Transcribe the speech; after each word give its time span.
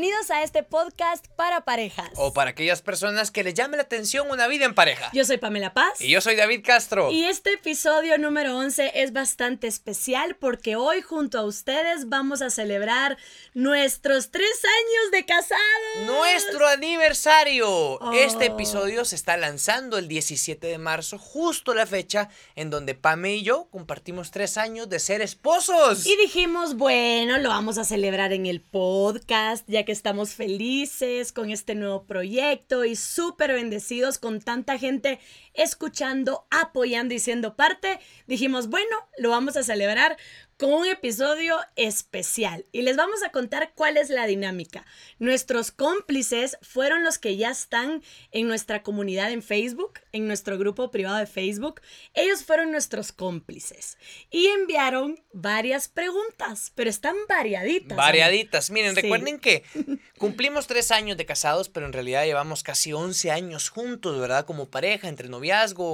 Bienvenidos 0.00 0.30
a 0.30 0.42
este 0.42 0.62
podcast 0.62 1.26
para 1.36 1.60
parejas. 1.66 2.08
O 2.16 2.32
para 2.32 2.52
aquellas 2.52 2.80
personas 2.80 3.30
que 3.30 3.44
les 3.44 3.52
llame 3.52 3.76
la 3.76 3.82
atención 3.82 4.30
una 4.30 4.46
vida 4.46 4.64
en 4.64 4.74
pareja. 4.74 5.10
Yo 5.12 5.26
soy 5.26 5.36
Pamela 5.36 5.74
Paz. 5.74 6.00
Y 6.00 6.08
yo 6.08 6.22
soy 6.22 6.36
David 6.36 6.62
Castro. 6.64 7.10
Y 7.10 7.26
este 7.26 7.52
episodio 7.52 8.16
número 8.16 8.56
11 8.56 8.92
es 8.94 9.12
bastante 9.12 9.66
especial 9.66 10.36
porque 10.36 10.74
hoy 10.76 11.02
junto 11.02 11.38
a 11.38 11.44
ustedes 11.44 12.08
vamos 12.08 12.40
a 12.40 12.48
celebrar 12.48 13.18
nuestros 13.52 14.30
tres 14.30 14.62
años 14.64 15.12
de 15.12 15.26
casados. 15.26 16.06
Nuestro 16.06 16.66
aniversario. 16.66 17.68
Oh. 17.68 18.12
Este 18.14 18.46
episodio 18.46 19.04
se 19.04 19.16
está 19.16 19.36
lanzando 19.36 19.98
el 19.98 20.08
17 20.08 20.66
de 20.66 20.78
marzo, 20.78 21.18
justo 21.18 21.74
la 21.74 21.84
fecha 21.84 22.30
en 22.56 22.70
donde 22.70 22.94
Pame 22.94 23.34
y 23.34 23.42
yo 23.42 23.68
compartimos 23.70 24.30
tres 24.30 24.56
años 24.56 24.88
de 24.88 24.98
ser 24.98 25.20
esposos. 25.20 26.06
Y 26.06 26.16
dijimos, 26.16 26.78
bueno, 26.78 27.36
lo 27.36 27.50
vamos 27.50 27.76
a 27.76 27.84
celebrar 27.84 28.32
en 28.32 28.46
el 28.46 28.62
podcast, 28.62 29.68
ya 29.68 29.84
que 29.84 29.89
estamos 29.90 30.34
felices 30.34 31.32
con 31.32 31.50
este 31.50 31.74
nuevo 31.74 32.04
proyecto 32.04 32.84
y 32.84 32.96
súper 32.96 33.52
bendecidos 33.52 34.18
con 34.18 34.40
tanta 34.40 34.78
gente 34.78 35.18
escuchando, 35.62 36.46
apoyando 36.50 37.14
y 37.14 37.18
siendo 37.18 37.56
parte. 37.56 37.98
Dijimos, 38.26 38.68
bueno, 38.68 38.96
lo 39.18 39.30
vamos 39.30 39.56
a 39.56 39.62
celebrar 39.62 40.16
con 40.56 40.74
un 40.74 40.86
episodio 40.86 41.56
especial 41.76 42.66
y 42.70 42.82
les 42.82 42.94
vamos 42.94 43.22
a 43.22 43.30
contar 43.32 43.72
cuál 43.74 43.96
es 43.96 44.10
la 44.10 44.26
dinámica. 44.26 44.84
Nuestros 45.18 45.70
cómplices 45.70 46.58
fueron 46.60 47.02
los 47.02 47.18
que 47.18 47.38
ya 47.38 47.50
están 47.50 48.02
en 48.30 48.46
nuestra 48.46 48.82
comunidad 48.82 49.32
en 49.32 49.42
Facebook, 49.42 50.00
en 50.12 50.26
nuestro 50.26 50.58
grupo 50.58 50.90
privado 50.90 51.16
de 51.16 51.26
Facebook. 51.26 51.80
Ellos 52.12 52.44
fueron 52.44 52.72
nuestros 52.72 53.10
cómplices 53.10 53.96
y 54.30 54.48
enviaron 54.48 55.18
varias 55.32 55.88
preguntas, 55.88 56.72
pero 56.74 56.90
están 56.90 57.16
variaditas. 57.26 57.96
Variaditas. 57.96 58.70
Miren, 58.70 58.94
Sí. 58.94 59.00
recuerden 59.00 59.38
que 59.38 59.64
cumplimos 60.18 60.66
tres 60.66 60.90
años 60.90 61.16
de 61.16 61.24
casados, 61.24 61.70
pero 61.70 61.86
en 61.86 61.94
realidad 61.94 62.24
llevamos 62.26 62.62
casi 62.62 62.92
11 62.92 63.30
años 63.30 63.70
juntos, 63.70 64.20
¿verdad? 64.20 64.44
Como 64.44 64.68
pareja, 64.68 65.08
entre 65.08 65.30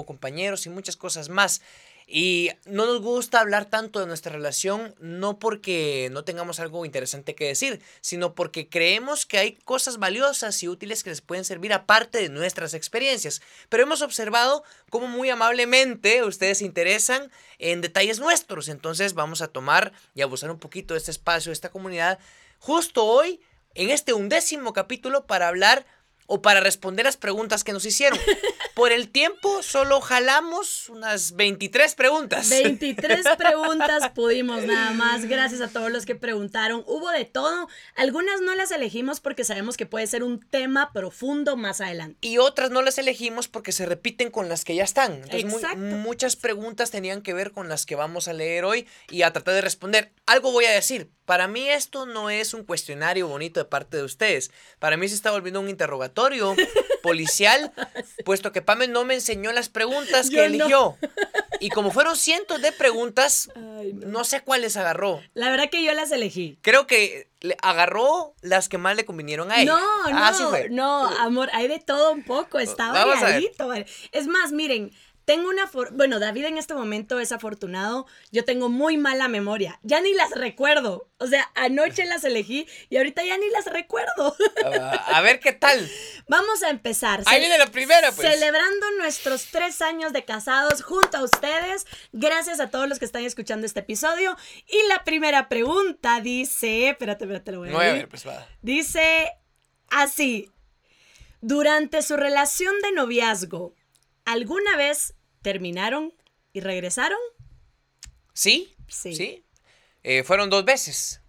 compañeros 0.07 0.67
y 0.67 0.71
muchas 0.71 0.97
cosas 0.97 1.29
más. 1.29 1.62
Y 2.09 2.51
no 2.67 2.87
nos 2.87 3.01
gusta 3.01 3.41
hablar 3.41 3.65
tanto 3.65 3.99
de 3.99 4.07
nuestra 4.07 4.31
relación, 4.31 4.95
no 5.01 5.41
porque 5.41 6.09
no 6.12 6.23
tengamos 6.23 6.61
algo 6.61 6.85
interesante 6.87 7.35
que 7.35 7.49
decir, 7.49 7.83
sino 8.01 8.33
porque 8.37 8.69
creemos 8.69 9.27
que 9.27 9.39
hay 9.39 9.53
cosas 9.65 9.99
valiosas 9.99 10.62
y 10.62 10.69
útiles 10.69 11.03
que 11.03 11.11
les 11.11 11.21
pueden 11.21 11.45
servir 11.45 11.73
aparte 11.73 12.19
de 12.19 12.29
nuestras 12.29 12.75
experiencias. 12.75 13.43
Pero 13.69 13.83
hemos 13.83 14.03
observado 14.03 14.62
cómo 14.89 15.09
muy 15.09 15.31
amablemente 15.31 16.23
ustedes 16.23 16.59
se 16.59 16.65
interesan 16.65 17.33
en 17.59 17.81
detalles 17.81 18.21
nuestros. 18.21 18.69
Entonces 18.69 19.15
vamos 19.15 19.43
a 19.43 19.49
tomar 19.49 19.93
y 20.15 20.23
abusar 20.23 20.53
un 20.53 20.61
poquito 20.61 20.95
de 20.95 20.99
este 20.99 21.11
espacio, 21.11 21.51
de 21.51 21.55
esta 21.55 21.71
comunidad, 21.71 22.21
justo 22.61 23.05
hoy, 23.05 23.41
en 23.75 23.91
este 23.91 24.12
undécimo 24.12 24.73
capítulo, 24.73 25.27
para 25.27 25.49
hablar 25.49 25.84
o 26.27 26.42
para 26.42 26.60
responder 26.60 27.06
las 27.06 27.16
preguntas 27.16 27.64
que 27.64 27.72
nos 27.72 27.84
hicieron. 27.84 28.19
Por 28.74 28.92
el 28.92 29.08
tiempo, 29.08 29.62
solo 29.62 30.00
jalamos 30.00 30.88
unas 30.91 31.34
23 31.34 31.94
preguntas. 31.94 32.50
23 32.50 33.24
preguntas 33.38 34.10
pudimos 34.14 34.64
nada 34.64 34.91
más, 34.91 35.24
gracias 35.24 35.60
a 35.60 35.69
todos 35.69 35.91
los 35.91 36.04
que 36.04 36.14
preguntaron. 36.14 36.82
Hubo 36.86 37.10
de 37.10 37.24
todo, 37.24 37.69
algunas 37.94 38.41
no 38.42 38.54
las 38.54 38.70
elegimos 38.70 39.20
porque 39.20 39.44
sabemos 39.44 39.77
que 39.77 39.86
puede 39.86 40.06
ser 40.06 40.22
un 40.22 40.41
tema 40.41 40.92
profundo 40.92 41.56
más 41.56 41.80
adelante. 41.80 42.19
Y 42.20 42.38
otras 42.38 42.70
no 42.70 42.82
las 42.82 42.98
elegimos 42.98 43.48
porque 43.48 43.72
se 43.72 43.86
repiten 43.86 44.30
con 44.30 44.48
las 44.48 44.64
que 44.64 44.74
ya 44.74 44.84
están. 44.84 45.22
Entonces, 45.31 45.76
muchas 45.78 46.36
preguntas 46.36 46.91
tenían 46.91 47.22
que 47.22 47.32
ver 47.32 47.53
con 47.53 47.69
las 47.69 47.86
que 47.86 47.97
vamos 47.97 48.28
a 48.28 48.32
leer 48.32 48.65
hoy 48.65 48.86
y 49.10 49.22
a 49.22 49.32
tratar 49.32 49.54
de 49.54 49.62
responder. 49.62 50.12
Algo 50.26 50.53
voy 50.53 50.66
a 50.66 50.72
decir. 50.72 51.16
Para 51.26 51.48
mí 51.48 51.69
esto 51.69 52.06
no 52.06 52.31
es 52.31 52.54
un 52.54 52.64
cuestionario 52.64 53.28
bonito 53.28 53.60
de 53.60 53.64
parte 53.66 53.98
de 53.98 54.04
ustedes. 54.04 54.50
Para 54.78 54.97
mí 54.97 55.06
se 55.09 55.14
está 55.14 55.31
volviendo 55.31 55.60
un 55.60 55.69
interrogatorio 55.69 56.54
policial, 57.03 57.72
puesto 58.25 58.53
que 58.53 58.62
Pame 58.62 58.88
no 58.88 59.04
me 59.04 59.14
enseñó 59.14 59.53
las 59.53 59.69
preguntas 59.69 60.31
que 60.31 60.36
Yo 60.36 60.42
no. 60.42 60.47
eligió. 60.47 60.97
Y 61.60 61.70
como 61.70 61.91
fueron 61.91 62.16
cientos 62.16 62.60
de 62.62 62.72
preguntas, 62.72 63.50
Ay, 63.56 63.92
no. 63.94 64.06
no 64.09 64.25
sé 64.25 64.41
cuáles 64.42 64.76
agarró. 64.76 65.20
La 65.34 65.50
verdad 65.50 65.69
que 65.70 65.82
yo 65.84 65.92
las 65.92 66.10
elegí. 66.12 66.59
Creo 66.62 66.86
que 66.86 67.28
le 67.41 67.56
agarró 67.62 68.34
las 68.41 68.69
que 68.69 68.78
más 68.78 68.97
le 68.97 69.04
convinieron 69.04 69.50
a 69.50 69.60
ella. 69.62 69.72
No, 69.72 70.10
no, 70.10 70.25
Así 70.25 70.42
fue. 70.44 70.69
no, 70.70 71.06
amor, 71.19 71.50
hay 71.53 71.69
de 71.69 71.78
todo 71.78 72.12
un 72.12 72.25
poco, 72.25 72.59
está 72.59 72.92
variadito. 72.92 73.69
vale. 73.69 73.86
Es 74.12 74.26
más, 74.26 74.53
miren, 74.53 74.92
tengo 75.26 75.48
una, 75.50 75.66
for- 75.66 75.92
bueno, 75.92 76.19
David 76.20 76.44
en 76.47 76.56
este 76.56 76.72
momento 76.72 77.20
es 77.20 77.32
afortunado, 77.32 78.06
yo 78.31 78.44
tengo 78.44 78.69
muy 78.69 78.97
mala 78.97 79.26
memoria, 79.28 79.78
ya 79.82 80.00
ni 80.00 80.14
las 80.14 80.31
recuerdo, 80.31 81.10
o 81.19 81.26
sea, 81.26 81.50
anoche 81.56 82.04
las 82.06 82.22
elegí 82.25 82.66
y 82.91 82.97
ahorita 82.97 83.25
ya 83.25 83.36
ni 83.36 83.50
las 83.50 83.66
recuerdo. 83.66 84.36
Ah, 84.65 85.04
a 85.16 85.20
ver 85.22 85.41
qué 85.41 85.53
tal. 85.53 85.91
Vamos 86.28 86.62
a 86.62 86.70
empezar. 86.70 87.22
Ahí 87.26 87.41
viene 87.41 87.59
la 87.59 87.66
primera, 87.66 88.12
pues. 88.12 88.28
Celebrando 88.32 88.86
nuestros 88.98 89.47
tres 89.50 89.82
años 89.82 90.12
de 90.12 90.25
casados 90.25 90.82
junto 90.82 91.16
a 91.19 91.22
ustedes. 91.25 91.86
Gracias 92.12 92.60
a 92.60 92.70
todos 92.70 92.88
los 92.88 92.98
que 92.98 93.04
están 93.04 93.25
escuchando 93.25 93.66
este 93.66 93.81
episodio. 93.81 94.36
Y 94.69 94.88
la 94.88 95.03
primera 95.04 95.48
pregunta 95.48 96.20
dice, 96.20 96.88
espérate, 96.91 97.25
espérate, 97.25 97.50
lo 97.53 97.59
voy 97.60 97.69
a 97.69 97.72
No 97.72 97.78
voy 97.78 97.86
a 97.88 97.92
ver, 97.92 98.09
pues 98.09 98.26
va. 98.26 98.47
Dice 98.62 99.32
así, 99.91 100.50
durante 101.41 102.03
su 102.03 102.16
relación 102.16 102.75
de 102.82 102.92
noviazgo, 102.92 103.75
¿alguna 104.25 104.76
vez 104.76 105.15
terminaron 105.47 106.12
y 106.53 106.59
regresaron? 106.59 107.21
¿Sí? 108.33 108.75
Sí. 108.89 109.15
Sí. 109.15 109.45
Eh, 110.03 110.25
fueron 110.25 110.51
dos 110.51 110.65
veces. 110.65 111.21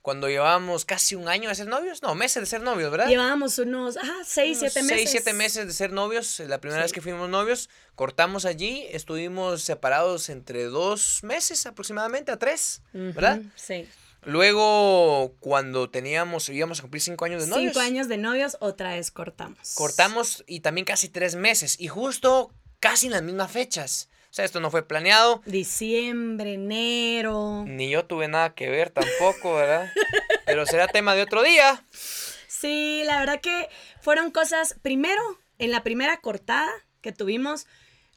Cuando 0.00 0.28
llevábamos 0.28 0.84
casi 0.84 1.14
un 1.14 1.28
año 1.28 1.48
de 1.48 1.54
ser 1.54 1.68
novios. 1.68 2.02
No, 2.02 2.16
meses 2.16 2.42
de 2.42 2.46
ser 2.46 2.60
novios, 2.60 2.90
¿verdad? 2.90 3.06
Llevábamos 3.06 3.56
unos, 3.60 3.96
ajá, 3.96 4.14
seis, 4.24 4.58
Unos 4.58 4.72
siete 4.72 4.82
meses. 4.82 4.96
Seis, 4.98 5.10
siete 5.12 5.32
meses 5.32 5.66
de 5.68 5.72
ser 5.72 5.92
novios. 5.92 6.40
La 6.40 6.60
primera 6.60 6.80
Sí. 6.80 6.86
vez 6.86 6.92
que 6.92 7.00
fuimos 7.00 7.28
novios, 7.28 7.70
cortamos 7.94 8.46
allí. 8.46 8.84
Estuvimos 8.90 9.62
separados 9.62 10.28
entre 10.28 10.64
dos 10.64 11.20
meses 11.22 11.64
aproximadamente, 11.66 12.32
a 12.32 12.38
tres, 12.40 12.82
¿verdad? 12.92 13.42
Sí. 13.54 13.86
Luego, 14.24 15.36
cuando 15.38 15.88
teníamos, 15.88 16.48
íbamos 16.48 16.80
a 16.80 16.82
cumplir 16.82 17.00
cinco 17.00 17.24
años 17.26 17.42
de 17.44 17.48
novios. 17.48 17.72
Cinco 17.72 17.78
años 17.80 18.08
de 18.08 18.16
novios, 18.16 18.56
otra 18.58 18.94
vez 18.96 19.12
cortamos. 19.12 19.74
Cortamos 19.74 20.42
y 20.48 20.60
también 20.60 20.84
casi 20.84 21.08
tres 21.08 21.36
meses. 21.36 21.78
Y 21.78 21.86
justo 21.86 22.52
casi 22.82 23.06
en 23.06 23.12
las 23.12 23.22
mismas 23.22 23.50
fechas. 23.50 24.10
O 24.24 24.34
sea, 24.34 24.44
esto 24.44 24.58
no 24.58 24.70
fue 24.70 24.86
planeado. 24.86 25.40
Diciembre, 25.46 26.54
enero. 26.54 27.64
Ni 27.66 27.88
yo 27.88 28.06
tuve 28.06 28.26
nada 28.26 28.54
que 28.54 28.68
ver 28.68 28.90
tampoco, 28.90 29.54
¿verdad? 29.54 29.90
Pero 30.46 30.66
será 30.66 30.88
tema 30.88 31.14
de 31.14 31.22
otro 31.22 31.42
día. 31.42 31.84
Sí, 32.48 33.02
la 33.04 33.20
verdad 33.20 33.40
que 33.40 33.68
fueron 34.00 34.32
cosas, 34.32 34.74
primero, 34.82 35.22
en 35.58 35.70
la 35.70 35.84
primera 35.84 36.16
cortada 36.16 36.70
que 37.00 37.12
tuvimos, 37.12 37.66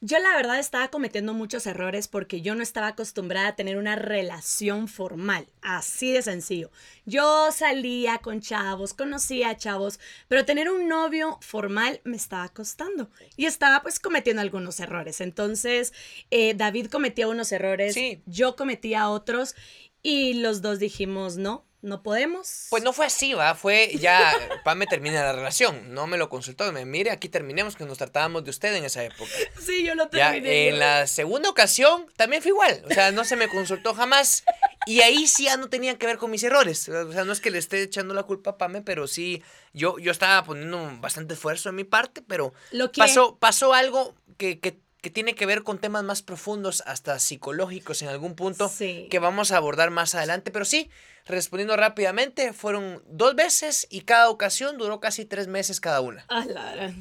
yo 0.05 0.19
la 0.19 0.35
verdad 0.35 0.59
estaba 0.59 0.89
cometiendo 0.89 1.33
muchos 1.33 1.65
errores 1.65 2.07
porque 2.07 2.41
yo 2.41 2.53
no 2.53 2.61
estaba 2.61 2.89
acostumbrada 2.89 3.47
a 3.47 3.55
tener 3.55 3.77
una 3.77 3.95
relación 3.95 4.87
formal, 4.87 5.47
así 5.63 6.11
de 6.11 6.21
sencillo. 6.21 6.69
Yo 7.05 7.51
salía 7.51 8.19
con 8.19 8.39
chavos, 8.39 8.93
conocía 8.93 9.49
a 9.49 9.57
chavos, 9.57 9.99
pero 10.27 10.45
tener 10.45 10.69
un 10.69 10.87
novio 10.87 11.39
formal 11.41 12.01
me 12.03 12.17
estaba 12.17 12.47
costando 12.49 13.09
y 13.35 13.45
estaba 13.45 13.81
pues 13.81 13.99
cometiendo 13.99 14.43
algunos 14.43 14.79
errores. 14.79 15.21
Entonces, 15.21 15.91
eh, 16.29 16.53
David 16.53 16.87
cometía 16.91 17.27
unos 17.27 17.51
errores, 17.51 17.95
Sí. 17.95 18.21
yo 18.27 18.55
cometía 18.55 19.09
otros 19.09 19.55
y 20.03 20.35
los 20.35 20.61
dos 20.61 20.77
dijimos, 20.77 21.37
no, 21.37 21.65
no 21.85 22.01
podemos. 22.03 22.67
Pues 22.69 22.83
no 22.83 22.91
fue 22.93 23.05
así, 23.05 23.33
va, 23.33 23.55
fue 23.55 23.91
ya, 23.99 24.33
Pam 24.63 24.77
me 24.79 24.87
termina 24.87 25.23
la 25.23 25.33
relación, 25.33 25.93
no 25.93 26.07
me 26.07 26.17
lo 26.17 26.29
consultó, 26.29 26.71
me 26.71 26.83
mire, 26.85 27.11
aquí 27.11 27.29
terminemos 27.29 27.75
que 27.75 27.85
nos 27.85 27.97
tratábamos 27.97 28.43
de 28.43 28.49
usted 28.49 28.75
en 28.75 28.83
esa 28.85 29.03
época. 29.03 29.31
Sí, 29.59 29.83
yo 29.83 29.95
lo 29.95 30.09
Ya, 30.11 30.31
terminé. 30.31 30.67
en 30.67 30.73
yo. 30.75 30.79
la 30.79 31.07
segunda 31.07 31.49
ocasión 31.49 32.07
también 32.17 32.41
fue 32.41 32.49
igual, 32.49 32.83
o 32.89 32.93
sea, 32.93 33.11
no 33.11 33.23
se 33.23 33.35
me 33.35 33.47
consultó 33.47 33.93
jamás 33.93 34.43
y 34.85 35.01
ahí 35.01 35.27
sí 35.27 35.45
ya 35.45 35.57
no 35.57 35.69
tenía 35.69 35.97
que 35.97 36.05
ver 36.05 36.17
con 36.17 36.29
mis 36.31 36.43
errores, 36.43 36.89
o 36.89 37.11
sea, 37.11 37.23
no 37.23 37.31
es 37.31 37.39
que 37.39 37.51
le 37.51 37.57
esté 37.59 37.81
echando 37.81 38.13
la 38.13 38.23
culpa 38.23 38.51
a 38.51 38.57
Pame, 38.57 38.81
pero 38.81 39.07
sí, 39.07 39.43
yo, 39.73 39.97
yo 39.99 40.11
estaba 40.11 40.43
poniendo 40.43 40.89
bastante 40.99 41.33
esfuerzo 41.35 41.69
en 41.69 41.75
mi 41.75 41.83
parte, 41.83 42.21
pero 42.27 42.53
Lo 42.71 42.91
que 42.91 42.99
pasó, 42.99 43.37
pasó 43.37 43.73
algo 43.73 44.13
que, 44.37 44.59
que, 44.59 44.77
que 45.05 45.11
tiene 45.11 45.35
que 45.35 45.45
ver 45.45 45.61
con 45.61 45.77
temas 45.77 46.03
más 46.03 46.23
profundos, 46.23 46.81
hasta 46.87 47.19
psicológicos 47.19 48.01
en 48.01 48.07
algún 48.07 48.33
punto, 48.33 48.67
Sí. 48.69 49.05
que 49.11 49.19
vamos 49.19 49.51
a 49.51 49.57
abordar 49.57 49.91
más 49.91 50.15
adelante. 50.15 50.49
Pero 50.49 50.65
sí, 50.65 50.89
respondiendo 51.27 51.77
rápidamente, 51.77 52.53
fueron 52.53 53.03
dos 53.07 53.35
veces 53.35 53.85
y 53.91 54.01
cada 54.01 54.31
ocasión 54.31 54.79
duró 54.79 54.99
casi 54.99 55.23
tres 55.23 55.45
meses 55.47 55.79
cada 55.79 56.01
una. 56.01 56.25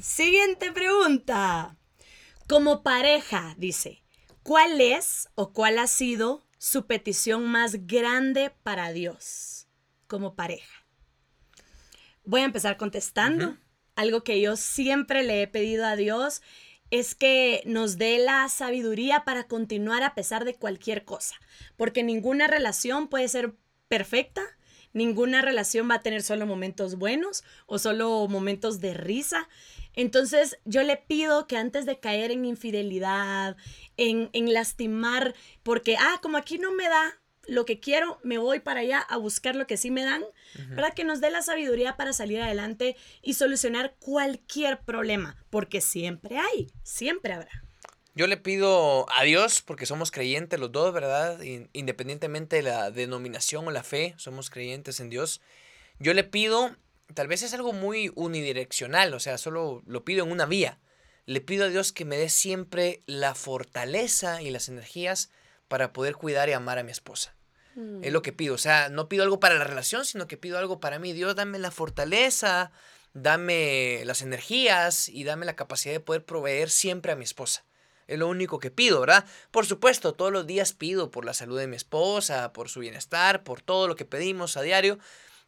Siguiente 0.03 0.71
pregunta. 0.71 1.77
Como 2.47 2.83
pareja, 2.83 3.55
dice, 3.57 4.03
¿cuál 4.43 4.79
es 4.81 5.27
o 5.33 5.51
cuál 5.51 5.79
ha 5.79 5.87
sido 5.87 6.45
su 6.59 6.85
petición 6.85 7.47
más 7.47 7.87
grande 7.87 8.51
para 8.61 8.91
Dios 8.91 9.65
como 10.05 10.35
pareja? 10.35 10.85
Voy 12.23 12.41
a 12.41 12.45
empezar 12.45 12.77
contestando. 12.77 13.57
Algo 13.95 14.23
que 14.23 14.39
yo 14.41 14.57
siempre 14.57 15.23
le 15.23 15.41
he 15.41 15.47
pedido 15.47 15.87
a 15.87 15.95
Dios 15.95 16.43
es 16.99 17.15
que 17.15 17.61
nos 17.65 17.97
dé 17.97 18.19
la 18.19 18.47
sabiduría 18.49 19.23
para 19.25 19.47
continuar 19.47 20.03
a 20.03 20.15
pesar 20.15 20.45
de 20.45 20.55
cualquier 20.55 21.05
cosa, 21.05 21.35
porque 21.77 22.03
ninguna 22.03 22.47
relación 22.47 23.07
puede 23.07 23.27
ser 23.27 23.53
perfecta, 23.87 24.41
Ninguna 24.95 25.41
relación 25.41 25.89
va 25.89 25.95
a 25.95 26.01
tener 26.01 26.23
solo 26.23 26.45
momentos 26.45 26.95
buenos 26.95 27.43
o 27.65 27.79
solo 27.79 28.29
momentos 28.29 28.79
de 28.79 28.93
risa. 28.93 29.49
Entonces 29.93 30.57
yo 30.63 30.83
le 30.83 30.95
pido 30.95 31.47
que 31.47 31.57
antes 31.57 31.85
de 31.85 31.99
caer 31.99 32.31
en 32.31 32.45
infidelidad, 32.45 33.57
en, 33.97 34.29
en 34.31 34.53
lastimar, 34.53 35.35
porque, 35.63 35.97
ah, 35.97 36.19
como 36.21 36.37
aquí 36.37 36.59
no 36.59 36.71
me 36.71 36.87
da 36.87 37.19
lo 37.47 37.65
que 37.65 37.79
quiero, 37.79 38.19
me 38.23 38.37
voy 38.37 38.59
para 38.59 38.81
allá 38.81 38.99
a 38.99 39.17
buscar 39.17 39.55
lo 39.55 39.67
que 39.67 39.77
sí 39.77 39.91
me 39.91 40.03
dan, 40.03 40.23
para 40.75 40.91
que 40.91 41.03
nos 41.03 41.21
dé 41.21 41.29
la 41.29 41.41
sabiduría 41.41 41.97
para 41.97 42.13
salir 42.13 42.41
adelante 42.41 42.95
y 43.21 43.33
solucionar 43.33 43.95
cualquier 43.99 44.79
problema, 44.81 45.37
porque 45.49 45.81
siempre 45.81 46.37
hay, 46.37 46.71
siempre 46.83 47.33
habrá. 47.33 47.65
Yo 48.17 48.27
le 48.27 48.37
pido 48.37 49.05
a 49.11 49.23
Dios, 49.23 49.61
porque 49.61 49.85
somos 49.85 50.09
creyentes 50.09 50.57
los 50.57 50.71
dos, 50.71 50.93
¿verdad? 50.93 51.37
Independientemente 51.73 52.55
de 52.55 52.61
la 52.61 52.89
denominación 52.89 53.67
o 53.67 53.71
la 53.71 53.83
fe, 53.83 54.13
somos 54.17 54.49
creyentes 54.49 55.01
en 55.01 55.09
Dios. 55.09 55.41
Yo 55.99 56.13
le 56.13 56.23
pido, 56.23 56.73
tal 57.13 57.27
vez 57.27 57.43
es 57.43 57.53
algo 57.53 57.73
muy 57.73 58.13
unidireccional, 58.15 59.13
o 59.13 59.19
sea, 59.19 59.37
solo 59.37 59.83
lo 59.85 60.05
pido 60.05 60.23
en 60.23 60.31
una 60.31 60.45
vía. 60.45 60.79
Le 61.25 61.41
pido 61.41 61.65
a 61.65 61.69
Dios 61.69 61.91
que 61.91 62.05
me 62.05 62.17
dé 62.17 62.29
siempre 62.29 63.03
la 63.05 63.35
fortaleza 63.35 64.41
y 64.41 64.49
las 64.49 64.69
energías 64.69 65.29
para 65.67 65.91
poder 65.91 66.15
cuidar 66.15 66.47
y 66.47 66.53
amar 66.53 66.79
a 66.79 66.83
mi 66.83 66.91
esposa. 66.91 67.34
Es 68.01 68.13
lo 68.13 68.21
que 68.21 68.31
pido. 68.31 68.55
O 68.55 68.57
sea, 68.57 68.89
no 68.89 69.09
pido 69.09 69.23
algo 69.23 69.39
para 69.39 69.55
la 69.55 69.65
relación, 69.65 70.05
sino 70.05 70.27
que 70.27 70.37
pido 70.37 70.57
algo 70.57 70.79
para 70.79 70.99
mí. 70.99 71.11
Dios, 71.11 71.35
dame 71.35 71.59
la 71.59 71.71
fortaleza, 71.71 72.71
dame 73.13 74.03
las 74.05 74.21
energías 74.21 75.09
y 75.09 75.23
dame 75.23 75.45
la 75.45 75.55
capacidad 75.55 75.93
de 75.93 75.99
poder 75.99 76.23
proveer 76.23 76.69
siempre 76.69 77.11
a 77.11 77.15
mi 77.15 77.25
esposa. 77.25 77.65
Es 78.07 78.19
lo 78.19 78.27
único 78.27 78.59
que 78.59 78.71
pido, 78.71 78.99
¿verdad? 78.99 79.25
Por 79.51 79.65
supuesto, 79.65 80.13
todos 80.13 80.31
los 80.31 80.45
días 80.45 80.73
pido 80.73 81.11
por 81.11 81.25
la 81.25 81.33
salud 81.33 81.57
de 81.57 81.67
mi 81.67 81.75
esposa, 81.75 82.53
por 82.53 82.69
su 82.69 82.79
bienestar, 82.79 83.43
por 83.43 83.61
todo 83.61 83.87
lo 83.87 83.95
que 83.95 84.05
pedimos 84.05 84.57
a 84.57 84.61
diario. 84.61 84.99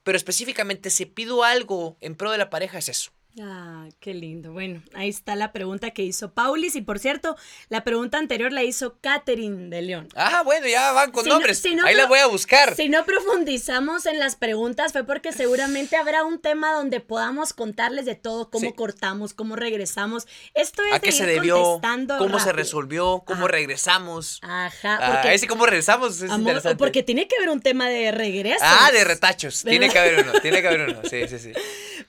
Pero 0.04 0.18
específicamente 0.18 0.90
si 0.90 1.06
pido 1.06 1.44
algo 1.44 1.98
en 2.02 2.16
pro 2.16 2.32
de 2.32 2.38
la 2.38 2.50
pareja 2.50 2.78
es 2.80 2.90
eso. 2.90 3.12
Ah, 3.42 3.88
qué 4.00 4.14
lindo. 4.14 4.52
Bueno, 4.52 4.82
ahí 4.94 5.10
está 5.10 5.36
la 5.36 5.52
pregunta 5.52 5.92
que 5.92 6.02
hizo 6.02 6.34
Paulis. 6.34 6.76
Y 6.76 6.82
por 6.82 7.00
cierto, 7.00 7.36
la 7.70 7.84
pregunta 7.84 8.18
anterior 8.18 8.52
la 8.52 8.64
hizo 8.64 8.98
Catherine 9.00 9.70
de 9.70 9.82
León. 9.82 10.08
Ah, 10.16 10.42
bueno, 10.44 10.68
ya 10.68 10.92
van 10.92 11.12
con 11.12 11.28
nombres. 11.28 11.64
ahí 11.84 11.96
la 11.96 12.08
voy 12.08 12.20
a 12.20 12.28
buscar. 12.28 12.76
Si 12.76 12.90
no 12.90 13.06
profundizamos 13.06 14.06
en 14.06 14.20
las 14.20 14.36
preguntas, 14.36 14.92
fue 14.92 15.04
porque 15.04 15.32
seguramente 15.34 15.98
habrá 15.98 16.24
un 16.24 16.40
tema 16.40 16.74
donde 16.74 17.00
podamos 17.00 17.54
contarles 17.54 18.06
de 18.06 18.16
todo, 18.16 18.50
cómo 18.50 18.74
cortamos, 18.76 19.34
cómo 19.34 19.56
regresamos. 19.56 20.28
Esto 20.54 20.84
es 20.84 20.94
¿A 20.94 21.00
qué 21.00 21.12
se 21.12 21.26
debió? 21.26 21.80
¿Cómo 22.18 22.40
se 22.40 22.54
resolvió? 22.54 23.24
¿Cómo 23.26 23.48
regresamos? 23.48 24.40
Ajá. 24.42 24.98
Ah, 25.00 25.12
porque, 25.14 25.36
ese 25.36 25.48
cómo 25.48 25.66
regresamos 25.66 26.22
es 26.22 26.32
interesante. 26.32 26.78
Porque 26.78 27.04
tiene 27.04 27.28
que 27.28 27.36
haber 27.36 27.50
un 27.50 27.62
tema 27.62 27.88
de 27.88 28.12
regreso. 28.12 28.60
Ah, 28.62 28.90
de 28.92 29.04
retachos. 29.04 29.64
Tiene 29.64 29.90
que 29.90 30.00
haber 30.00 30.24
uno, 30.24 30.34
tiene 30.42 30.62
que 30.62 30.68
haber 30.68 30.90
uno. 30.90 31.02
Sí, 31.04 31.28
sí, 31.28 31.40
sí. 31.40 31.52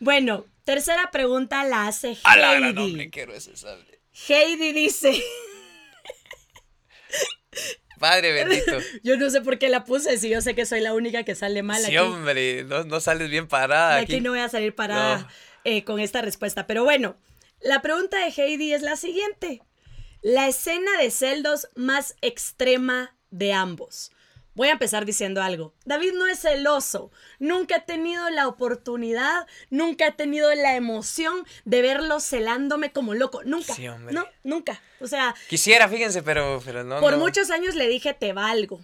Bueno, 0.01 0.47
Tercera 0.69 1.11
pregunta 1.11 1.65
la 1.65 1.87
hace 1.87 2.09
Heidi. 2.09 2.21
A 2.25 2.37
la 2.37 2.53
gran 2.53 2.77
hombre, 2.77 3.09
quiero 3.09 3.33
ese 3.33 3.57
sable. 3.57 4.03
Heidi 4.29 4.73
dice. 4.73 5.19
Padre 7.99 8.33
bendito. 8.33 8.79
Yo 9.03 9.17
no 9.17 9.31
sé 9.31 9.41
por 9.41 9.59
qué 9.59 9.71
la 9.71 9.85
puse, 9.85 10.19
si 10.19 10.29
yo 10.29 10.43
sé 10.43 10.55
que 10.55 10.67
soy 10.67 10.83
la 10.83 10.93
única 10.93 11.23
que 11.23 11.35
sale 11.35 11.63
mal 11.63 11.83
sí, 11.83 11.97
hombre, 11.97 12.65
no, 12.65 13.01
sales 13.01 13.31
bien 13.31 13.49
parada. 13.49 13.97
aquí. 13.97 14.17
aquí 14.17 14.21
no 14.21 14.33
voy 14.33 14.41
a 14.41 14.51
salir 14.51 14.75
parada 14.75 15.27
eh, 15.65 15.85
con 15.85 16.01
esta 16.01 16.21
respuesta. 16.21 16.67
Pero 16.67 16.85
bueno, 16.85 17.17
la 17.61 17.81
pregunta 17.81 18.19
de 18.19 18.31
Heidi 18.31 18.75
es 18.75 18.83
la 18.83 18.97
siguiente. 18.97 19.63
La 20.21 20.49
escena 20.49 20.99
de 21.01 21.11
celdos 21.11 21.69
más 21.77 22.15
extrema 22.21 23.17
de 23.31 23.55
ambos. 23.55 24.13
Voy 24.59 24.71
a 24.71 24.73
empezar 24.73 25.05
diciendo 25.05 25.41
algo. 25.41 25.73
David 25.85 26.15
no 26.15 26.27
es 26.27 26.41
celoso. 26.41 27.13
Nunca 27.39 27.77
he 27.77 27.81
tenido 27.81 28.29
la 28.29 28.49
oportunidad, 28.49 29.47
nunca 29.71 30.09
he 30.09 30.13
tenido 30.13 30.53
la 30.53 30.75
emoción 30.75 31.47
de 31.65 31.81
verlo 31.81 32.19
celándome 32.19 32.91
como 32.91 33.15
loco. 33.15 33.45
Nunca. 33.45 33.73
Sí, 33.73 33.87
hombre. 33.87 34.13
No, 34.13 34.27
nunca. 34.43 34.83
O 35.01 35.07
sea. 35.07 35.37
Quisiera, 35.49 35.89
fíjense, 35.89 36.25
pero, 36.25 36.61
pero 36.65 36.83
no. 36.83 36.99
Por 36.99 37.19
muchos 37.19 37.51
años 37.53 37.77
le 37.77 37.87
dije, 37.87 38.15
te 38.15 38.33
valgo. 38.33 38.81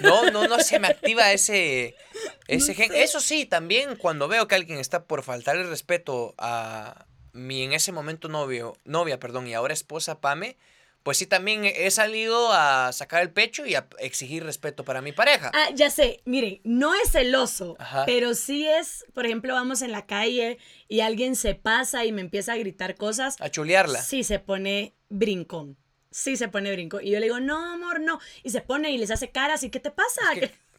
No, 0.00 0.30
no, 0.30 0.46
no 0.48 0.60
se 0.60 0.78
me 0.78 0.88
activa 0.88 1.32
ese, 1.32 1.96
ese 2.46 2.74
gen. 2.74 2.92
Eso 2.94 3.20
sí, 3.20 3.46
también 3.46 3.96
cuando 3.96 4.28
veo 4.28 4.48
que 4.48 4.54
alguien 4.54 4.78
está 4.78 5.04
por 5.04 5.22
faltar 5.22 5.56
el 5.56 5.66
respeto 5.66 6.34
a 6.36 7.06
mi 7.32 7.62
en 7.62 7.72
ese 7.72 7.90
momento 7.90 8.28
novio, 8.28 8.76
novia, 8.84 9.18
perdón, 9.18 9.46
y 9.46 9.54
ahora 9.54 9.72
esposa 9.72 10.20
Pame 10.20 10.58
pues 11.04 11.18
sí 11.18 11.26
también 11.26 11.66
he 11.66 11.90
salido 11.90 12.50
a 12.52 12.90
sacar 12.92 13.22
el 13.22 13.30
pecho 13.30 13.66
y 13.66 13.74
a 13.74 13.86
exigir 13.98 14.42
respeto 14.42 14.84
para 14.84 15.02
mi 15.02 15.12
pareja. 15.12 15.52
Ah, 15.54 15.68
ya 15.74 15.90
sé, 15.90 16.22
miren, 16.24 16.62
no 16.64 16.94
es 16.94 17.12
celoso, 17.12 17.76
pero 18.06 18.34
sí 18.34 18.66
es, 18.66 19.04
por 19.12 19.26
ejemplo, 19.26 19.52
vamos 19.52 19.82
en 19.82 19.92
la 19.92 20.06
calle 20.06 20.56
y 20.88 21.00
alguien 21.00 21.36
se 21.36 21.54
pasa 21.54 22.06
y 22.06 22.12
me 22.12 22.22
empieza 22.22 22.54
a 22.54 22.56
gritar 22.56 22.96
cosas. 22.96 23.36
A 23.38 23.50
chulearla. 23.50 24.00
Sí, 24.00 24.24
se 24.24 24.38
pone 24.38 24.94
brincón. 25.10 25.76
Sí, 26.10 26.38
se 26.38 26.48
pone 26.48 26.72
brincón. 26.72 27.04
Y 27.04 27.10
yo 27.10 27.20
le 27.20 27.26
digo, 27.26 27.38
no, 27.38 27.74
amor, 27.74 28.00
no. 28.00 28.18
Y 28.42 28.48
se 28.48 28.62
pone 28.62 28.90
y 28.90 28.96
les 28.96 29.10
hace 29.10 29.30
caras 29.30 29.62
y 29.62 29.68
¿qué 29.68 29.80
te 29.80 29.90
pasa? 29.90 30.22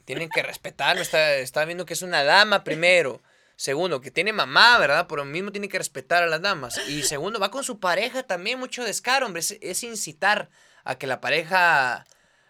tienen 0.05 0.29
que 0.29 0.41
respetarlo, 0.41 1.01
está, 1.01 1.35
está 1.35 1.65
viendo 1.65 1.85
que 1.85 1.93
es 1.93 2.01
una 2.01 2.23
dama 2.23 2.63
primero. 2.63 3.21
Segundo, 3.57 4.01
que 4.01 4.11
tiene 4.11 4.33
mamá, 4.33 4.77
¿verdad? 4.77 5.07
Por 5.07 5.19
lo 5.19 5.25
mismo 5.25 5.51
tiene 5.51 5.69
que 5.69 5.77
respetar 5.77 6.23
a 6.23 6.27
las 6.27 6.41
damas. 6.41 6.77
Y 6.89 7.03
segundo, 7.03 7.39
va 7.39 7.51
con 7.51 7.63
su 7.63 7.79
pareja 7.79 8.23
también, 8.23 8.59
mucho 8.59 8.83
descaro, 8.83 9.25
hombre. 9.25 9.41
Es, 9.61 9.83
incitar 9.83 10.49
a 10.83 10.97
que 10.97 11.07
la 11.07 11.21
pareja. 11.21 12.05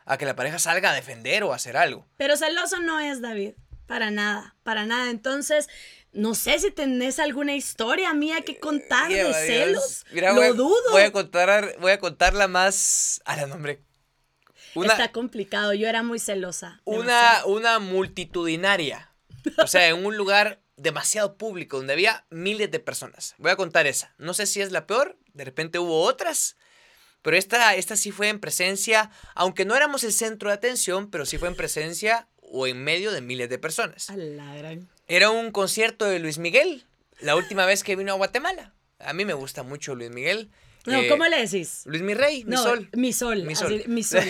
a 0.06 0.18
que 0.18 0.26
la 0.26 0.36
pareja 0.36 0.58
salga 0.58 0.92
a 0.92 0.94
defender 0.94 1.44
o 1.44 1.54
a 1.54 1.58
hacer 1.58 1.78
algo. 1.78 2.08
Pero 2.18 2.38
celoso 2.38 2.80
no 2.80 3.00
es, 3.00 3.22
David. 3.22 3.54
Para 3.86 4.10
nada, 4.10 4.56
para 4.64 4.86
nada. 4.86 5.12
Entonces, 5.12 5.70
no 6.12 6.34
sé 6.34 6.58
si 6.58 6.72
tenés 6.72 7.20
alguna 7.20 7.56
historia 7.56 8.14
mía 8.14 8.42
que 8.42 8.60
contar 8.60 9.12
de 9.12 9.32
celos. 9.34 10.06
Mira, 10.12 10.34
lo 10.34 10.54
dudo. 10.56 10.92
Voy 10.92 11.04
a 11.04 11.12
contar, 11.12 11.76
voy 11.80 11.92
a 11.92 12.00
contarla 12.00 12.48
más. 12.48 13.22
A 13.26 13.36
la 13.36 13.46
nombre. 13.46 13.84
Está 14.84 15.12
complicado. 15.12 15.74
Yo 15.74 15.88
era 15.88 16.04
muy 16.04 16.20
celosa. 16.20 16.82
Una, 16.84 17.46
una 17.46 17.80
multitudinaria. 17.80 19.12
O 19.58 19.68
sea, 19.68 19.88
en 19.88 20.04
un 20.04 20.18
lugar 20.18 20.60
demasiado 20.78 21.38
público, 21.38 21.78
donde 21.78 21.94
había 21.94 22.26
miles 22.30 22.72
de 22.72 22.80
personas. 22.80 23.36
Voy 23.38 23.52
a 23.52 23.56
contar 23.56 23.88
esa. 23.88 24.14
No 24.18 24.34
sé 24.34 24.46
si 24.46 24.62
es 24.62 24.72
la 24.72 24.88
peor, 24.88 25.18
de 25.34 25.46
repente 25.46 25.80
hubo 25.80 26.02
otras, 26.02 26.58
pero 27.22 27.38
esta, 27.38 27.76
esta 27.76 27.96
sí 27.96 28.12
fue 28.12 28.30
en 28.30 28.40
presencia, 28.40 29.10
aunque 29.34 29.66
no 29.66 29.76
éramos 29.76 30.04
el 30.04 30.14
centro 30.14 30.50
de 30.50 30.56
atención, 30.56 31.10
pero 31.10 31.26
sí 31.26 31.38
fue 31.38 31.48
en 31.48 31.56
presencia 31.56 32.28
o 32.38 32.68
en 32.68 32.84
medio 32.84 33.12
de 33.12 33.22
miles 33.22 33.50
de 33.50 33.58
personas. 33.58 34.08
Era 35.08 35.30
un 35.30 35.52
concierto 35.52 36.06
de 36.06 36.20
Luis 36.20 36.38
Miguel, 36.38 36.86
la 37.20 37.36
última 37.36 37.66
vez 37.66 37.84
que 37.84 37.96
vino 37.96 38.12
a 38.12 38.16
Guatemala. 38.16 38.74
A 39.00 39.14
mí 39.14 39.26
me 39.26 39.34
gusta 39.34 39.64
mucho 39.64 39.96
Luis 39.96 40.12
Miguel. 40.12 40.52
No, 40.86 41.02
eh, 41.02 41.08
¿cómo 41.08 41.26
le 41.26 41.42
decís? 41.42 41.82
Luis 41.86 42.04
mi 42.04 42.14
rey, 42.14 42.46
mi 42.46 42.58
sol. 42.58 42.90
Mi 42.94 43.12
sol. 43.12 43.44
Mi 43.44 43.56
sol. 43.56 43.84
mi 43.88 44.04
sol. 44.04 44.24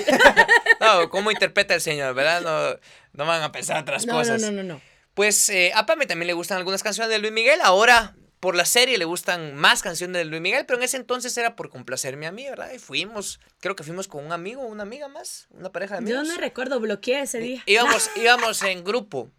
no, 0.80 1.10
¿cómo 1.10 1.32
interpreta 1.32 1.76
el 1.76 1.82
señor, 1.82 2.14
verdad? 2.14 2.42
No, 2.42 2.80
no 3.14 3.26
van 3.30 3.44
a 3.44 3.52
pensar 3.52 3.82
otras 3.82 4.06
cosas. 4.06 4.42
No, 4.42 4.52
no, 4.52 4.64
no, 4.64 4.76
no. 4.76 4.82
Pues 5.16 5.50
eh, 5.50 5.72
a 5.74 5.86
Pame 5.86 6.06
también 6.06 6.28
le 6.28 6.34
gustan 6.34 6.58
algunas 6.58 6.84
canciones 6.84 7.10
de 7.10 7.20
Luis 7.20 7.32
Miguel. 7.32 7.60
Ahora, 7.64 8.16
por 8.42 8.54
la 8.54 8.66
serie, 8.66 8.98
le 8.98 9.06
gustan 9.06 9.56
más 9.56 9.82
canciones 9.82 10.18
de 10.18 10.26
Luis 10.26 10.42
Miguel, 10.42 10.66
pero 10.66 10.78
en 10.78 10.84
ese 10.84 10.98
entonces 10.98 11.36
era 11.38 11.56
por 11.56 11.70
complacerme 11.70 12.28
a 12.28 12.32
mí, 12.32 12.44
¿verdad? 12.44 12.72
Y 12.74 12.80
fuimos, 12.80 13.40
creo 13.60 13.76
que 13.76 13.84
fuimos 13.84 14.08
con 14.08 14.26
un 14.26 14.34
amigo, 14.34 14.62
una 14.62 14.84
amiga 14.84 15.08
más, 15.08 15.48
una 15.52 15.72
pareja 15.72 15.96
de 15.96 15.98
amigos. 16.00 16.28
Yo 16.28 16.34
no 16.34 16.40
recuerdo, 16.40 16.80
bloqueé 16.80 17.22
ese 17.22 17.40
día. 17.40 17.64
Íbamos, 17.66 18.12
íbamos 18.22 18.62
en 18.62 18.84
grupo. 18.84 19.32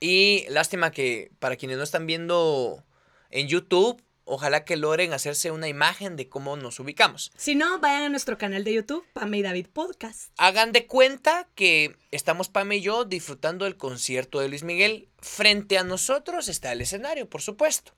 Y 0.00 0.44
lástima 0.48 0.90
que 0.90 1.30
para 1.38 1.56
quienes 1.56 1.78
no 1.78 1.84
están 1.84 2.06
viendo 2.06 2.84
en 3.30 3.46
YouTube, 3.46 4.02
ojalá 4.30 4.64
que 4.64 4.76
logren 4.76 5.12
hacerse 5.12 5.50
una 5.50 5.68
imagen 5.68 6.16
de 6.16 6.28
cómo 6.28 6.56
nos 6.56 6.78
ubicamos. 6.78 7.32
Si 7.36 7.54
no, 7.54 7.80
vayan 7.80 8.04
a 8.04 8.08
nuestro 8.08 8.38
canal 8.38 8.64
de 8.64 8.74
YouTube, 8.74 9.04
Pame 9.12 9.38
y 9.38 9.42
David 9.42 9.66
Podcast. 9.72 10.32
Hagan 10.38 10.72
de 10.72 10.86
cuenta 10.86 11.48
que 11.54 11.96
estamos 12.12 12.48
Pame 12.48 12.76
y 12.76 12.80
yo 12.80 13.04
disfrutando 13.04 13.64
del 13.64 13.76
concierto 13.76 14.40
de 14.40 14.48
Luis 14.48 14.62
Miguel. 14.62 15.08
Frente 15.18 15.78
a 15.78 15.84
nosotros 15.84 16.48
está 16.48 16.72
el 16.72 16.80
escenario, 16.80 17.28
por 17.28 17.42
supuesto. 17.42 17.92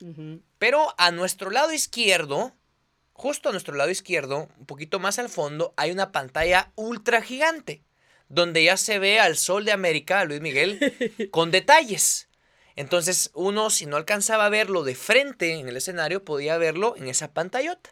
Pero 0.59 0.95
a 0.97 1.11
nuestro 1.11 1.51
lado 1.51 1.73
izquierdo, 1.73 2.55
justo 3.13 3.51
a 3.51 3.53
nuestro 3.53 3.75
lado 3.75 3.91
izquierdo, 3.91 4.49
un 4.59 4.67
poquito 4.67 4.99
más 4.99 5.19
al 5.19 5.29
fondo, 5.29 5.75
hay 5.77 5.91
una 5.91 6.13
pantalla 6.13 6.73
ultra 6.77 7.21
gigante, 7.21 7.85
donde 8.29 8.65
ya 8.65 8.79
se 8.79 8.99
ve 8.99 9.21
al 9.21 9.37
sol 9.37 9.67
de 9.67 9.73
América, 9.73 10.25
Luis 10.25 10.41
Miguel, 10.41 11.29
con 11.31 11.51
detalles. 11.51 12.29
Entonces 12.77 13.31
uno, 13.35 13.71
si 13.71 13.87
no 13.87 13.97
alcanzaba 13.97 14.47
a 14.47 14.51
verlo 14.51 14.83
de 14.85 14.95
frente 14.95 15.55
en 15.55 15.69
el 15.69 15.77
escenario, 15.77 16.25
podía 16.25 16.57
verlo 16.57 16.95
en 16.97 17.09
esa 17.09 17.33
pantallota. 17.33 17.91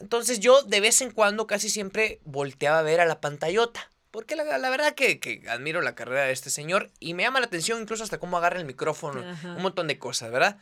Entonces 0.00 0.40
yo 0.40 0.62
de 0.62 0.80
vez 0.80 1.00
en 1.00 1.10
cuando 1.10 1.46
casi 1.46 1.70
siempre 1.70 2.20
volteaba 2.24 2.78
a 2.78 2.82
ver 2.82 3.00
a 3.00 3.06
la 3.06 3.20
pantallota. 3.20 3.90
Porque 4.10 4.34
la, 4.34 4.44
verdad 4.70 4.94
que, 4.94 5.44
admiro 5.48 5.82
la 5.82 5.94
carrera 5.94 6.24
de 6.24 6.32
este 6.32 6.50
señor 6.50 6.90
y 6.98 7.14
me 7.14 7.22
llama 7.22 7.38
la 7.38 7.46
atención 7.46 7.80
incluso 7.80 8.02
hasta 8.02 8.18
cómo 8.18 8.38
agarra 8.38 8.58
el 8.58 8.64
micrófono, 8.64 9.22
un 9.44 9.62
montón 9.62 9.86
de 9.86 10.00
cosas, 10.00 10.32
¿verdad? 10.32 10.58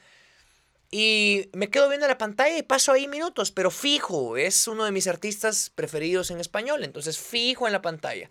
Y 0.91 1.49
me 1.55 1.71
quedo 1.71 1.89
viendo 1.89 2.07
la 2.07 2.19
pantalla 2.19 2.59
y 2.59 2.63
paso 2.63 2.93
ahí 2.93 3.09
minutos, 3.09 3.51
pero 3.51 3.71
fijo, 3.71 4.37
es 4.37 4.69
uno 4.69 4.85
de 4.85 4.93
mis 4.93 5.07
artistas 5.07 5.71
preferidos 5.75 6.31
en 6.31 6.41
español, 6.41 6.85
entonces 6.85 7.19
fijo 7.19 7.67
en 7.67 7.73
la 7.73 7.81
pantalla. 7.81 8.29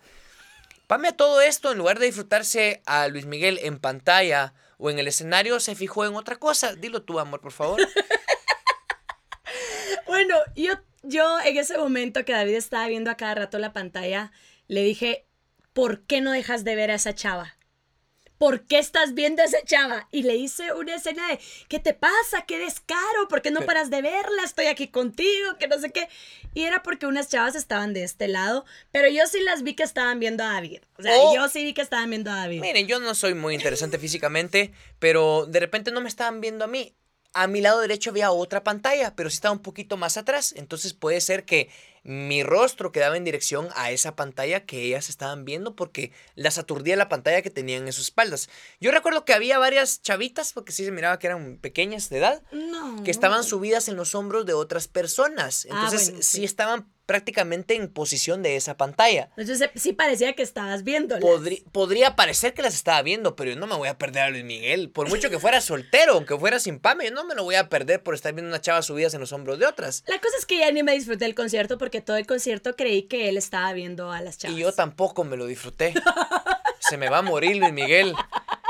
Pame 0.85 1.07
a 1.07 1.17
todo 1.17 1.41
esto, 1.41 1.71
en 1.71 1.79
lugar 1.79 1.97
de 1.97 2.05
disfrutarse 2.05 2.83
a 2.85 3.07
Luis 3.07 3.25
Miguel 3.25 3.59
en 3.63 3.79
pantalla 3.79 4.53
o 4.77 4.89
en 4.89 4.99
el 4.99 5.07
escenario, 5.07 5.59
se 5.59 5.75
fijó 5.75 6.05
en 6.05 6.15
otra 6.15 6.37
cosa. 6.37 6.75
Dilo 6.75 7.03
tú, 7.03 7.19
amor, 7.19 7.41
por 7.41 7.51
favor. 7.51 7.79
bueno, 10.07 10.35
yo, 10.55 10.73
yo 11.03 11.39
en 11.41 11.57
ese 11.57 11.77
momento 11.77 12.25
que 12.25 12.33
David 12.33 12.55
estaba 12.55 12.87
viendo 12.87 13.11
a 13.11 13.17
cada 13.17 13.35
rato 13.35 13.59
la 13.59 13.73
pantalla, 13.73 14.31
le 14.67 14.83
dije, 14.83 15.25
¿por 15.73 16.01
qué 16.01 16.21
no 16.21 16.31
dejas 16.31 16.63
de 16.63 16.75
ver 16.75 16.91
a 16.91 16.95
esa 16.95 17.13
chava? 17.13 17.56
¿Por 18.37 18.61
qué 18.65 18.79
estás 18.79 19.13
viendo 19.13 19.41
a 19.41 19.45
esa 19.45 19.61
chava? 19.63 20.07
Y 20.11 20.23
le 20.23 20.35
hice 20.35 20.73
una 20.73 20.95
escena 20.95 21.27
de, 21.29 21.39
¿qué 21.67 21.79
te 21.79 21.93
pasa? 21.93 22.45
¿Qué 22.47 22.59
descaro? 22.59 23.27
¿Por 23.29 23.41
qué 23.41 23.51
no 23.51 23.61
paras 23.61 23.89
de 23.89 24.01
verla? 24.01 24.43
Estoy 24.43 24.67
aquí 24.67 24.87
contigo, 24.87 25.57
que 25.59 25.67
no 25.67 25.79
sé 25.79 25.91
qué. 25.91 26.07
Y 26.53 26.63
era 26.63 26.83
porque 26.83 27.05
unas 27.05 27.29
chavas 27.29 27.55
estaban 27.55 27.93
de 27.93 28.03
este 28.03 28.27
lado, 28.27 28.65
pero 28.91 29.09
yo 29.09 29.25
sí 29.27 29.39
las 29.41 29.63
vi 29.63 29.75
que 29.75 29.83
estaban 29.83 30.19
viendo 30.19 30.43
a 30.43 30.53
David. 30.53 30.81
O 30.97 31.03
sea, 31.03 31.13
oh. 31.17 31.35
yo 31.35 31.47
sí 31.49 31.63
vi 31.63 31.73
que 31.73 31.81
estaban 31.81 32.09
viendo 32.09 32.31
a 32.31 32.35
David. 32.35 32.61
Miren, 32.61 32.87
yo 32.87 32.99
no 32.99 33.15
soy 33.15 33.33
muy 33.33 33.55
interesante 33.55 33.99
físicamente, 33.99 34.71
pero 34.99 35.45
de 35.45 35.59
repente 35.59 35.91
no 35.91 36.01
me 36.01 36.09
estaban 36.09 36.41
viendo 36.41 36.65
a 36.65 36.67
mí. 36.67 36.95
A 37.33 37.45
mi 37.45 37.61
lado 37.61 37.81
derecho 37.81 38.09
había 38.09 38.31
otra 38.31 38.63
pantalla, 38.63 39.15
pero 39.15 39.29
sí 39.29 39.35
estaba 39.35 39.53
un 39.53 39.61
poquito 39.61 39.97
más 39.97 40.17
atrás. 40.17 40.53
Entonces 40.57 40.93
puede 40.93 41.21
ser 41.21 41.45
que 41.45 41.69
mi 42.07 42.41
rostro 42.41 42.93
quedaba 42.93 43.17
en 43.17 43.25
dirección 43.25 43.67
a 43.75 43.91
esa 43.91 44.15
pantalla 44.15 44.65
que 44.65 44.81
ellas 44.81 45.09
estaban 45.09 45.43
viendo 45.43 45.75
porque 45.75 46.13
las 46.35 46.57
aturdía 46.57 46.95
la 46.95 47.09
pantalla 47.09 47.41
que 47.41 47.49
tenían 47.49 47.85
en 47.85 47.91
sus 47.91 48.05
espaldas. 48.05 48.49
Yo 48.79 48.91
recuerdo 48.91 49.25
que 49.25 49.33
había 49.33 49.59
varias 49.59 50.01
chavitas, 50.01 50.53
porque 50.53 50.71
sí 50.71 50.85
se 50.85 50.91
miraba 50.91 51.19
que 51.19 51.27
eran 51.27 51.57
pequeñas 51.57 52.07
de 52.09 52.19
edad, 52.19 52.41
que 53.03 53.11
estaban 53.11 53.43
subidas 53.43 53.89
en 53.89 53.97
los 53.97 54.15
hombros 54.15 54.45
de 54.45 54.53
otras 54.53 54.87
personas. 54.87 55.67
Ah, 55.69 55.73
Entonces 55.73 56.25
sí 56.25 56.45
estaban 56.45 56.87
prácticamente 57.07 57.73
en 57.73 57.87
posición 57.87 58.43
de 58.43 58.57
esa 58.57 58.77
pantalla. 58.77 59.29
Entonces 59.37 59.71
sí 59.75 59.93
parecía 59.93 60.33
que 60.33 60.43
estabas 60.43 60.83
viendo. 60.83 61.17
podría 61.71 62.15
parecer 62.15 62.53
que 62.53 62.61
las 62.61 62.75
estaba 62.75 63.01
viendo, 63.01 63.35
pero 63.35 63.51
yo 63.51 63.55
no 63.55 63.65
me 63.65 63.75
voy 63.75 63.87
a 63.87 63.97
perder 63.97 64.23
a 64.23 64.29
Luis 64.29 64.43
Miguel. 64.43 64.91
Por 64.91 65.09
mucho 65.09 65.29
que 65.29 65.39
fuera 65.39 65.61
soltero, 65.61 66.13
aunque 66.13 66.37
fuera 66.37 66.59
sin 66.59 66.79
pame, 66.79 67.05
yo 67.05 67.11
no 67.11 67.23
me 67.23 67.33
lo 67.33 67.43
voy 67.43 67.55
a 67.55 67.69
perder 67.69 68.03
por 68.03 68.13
estar 68.13 68.33
viendo 68.33 68.49
una 68.49 68.61
chava 68.61 68.81
subidas 68.81 69.13
en 69.13 69.21
los 69.21 69.31
hombros 69.31 69.57
de 69.57 69.65
otras. 69.65 70.03
La 70.05 70.19
cosa 70.19 70.35
es 70.37 70.45
que 70.45 70.59
ya 70.59 70.71
ni 70.71 70.83
me 70.83 70.91
disfruté 70.91 71.25
el 71.25 71.33
concierto 71.33 71.77
porque 71.77 72.01
todo 72.01 72.17
el 72.17 72.27
concierto 72.27 72.75
creí 72.75 73.03
que 73.03 73.29
él 73.29 73.37
estaba 73.37 73.71
viendo 73.71 74.11
a 74.11 74.21
las 74.21 74.37
chavas. 74.37 74.57
Y 74.57 74.59
yo 74.59 74.73
tampoco 74.73 75.23
me 75.23 75.37
lo 75.37 75.47
disfruté. 75.47 75.93
Se 76.79 76.97
me 76.97 77.09
va 77.09 77.19
a 77.19 77.21
morir 77.21 77.55
Luis 77.55 77.73
Miguel. 77.73 78.13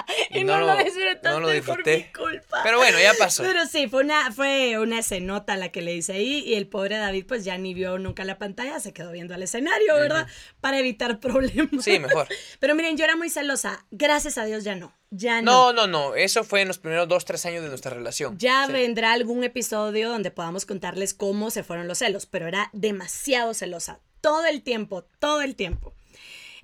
y, 0.32 0.44
no, 0.44 0.60
lo, 0.60 0.68
no 0.68 1.40
lo 1.40 1.50
disfruté. 1.50 2.12
Por 2.14 2.32
mi 2.32 2.32
culpa. 2.32 2.62
Pero 2.64 2.78
bueno, 2.78 3.00
ya 3.00 3.14
pasó. 3.14 3.44
Pero 3.44 3.66
sí, 3.66 3.88
fue 3.88 4.04
una, 4.04 4.32
fue 4.32 4.78
una 4.80 5.00
escenota 5.00 5.58
la 5.58 5.70
que 5.70 5.82
le 5.82 5.96
hice 5.96 6.14
ahí 6.14 6.44
y 6.46 6.56
el 6.56 6.68
pobre 6.68 6.98
David 6.98 7.26
pues 7.28 7.44
ya 7.44 7.58
ni 7.58 7.74
vio 7.74 7.98
nunca 7.98 8.24
la 8.24 8.38
pantalla, 8.38 8.80
se 8.80 8.94
quedó 8.94 9.12
viendo 9.12 9.34
al 9.34 9.44
escenario, 9.44 9.96
¿verdad? 9.96 10.28
Para 10.62 10.80
evitar 10.80 11.20
problemas. 11.22 11.84
Sí, 11.84 12.00
mejor. 12.00 12.28
Pero 12.60 12.76
miren, 12.76 12.98
yo 12.98 13.04
era 13.04 13.16
muy 13.16 13.30
celosa. 13.30 13.86
Gracias 13.92 14.38
a 14.38 14.46
Dios 14.46 14.64
ya 14.64 14.76
no. 14.76 14.94
Ya 15.10 15.42
no. 15.42 15.74
No, 15.74 15.74
no, 15.74 15.88
no. 15.88 16.16
Eso 16.16 16.44
fue 16.44 16.62
en 16.62 16.68
los 16.68 16.80
primeros 16.80 17.08
dos, 17.08 17.26
tres 17.26 17.46
años 17.46 17.64
de 17.64 17.70
nuestra 17.70 17.92
relación. 17.92 18.38
Ya 18.38 18.68
vendrá 18.68 19.14
algún 19.14 19.44
episodio 19.44 20.10
donde 20.10 20.32
podamos 20.32 20.66
contarles 20.66 21.14
cómo 21.14 21.50
se 21.50 21.64
fueron 21.64 21.88
los 21.88 22.00
celos, 22.00 22.26
pero 22.26 22.48
era 22.48 22.70
demasiado 22.74 23.54
celosa. 23.54 24.00
Todo 24.22 24.46
el 24.46 24.64
tiempo, 24.64 25.04
todo 25.20 25.42
el 25.42 25.56
tiempo. 25.56 25.94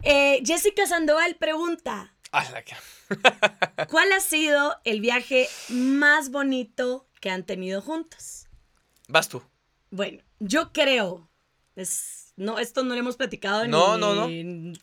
Eh, 0.02 0.42
Jessica 0.46 0.86
Sandoval 0.86 1.36
pregunta, 1.36 2.13
¿Cuál 3.90 4.12
ha 4.12 4.20
sido 4.20 4.76
el 4.84 5.02
viaje 5.02 5.48
más 5.70 6.32
bonito 6.32 7.08
que 7.22 7.30
han 7.30 7.44
tenido 7.44 7.82
juntos? 7.82 8.48
Vas 9.08 9.30
tú. 9.30 9.44
Bueno, 9.92 10.24
yo 10.40 10.74
creo. 10.74 11.30
Es, 11.76 12.34
no, 12.36 12.60
esto 12.60 12.84
no 12.84 12.96
lo 12.96 13.00
hemos 13.00 13.18
platicado. 13.18 13.68
No, 13.68 13.98
no, 13.98 14.16
no. 14.16 14.28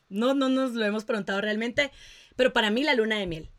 No, 0.08 0.34
no 0.34 0.48
nos 0.48 0.72
lo 0.72 0.84
hemos 0.84 1.04
preguntado 1.04 1.40
realmente. 1.40 1.90
Pero 2.36 2.52
para 2.52 2.70
mí 2.70 2.84
la 2.84 2.94
luna 2.94 3.18
de 3.18 3.26
miel. 3.26 3.50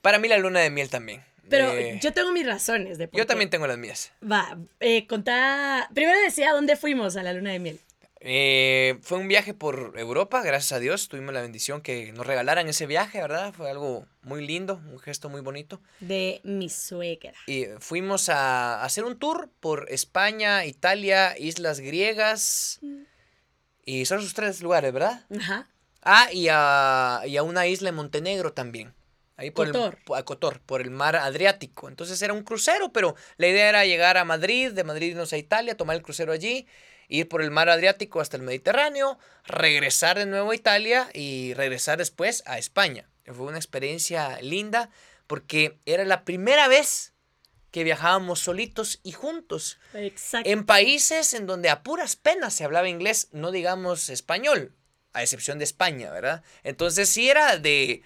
Para 0.00 0.18
mí 0.18 0.28
la 0.28 0.38
luna 0.38 0.60
de 0.60 0.70
miel 0.70 0.88
también. 0.88 1.24
Pero 1.48 1.72
eh, 1.72 1.98
yo 2.00 2.12
tengo 2.12 2.30
mis 2.32 2.46
razones 2.46 2.98
de 2.98 3.10
Yo 3.12 3.26
también 3.26 3.50
tengo 3.50 3.66
las 3.66 3.76
mías. 3.76 4.12
Va, 4.22 4.56
eh, 4.80 5.06
contá. 5.06 5.88
Primero 5.92 6.18
decía 6.20 6.52
dónde 6.52 6.76
fuimos 6.76 7.16
a 7.16 7.22
la 7.22 7.32
luna 7.32 7.50
de 7.50 7.58
miel. 7.58 7.80
Eh, 8.24 8.98
fue 9.02 9.18
un 9.18 9.26
viaje 9.26 9.52
por 9.52 9.94
Europa, 9.96 10.42
gracias 10.42 10.70
a 10.72 10.78
Dios. 10.78 11.08
Tuvimos 11.08 11.34
la 11.34 11.42
bendición 11.42 11.80
que 11.80 12.12
nos 12.12 12.24
regalaran 12.24 12.68
ese 12.68 12.86
viaje, 12.86 13.20
¿verdad? 13.20 13.52
Fue 13.52 13.68
algo 13.68 14.06
muy 14.22 14.46
lindo, 14.46 14.80
un 14.92 15.00
gesto 15.00 15.28
muy 15.28 15.40
bonito. 15.40 15.80
De 15.98 16.40
mi 16.44 16.68
suegra. 16.68 17.34
Y 17.48 17.66
fuimos 17.80 18.28
a, 18.28 18.84
hacer 18.84 19.04
un 19.04 19.18
tour 19.18 19.50
por 19.58 19.86
España, 19.90 20.64
Italia, 20.64 21.36
islas 21.36 21.80
griegas. 21.80 22.78
Mm. 22.80 23.02
Y 23.84 24.04
son 24.04 24.20
esos 24.20 24.34
tres 24.34 24.62
lugares, 24.62 24.92
¿verdad? 24.92 25.26
Ajá. 25.36 25.68
Ah, 26.02 26.28
y 26.32 26.46
a, 26.48 27.22
y 27.26 27.36
a 27.36 27.42
una 27.42 27.66
isla 27.66 27.88
en 27.88 27.96
Montenegro 27.96 28.52
también. 28.52 28.94
Ahí 29.36 29.50
por 29.50 29.66
Cotor. 29.66 29.98
El, 30.06 30.14
a 30.14 30.22
Cotor, 30.24 30.60
por 30.60 30.80
el 30.80 30.90
mar 30.90 31.16
Adriático. 31.16 31.88
Entonces 31.88 32.22
era 32.22 32.34
un 32.34 32.44
crucero, 32.44 32.92
pero 32.92 33.16
la 33.36 33.48
idea 33.48 33.68
era 33.68 33.84
llegar 33.84 34.16
a 34.16 34.24
Madrid, 34.24 34.70
de 34.70 34.84
Madrid 34.84 35.08
irnos 35.08 35.32
a 35.32 35.38
Italia, 35.38 35.76
tomar 35.76 35.96
el 35.96 36.02
crucero 36.02 36.32
allí 36.32 36.68
ir 37.12 37.28
por 37.28 37.42
el 37.42 37.50
mar 37.50 37.68
Adriático 37.68 38.20
hasta 38.20 38.36
el 38.36 38.42
Mediterráneo, 38.42 39.18
regresar 39.44 40.18
de 40.18 40.26
nuevo 40.26 40.50
a 40.50 40.54
Italia 40.54 41.10
y 41.12 41.52
regresar 41.54 41.98
después 41.98 42.42
a 42.46 42.58
España. 42.58 43.08
Fue 43.26 43.46
una 43.46 43.58
experiencia 43.58 44.40
linda 44.40 44.90
porque 45.26 45.78
era 45.84 46.04
la 46.04 46.24
primera 46.24 46.68
vez 46.68 47.12
que 47.70 47.84
viajábamos 47.84 48.40
solitos 48.40 49.00
y 49.02 49.12
juntos. 49.12 49.78
Exacto. 49.94 50.48
En 50.48 50.64
países 50.64 51.34
en 51.34 51.46
donde 51.46 51.68
a 51.68 51.82
puras 51.82 52.16
penas 52.16 52.54
se 52.54 52.64
hablaba 52.64 52.88
inglés, 52.88 53.28
no 53.32 53.50
digamos 53.50 54.08
español, 54.08 54.74
a 55.12 55.22
excepción 55.22 55.58
de 55.58 55.64
España, 55.64 56.10
¿verdad? 56.10 56.42
Entonces 56.64 57.08
sí 57.10 57.28
era 57.28 57.58
de, 57.58 58.02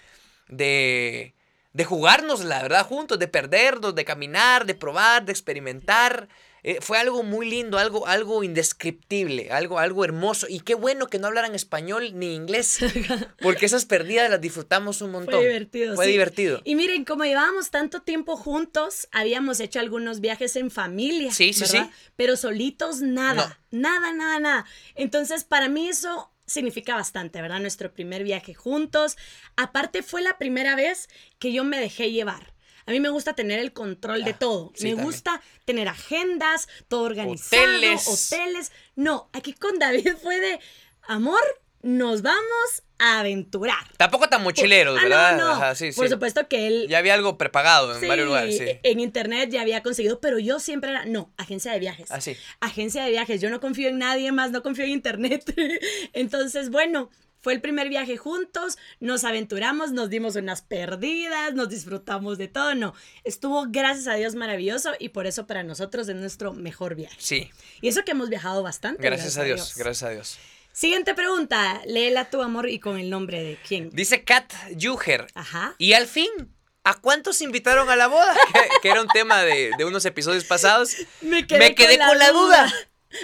de, 0.48 1.34
de 1.72 1.84
jugarnos, 1.84 2.44
la 2.44 2.62
verdad, 2.62 2.86
juntos, 2.86 3.18
de 3.18 3.28
perdernos, 3.28 3.94
de 3.94 4.04
caminar, 4.04 4.66
de 4.66 4.74
probar, 4.74 5.24
de 5.24 5.32
experimentar. 5.32 6.28
Eh, 6.68 6.78
fue 6.80 6.98
algo 6.98 7.22
muy 7.22 7.48
lindo, 7.48 7.78
algo, 7.78 8.08
algo 8.08 8.42
indescriptible, 8.42 9.52
algo, 9.52 9.78
algo 9.78 10.04
hermoso. 10.04 10.48
Y 10.50 10.58
qué 10.58 10.74
bueno 10.74 11.06
que 11.06 11.20
no 11.20 11.28
hablaran 11.28 11.54
español 11.54 12.18
ni 12.18 12.34
inglés, 12.34 12.80
porque 13.40 13.66
esas 13.66 13.84
perdidas 13.84 14.28
las 14.28 14.40
disfrutamos 14.40 15.00
un 15.00 15.12
montón. 15.12 15.34
Fue 15.34 15.46
divertido. 15.46 15.94
Fue 15.94 16.06
divertido. 16.08 16.60
Y 16.64 16.74
miren, 16.74 17.04
como 17.04 17.24
llevábamos 17.24 17.70
tanto 17.70 18.02
tiempo 18.02 18.36
juntos, 18.36 19.06
habíamos 19.12 19.60
hecho 19.60 19.78
algunos 19.78 20.18
viajes 20.18 20.56
en 20.56 20.72
familia. 20.72 21.32
Sí, 21.32 21.52
sí, 21.52 21.66
sí. 21.66 21.78
Pero 22.16 22.36
solitos, 22.36 23.00
nada. 23.00 23.60
Nada, 23.70 24.12
nada, 24.12 24.40
nada. 24.40 24.66
Entonces, 24.96 25.44
para 25.44 25.68
mí 25.68 25.88
eso 25.88 26.32
significa 26.46 26.96
bastante, 26.96 27.40
¿verdad? 27.40 27.60
Nuestro 27.60 27.94
primer 27.94 28.24
viaje 28.24 28.54
juntos. 28.54 29.16
Aparte, 29.54 30.02
fue 30.02 30.20
la 30.20 30.36
primera 30.36 30.74
vez 30.74 31.08
que 31.38 31.52
yo 31.52 31.62
me 31.62 31.78
dejé 31.78 32.10
llevar. 32.10 32.55
A 32.86 32.92
mí 32.92 33.00
me 33.00 33.08
gusta 33.08 33.34
tener 33.34 33.58
el 33.58 33.72
control 33.72 34.24
de 34.24 34.30
ah, 34.30 34.38
todo. 34.38 34.72
me 34.80 34.94
gusta 34.94 35.42
tener 35.64 35.88
agendas, 35.88 36.68
todo 36.88 37.02
organizado, 37.02 37.62
hoteles. 37.62 38.06
hoteles. 38.06 38.72
No, 38.94 39.28
aquí 39.32 39.52
con 39.52 39.78
David 39.78 40.14
fue 40.22 40.38
de 40.40 40.60
amor, 41.08 41.42
nos 41.82 42.22
vamos 42.22 42.82
a 42.98 43.20
aventurar. 43.20 43.86
Tampoco 43.96 44.28
tan 44.28 44.42
mochileros, 44.42 44.98
ah, 44.98 45.02
¿verdad? 45.02 45.36
No, 45.36 45.54
no. 45.54 45.94
Por 45.94 46.08
supuesto 46.08 46.48
que 46.48 46.66
él. 46.66 46.86
Ya 46.88 46.98
había 46.98 47.14
algo 47.14 47.36
prepagado 47.38 47.96
en 47.96 48.08
varios 48.08 48.26
lugares, 48.26 48.56
sí. 48.56 48.64
En 48.82 49.00
internet 49.00 49.50
ya 49.50 49.62
había 49.62 49.82
conseguido, 49.82 50.20
pero 50.20 50.38
yo 50.38 50.58
siempre 50.58 50.90
era. 50.90 51.04
No, 51.04 51.32
agencia 51.36 51.72
de 51.72 51.78
viajes. 51.78 52.10
Así. 52.10 52.36
Ah, 52.60 52.66
agencia 52.66 53.04
de 53.04 53.10
viajes. 53.10 53.40
Yo 53.40 53.50
no 53.50 53.60
confío 53.60 53.88
en 53.88 53.98
nadie 53.98 54.32
más, 54.32 54.50
no 54.50 54.62
confío 54.62 54.84
en 54.84 54.92
internet. 54.92 55.54
Entonces, 56.12 56.70
bueno, 56.70 57.10
fue 57.46 57.52
el 57.52 57.60
primer 57.60 57.88
viaje 57.88 58.16
juntos, 58.16 58.76
nos 58.98 59.22
aventuramos, 59.22 59.92
nos 59.92 60.10
dimos 60.10 60.34
unas 60.34 60.62
perdidas, 60.62 61.54
nos 61.54 61.68
disfrutamos 61.68 62.38
de 62.38 62.48
todo. 62.48 62.74
No, 62.74 62.92
estuvo 63.22 63.66
gracias 63.68 64.08
a 64.08 64.14
Dios 64.14 64.34
maravilloso 64.34 64.94
y 64.98 65.10
por 65.10 65.28
eso 65.28 65.46
para 65.46 65.62
nosotros 65.62 66.08
es 66.08 66.16
nuestro 66.16 66.52
mejor 66.52 66.96
viaje. 66.96 67.14
Sí. 67.20 67.52
Y 67.80 67.86
eso 67.86 68.04
que 68.04 68.10
hemos 68.10 68.30
viajado 68.30 68.64
bastante. 68.64 69.00
Gracias, 69.00 69.38
a, 69.38 69.44
Dios, 69.44 69.74
gracias 69.76 70.02
a 70.02 70.10
Dios. 70.10 70.38
Siguiente 70.72 71.14
pregunta, 71.14 71.80
léela 71.86 72.30
tu 72.30 72.42
amor 72.42 72.68
y 72.68 72.80
con 72.80 72.98
el 72.98 73.10
nombre 73.10 73.40
de 73.40 73.56
quién. 73.64 73.90
Dice 73.90 74.24
Kat 74.24 74.52
Juger. 74.82 75.28
Ajá. 75.34 75.76
Y 75.78 75.92
al 75.92 76.08
fin, 76.08 76.52
¿A 76.82 76.94
cuántos 76.94 77.42
invitaron 77.42 77.90
a 77.90 77.94
la 77.94 78.08
boda? 78.08 78.34
que, 78.82 78.88
era 78.88 79.00
un 79.02 79.08
tema 79.08 79.42
de, 79.42 79.70
unos 79.84 80.04
episodios 80.04 80.42
pasados. 80.42 80.96
Me 81.20 81.46
quedé, 81.46 81.74
con, 81.74 82.18
la, 82.18 82.32
duda. 82.32 82.72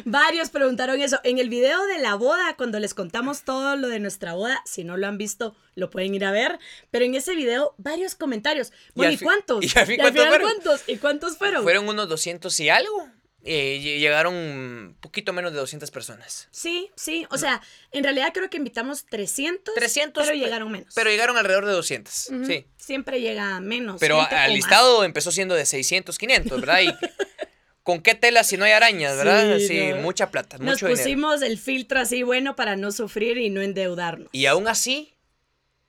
Varios 0.05 0.51
preguntaron 0.51 1.01
eso. 1.01 1.21
En 1.25 1.39
el 1.39 1.49
video 1.49 1.85
de 1.87 1.99
la 1.99 2.15
boda, 2.15 2.55
cuando 2.57 2.79
les 2.79 2.95
contamos 2.95 3.43
todo 3.43 3.77
lo 3.77 3.89
de 3.89 4.01
nuestra 4.01 4.35
boda, 4.35 4.63
si 4.65 4.85
no 4.85 4.97
lo 4.97 5.07
han 5.07 5.19
visto, 5.19 5.55
lo 5.75 5.91
pueden 5.91 6.15
ir 6.15 6.25
a 6.25 6.31
ver. 6.31 6.59
Pero 6.91 7.05
en 7.05 7.15
ese 7.15 7.35
video, 7.35 7.75
varios 7.79 8.15
comentarios. 8.15 8.73
Bueno, 8.95 9.13
¿y, 9.13 9.19
cuántos? 9.19 9.65
¿Y, 9.75 9.79
al 9.79 10.41
¿cuántos? 10.41 10.83
¿Y 10.87 10.97
cuántos 10.97 11.37
fueron? 11.37 11.63
Fueron 11.63 11.89
unos 11.89 12.09
200 12.09 12.59
y 12.61 12.69
algo. 12.69 13.09
Eh, 13.45 13.81
llegaron 13.81 14.35
un 14.35 14.97
poquito 15.01 15.33
menos 15.33 15.53
de 15.53 15.59
200 15.59 15.91
personas. 15.91 16.49
Sí, 16.53 16.91
sí. 16.95 17.27
O 17.31 17.39
sea, 17.39 17.61
en 17.91 18.05
realidad 18.05 18.31
creo 18.33 18.49
que 18.49 18.57
invitamos 18.57 19.05
300. 19.07 19.75
300. 19.75 20.27
Pero 20.27 20.39
llegaron 20.39 20.71
menos. 20.71 20.95
Pero 20.95 21.11
llegaron 21.11 21.37
alrededor 21.37 21.67
de 21.67 21.73
200. 21.73 22.13
Sí. 22.47 22.67
Siempre 22.77 23.21
llega 23.21 23.59
menos. 23.61 23.99
Pero 23.99 24.21
al 24.21 24.55
listado 24.55 25.03
empezó 25.03 25.33
siendo 25.33 25.57
de 25.57 25.67
600, 25.67 26.19
500, 26.19 26.61
¿verdad? 26.61 26.83
Y 26.83 26.87
¿Con 27.83 28.01
qué 28.01 28.15
tela 28.15 28.45
si 28.45 28.57
no 28.57 28.65
hay 28.65 28.73
arañas, 28.73 29.17
verdad? 29.17 29.59
Sí, 29.59 29.67
Sí, 29.69 29.89
no. 29.91 29.97
mucha 30.03 30.31
plata, 30.31 30.57
Nos 30.59 30.67
mucho 30.75 30.87
dinero. 30.87 31.03
pusimos 31.05 31.43
el 31.43 31.59
filtro 31.59 31.99
así 31.99 32.23
bueno 32.23 32.55
para 32.55 32.77
no 32.77 32.93
sufrir 32.93 33.39
y 33.39 33.51
no 33.51 33.61
endeudarnos. 33.61 34.29
Y 34.33 34.47
aún 34.47 34.69
así, 34.69 35.15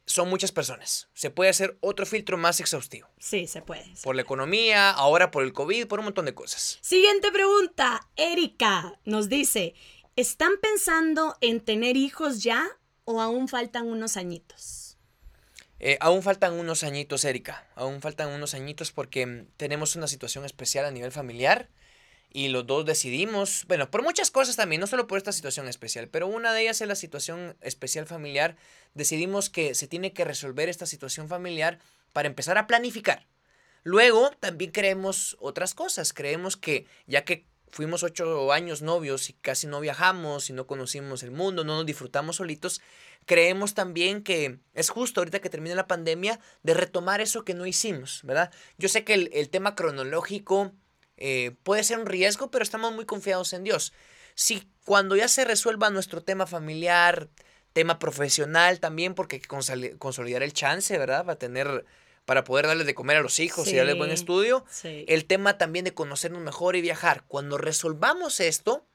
son 0.06 0.28
muchas 0.30 0.52
personas. 0.52 1.08
Se 1.14 1.30
puede 1.30 1.52
hacer 1.52 1.78
otro 1.82 2.06
filtro 2.08 2.38
más 2.38 2.60
exhaustivo. 2.60 3.08
Sí, 3.20 3.46
se 3.48 3.62
puede. 3.62 3.96
se 3.96 4.02
Por 4.04 4.16
la 4.16 4.24
economía, 4.24 4.90
ahora 4.90 5.30
por 5.30 5.44
el 5.44 5.54
COVID, 5.54 5.86
por 5.88 6.00
un 6.00 6.06
montón 6.06 6.26
de 6.26 6.34
cosas. 6.34 6.80
Siguiente 6.82 7.32
pregunta. 7.32 8.08
Erika 8.16 9.00
nos 9.06 9.30
dice, 9.30 9.76
¿están 10.16 10.54
pensando 10.62 11.38
en 11.42 11.60
tener 11.62 11.96
hijos 11.96 12.42
ya 12.42 12.68
o 13.06 13.22
aún 13.22 13.48
faltan 13.48 13.86
unos 13.88 14.18
añitos? 14.18 14.98
Eh, 15.80 15.98
aún 16.00 16.24
faltan 16.24 16.54
unos 16.54 16.84
añitos, 16.84 17.24
Erika. 17.26 17.68
Aún 17.76 18.02
faltan 18.02 18.30
unos 18.30 18.54
añitos 18.56 18.92
porque 18.92 19.26
mm, 19.26 19.46
tenemos 19.58 19.96
una 19.96 20.08
situación 20.08 20.44
especial 20.46 20.86
a 20.86 20.92
nivel 20.92 21.12
familiar 21.12 21.70
y 22.34 22.48
los 22.48 22.66
dos 22.66 22.84
decidimos, 22.84 23.64
bueno, 23.68 23.92
por 23.92 24.02
muchas 24.02 24.32
cosas 24.32 24.56
también, 24.56 24.82
no 24.82 24.88
solo 24.88 25.06
por 25.06 25.20
esta 25.20 25.32
situación 25.32 25.68
especial, 25.68 26.10
pero 26.10 26.28
una 26.28 26.52
de 26.52 26.64
ellas 26.64 26.82
es 26.82 26.88
la 26.88 26.96
situación 26.96 27.56
especial 27.62 28.08
familiar. 28.08 28.58
Decidimos 28.96 29.52
que 29.52 29.76
se 29.76 29.88
tiene 29.88 30.14
que 30.14 30.26
resolver 30.26 30.68
esta 30.68 30.88
situación 30.88 31.30
familiar 31.30 31.78
para 32.12 32.28
empezar 32.28 32.58
a 32.58 32.66
planificar. 32.66 33.28
Luego 33.84 34.32
también 34.40 34.72
creemos 34.72 35.38
otras 35.40 35.76
cosas. 35.76 36.12
Creemos 36.12 36.58
que 36.58 36.88
ya 37.06 37.24
que 37.24 37.46
fuimos 37.70 38.02
ocho 38.02 38.52
años 38.52 38.82
novios 38.82 39.30
y 39.30 39.34
casi 39.34 39.68
no 39.68 39.80
viajamos 39.80 40.50
y 40.50 40.54
no 40.54 40.66
conocimos 40.66 41.22
el 41.22 41.32
mundo, 41.32 41.64
no 41.64 41.76
nos 41.78 41.86
disfrutamos 41.86 42.38
solitos, 42.38 42.82
creemos 43.26 43.74
también 43.74 44.24
que 44.24 44.60
es 44.74 44.90
justo 44.90 45.22
ahorita 45.22 45.40
que 45.40 45.50
termine 45.50 45.74
la 45.74 45.88
pandemia 45.88 46.40
de 46.62 46.76
retomar 46.76 47.20
eso 47.20 47.44
que 47.44 47.56
no 47.56 47.66
hicimos, 47.66 48.22
¿verdad? 48.24 48.52
Yo 48.78 48.90
sé 48.90 49.04
que 49.04 49.16
el, 49.16 49.30
el 49.34 49.50
tema 49.50 49.76
cronológico 49.76 50.72
eh, 51.26 51.56
puede 51.64 51.86
ser 51.86 52.00
un 52.00 52.06
riesgo, 52.06 52.52
pero 52.52 52.64
estamos 52.64 52.92
muy 52.94 53.06
confiados 53.06 53.54
en 53.54 53.64
Dios. 53.64 53.94
Si 54.36 54.70
cuando 54.84 55.16
ya 55.16 55.30
se 55.30 55.46
resuelva 55.46 55.90
nuestro 55.90 56.22
tema 56.22 56.46
familiar, 56.46 57.30
tema 57.72 57.98
profesional 57.98 58.82
también, 58.82 59.16
porque 59.16 59.38
hay 59.38 59.40
que 59.40 59.98
consolidar 59.98 60.44
el 60.44 60.52
chance, 60.52 60.98
¿verdad? 60.98 61.24
Para 61.24 61.40
tener, 61.40 61.86
para 62.26 62.44
poder 62.44 62.68
darles 62.68 62.88
de 62.88 62.94
comer 62.94 63.16
a 63.16 63.22
los 63.22 63.40
hijos 63.40 63.70
y 63.70 63.78
darles 63.78 63.98
buen 63.98 64.12
estudio. 64.12 64.66
Sí. 64.70 65.06
El 65.08 65.24
tema 65.24 65.58
también 65.58 65.86
de 65.86 65.94
conocernos 65.94 66.42
mejor 66.42 66.76
y 66.76 66.82
viajar. 66.82 67.24
Cuando 67.30 67.58
resolvamos 67.58 68.42
esto, 68.42 68.86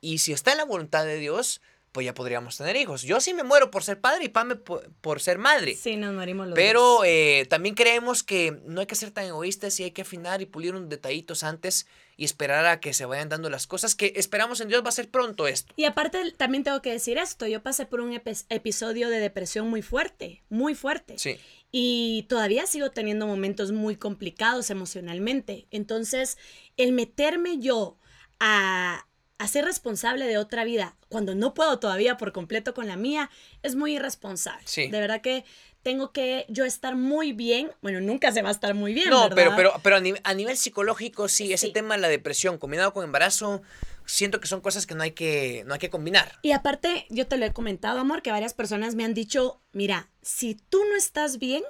y 0.00 0.18
si 0.18 0.32
está 0.32 0.52
en 0.52 0.58
la 0.58 0.66
voluntad 0.66 1.04
de 1.04 1.18
Dios, 1.18 1.60
pues 1.96 2.04
ya 2.04 2.12
podríamos 2.12 2.58
tener 2.58 2.76
hijos. 2.76 3.00
Yo 3.04 3.22
sí 3.22 3.32
me 3.32 3.42
muero 3.42 3.70
por 3.70 3.82
ser 3.82 3.98
padre 4.02 4.26
y 4.26 4.28
Pame 4.28 4.56
por, 4.56 4.92
por 5.00 5.18
ser 5.22 5.38
madre. 5.38 5.74
Sí, 5.74 5.96
nos 5.96 6.12
morimos 6.12 6.46
los 6.46 6.54
Pero 6.54 6.82
dos. 6.82 7.04
eh, 7.06 7.46
también 7.48 7.74
creemos 7.74 8.22
que 8.22 8.60
no 8.66 8.82
hay 8.82 8.86
que 8.86 8.94
ser 8.94 9.12
tan 9.12 9.24
egoístas 9.24 9.80
y 9.80 9.84
hay 9.84 9.92
que 9.92 10.02
afinar 10.02 10.42
y 10.42 10.44
pulir 10.46 10.74
unos 10.74 10.90
detallitos 10.90 11.42
antes 11.42 11.86
y 12.18 12.26
esperar 12.26 12.66
a 12.66 12.80
que 12.80 12.92
se 12.92 13.06
vayan 13.06 13.30
dando 13.30 13.48
las 13.48 13.66
cosas 13.66 13.94
que 13.94 14.12
esperamos 14.16 14.60
en 14.60 14.68
Dios 14.68 14.84
va 14.84 14.90
a 14.90 14.92
ser 14.92 15.08
pronto 15.10 15.46
esto. 15.48 15.72
Y 15.74 15.84
aparte, 15.84 16.32
también 16.36 16.64
tengo 16.64 16.82
que 16.82 16.92
decir 16.92 17.16
esto, 17.16 17.46
yo 17.46 17.62
pasé 17.62 17.86
por 17.86 18.00
un 18.00 18.12
epi- 18.12 18.44
episodio 18.50 19.08
de 19.08 19.18
depresión 19.18 19.66
muy 19.70 19.80
fuerte, 19.80 20.42
muy 20.50 20.74
fuerte. 20.74 21.18
Sí. 21.18 21.38
Y 21.72 22.26
todavía 22.28 22.66
sigo 22.66 22.90
teniendo 22.90 23.26
momentos 23.26 23.72
muy 23.72 23.96
complicados 23.96 24.68
emocionalmente. 24.68 25.66
Entonces, 25.70 26.36
el 26.76 26.92
meterme 26.92 27.58
yo 27.58 27.96
a, 28.38 29.05
a 29.38 29.48
ser 29.48 29.64
responsable 29.64 30.26
de 30.26 30.38
otra 30.38 30.64
vida 30.64 30.96
cuando 31.08 31.34
no 31.34 31.52
puedo 31.54 31.78
todavía 31.78 32.16
por 32.16 32.32
completo 32.32 32.72
con 32.74 32.86
la 32.86 32.96
mía 32.96 33.30
es 33.62 33.74
muy 33.74 33.94
irresponsable. 33.96 34.62
Sí. 34.66 34.88
De 34.88 34.98
verdad 35.00 35.20
que 35.20 35.44
tengo 35.82 36.10
que 36.12 36.46
yo 36.48 36.64
estar 36.64 36.96
muy 36.96 37.32
bien. 37.32 37.70
Bueno, 37.80 38.00
nunca 38.00 38.32
se 38.32 38.42
va 38.42 38.48
a 38.48 38.52
estar 38.52 38.74
muy 38.74 38.92
bien. 38.92 39.08
No, 39.10 39.28
¿verdad? 39.28 39.36
pero, 39.36 39.52
pero, 39.56 39.72
pero 39.82 39.96
a, 39.96 40.00
nivel, 40.00 40.20
a 40.24 40.34
nivel 40.34 40.56
psicológico, 40.56 41.28
sí, 41.28 41.52
ese 41.52 41.68
Sí. 41.68 41.72
tema 41.72 41.94
de 41.94 42.00
la 42.00 42.08
depresión 42.08 42.58
combinado 42.58 42.92
con 42.92 43.04
embarazo, 43.04 43.62
siento 44.04 44.40
que 44.40 44.48
son 44.48 44.60
cosas 44.60 44.84
que 44.86 44.94
no 44.96 45.02
hay 45.04 45.12
que, 45.12 45.62
no 45.66 45.74
hay 45.74 45.78
que 45.80 45.90
combinar. 45.90 46.32
Y 46.42 46.52
aparte, 46.52 47.06
yo 47.08 47.28
te 47.28 47.36
lo 47.36 47.44
he 47.46 47.52
comentado, 47.52 48.00
amor, 48.00 48.22
que 48.22 48.32
varias 48.32 48.52
personas 48.54 48.94
me 48.96 49.04
han 49.04 49.14
dicho, 49.14 49.60
mira, 49.72 50.08
si 50.22 50.54
tú 50.54 50.80
no 50.90 50.96
estás 50.96 51.38
bien, 51.38 51.62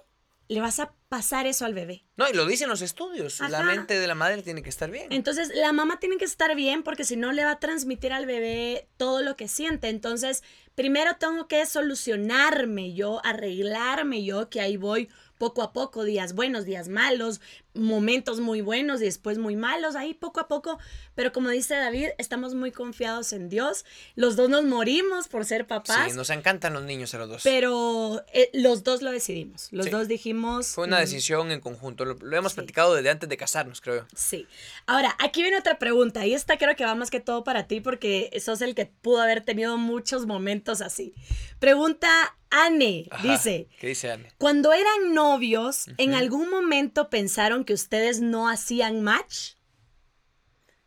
le 0.48 0.60
vas 0.60 0.80
a 0.80 0.92
pasar 1.08 1.46
eso 1.46 1.64
al 1.64 1.74
bebé. 1.74 2.04
No, 2.16 2.28
y 2.28 2.32
lo 2.32 2.46
dicen 2.46 2.68
los 2.68 2.82
estudios. 2.82 3.40
La 3.40 3.62
mente 3.62 3.98
de 3.98 4.06
la 4.06 4.14
madre 4.14 4.42
tiene 4.42 4.62
que 4.62 4.68
estar 4.68 4.90
bien. 4.90 5.12
Entonces, 5.12 5.50
la 5.54 5.72
mamá 5.72 5.98
tiene 5.98 6.16
que 6.16 6.24
estar 6.24 6.54
bien 6.54 6.82
porque 6.82 7.04
si 7.04 7.16
no 7.16 7.32
le 7.32 7.44
va 7.44 7.52
a 7.52 7.60
transmitir 7.60 8.12
al 8.12 8.26
bebé 8.26 8.88
todo 8.96 9.22
lo 9.22 9.36
que 9.36 9.48
siente. 9.48 9.88
Entonces, 9.88 10.42
primero 10.74 11.16
tengo 11.16 11.48
que 11.48 11.64
solucionarme 11.66 12.94
yo, 12.94 13.20
arreglarme 13.24 14.24
yo, 14.24 14.48
que 14.48 14.60
ahí 14.60 14.76
voy 14.76 15.08
poco 15.38 15.62
a 15.62 15.72
poco, 15.72 16.04
días 16.04 16.34
buenos, 16.34 16.64
días 16.64 16.88
malos, 16.88 17.40
momentos 17.76 18.40
muy 18.40 18.60
buenos 18.60 19.00
y 19.00 19.04
después 19.04 19.38
muy 19.38 19.56
malos, 19.56 19.96
ahí 19.96 20.14
poco 20.14 20.40
a 20.40 20.48
poco. 20.48 20.78
Pero 21.14 21.32
como 21.32 21.50
dice 21.50 21.74
David, 21.76 22.08
estamos 22.18 22.54
muy 22.54 22.72
confiados 22.72 23.32
en 23.32 23.48
Dios. 23.48 23.84
Los 24.14 24.36
dos 24.36 24.48
nos 24.50 24.64
morimos 24.64 25.28
por 25.28 25.44
ser 25.44 25.66
papás. 25.66 26.10
Sí, 26.10 26.16
nos 26.16 26.30
encantan 26.30 26.72
los 26.74 26.82
niños 26.84 27.14
a 27.14 27.18
los 27.18 27.28
dos. 27.28 27.42
Pero 27.44 28.24
eh, 28.32 28.50
los 28.52 28.82
dos 28.84 29.02
lo 29.02 29.10
decidimos. 29.10 29.68
Los 29.72 29.86
Sí. 29.86 29.90
dos 29.90 30.08
dijimos. 30.08 30.68
Fue 30.68 30.86
una 30.86 30.96
mm, 30.98 31.00
decisión 31.00 31.50
en 31.52 31.60
conjunto. 31.60 32.04
Lo, 32.04 32.14
lo 32.14 32.36
hemos 32.36 32.52
Sí. 32.52 32.56
platicado 32.56 32.94
desde 32.94 33.10
antes 33.10 33.28
de 33.28 33.36
casarnos, 33.36 33.80
creo. 33.80 34.06
Sí. 34.14 34.46
Ahora, 34.86 35.14
aquí 35.18 35.42
viene 35.42 35.58
otra 35.58 35.78
pregunta. 35.78 36.26
Y 36.26 36.34
esta 36.34 36.58
creo 36.58 36.74
que 36.76 36.84
va 36.84 36.94
más 36.94 37.10
que 37.10 37.20
todo 37.20 37.44
para 37.44 37.66
ti 37.66 37.80
porque 37.80 38.30
sos 38.44 38.60
el 38.62 38.74
que 38.74 38.86
pudo 38.86 39.20
haber 39.20 39.42
tenido 39.44 39.76
muchos 39.76 40.26
momentos 40.26 40.80
así. 40.80 41.14
Pregunta 41.58 42.08
Anne. 42.50 43.06
Ajá. 43.10 43.22
Dice. 43.32 43.68
¿Qué 43.80 43.88
dice 43.88 44.10
Anne? 44.12 44.30
Cuando 44.38 44.72
eran 44.72 45.14
novios, 45.14 45.86
¿en 45.98 46.14
algún 46.14 46.48
momento 46.48 47.10
pensaron 47.10 47.64
que 47.66 47.74
ustedes 47.74 48.22
no 48.22 48.48
hacían 48.48 49.02
match? 49.02 49.56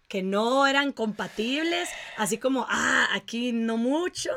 Que 0.08 0.24
no 0.24 0.66
eran 0.66 0.92
compatibles, 0.92 1.88
así 2.18 2.40
como, 2.40 2.66
ah, 2.68 3.08
aquí 3.14 3.52
no 3.52 3.78
mucho. 3.78 4.32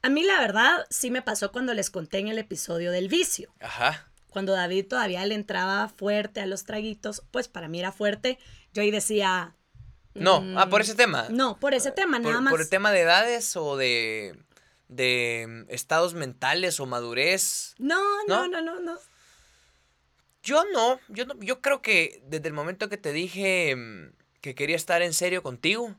A 0.00 0.08
mí 0.08 0.22
la 0.22 0.40
verdad 0.40 0.86
sí 0.88 1.10
me 1.10 1.20
pasó 1.20 1.52
cuando 1.52 1.74
les 1.74 1.90
conté 1.90 2.18
en 2.18 2.28
el 2.28 2.38
episodio 2.38 2.90
del 2.90 3.08
vicio. 3.08 3.52
Ajá. 3.60 4.08
Cuando 4.30 4.52
David 4.52 4.86
todavía 4.86 5.26
le 5.26 5.34
entraba 5.34 5.88
fuerte 5.88 6.40
a 6.40 6.46
los 6.46 6.64
traguitos, 6.64 7.22
pues 7.30 7.48
para 7.48 7.68
mí 7.68 7.80
era 7.80 7.92
fuerte. 7.92 8.38
Yo 8.72 8.82
ahí 8.82 8.90
decía... 8.90 9.54
No, 10.14 10.40
mm, 10.40 10.58
ah, 10.58 10.68
por 10.68 10.80
ese 10.80 10.94
tema. 10.94 11.26
No, 11.30 11.58
por 11.58 11.74
ese 11.74 11.90
tema, 11.92 12.18
por, 12.18 12.30
nada 12.30 12.40
más. 12.40 12.50
por 12.50 12.60
el 12.60 12.68
tema 12.68 12.90
de 12.90 13.00
edades 13.00 13.56
o 13.56 13.76
de, 13.76 14.38
de 14.88 15.46
mm, 15.48 15.70
estados 15.70 16.14
mentales 16.14 16.80
o 16.80 16.86
madurez. 16.86 17.74
No, 17.78 18.00
no, 18.26 18.46
¿No? 18.46 18.48
no, 18.48 18.62
no, 18.62 18.80
no. 18.80 18.98
Yo 20.42 20.64
no, 20.72 21.00
yo 21.08 21.26
no, 21.26 21.34
yo 21.40 21.60
creo 21.60 21.82
que 21.82 22.22
desde 22.26 22.48
el 22.48 22.54
momento 22.54 22.88
que 22.88 22.96
te 22.96 23.12
dije 23.12 23.74
mm, 23.76 24.12
que 24.40 24.54
quería 24.54 24.76
estar 24.76 25.02
en 25.02 25.12
serio 25.12 25.42
contigo, 25.42 25.96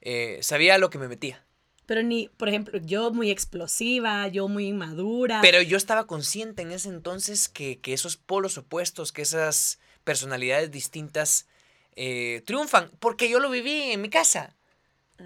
eh, 0.00 0.38
sabía 0.42 0.78
lo 0.78 0.90
que 0.90 0.98
me 0.98 1.08
metía. 1.08 1.44
Pero 1.86 2.02
ni, 2.04 2.28
por 2.28 2.48
ejemplo, 2.48 2.78
yo 2.78 3.10
muy 3.12 3.30
explosiva, 3.30 4.28
yo 4.28 4.46
muy 4.46 4.68
inmadura. 4.68 5.40
Pero 5.42 5.60
yo 5.60 5.76
estaba 5.76 6.06
consciente 6.06 6.62
en 6.62 6.70
ese 6.70 6.88
entonces 6.88 7.48
que, 7.48 7.80
que 7.80 7.92
esos 7.92 8.16
polos 8.16 8.56
opuestos, 8.58 9.10
que 9.12 9.22
esas 9.22 9.80
personalidades 10.04 10.70
distintas 10.70 11.48
eh, 11.96 12.42
triunfan, 12.46 12.90
porque 13.00 13.28
yo 13.28 13.40
lo 13.40 13.50
viví 13.50 13.90
en 13.90 14.00
mi 14.00 14.08
casa. 14.08 14.56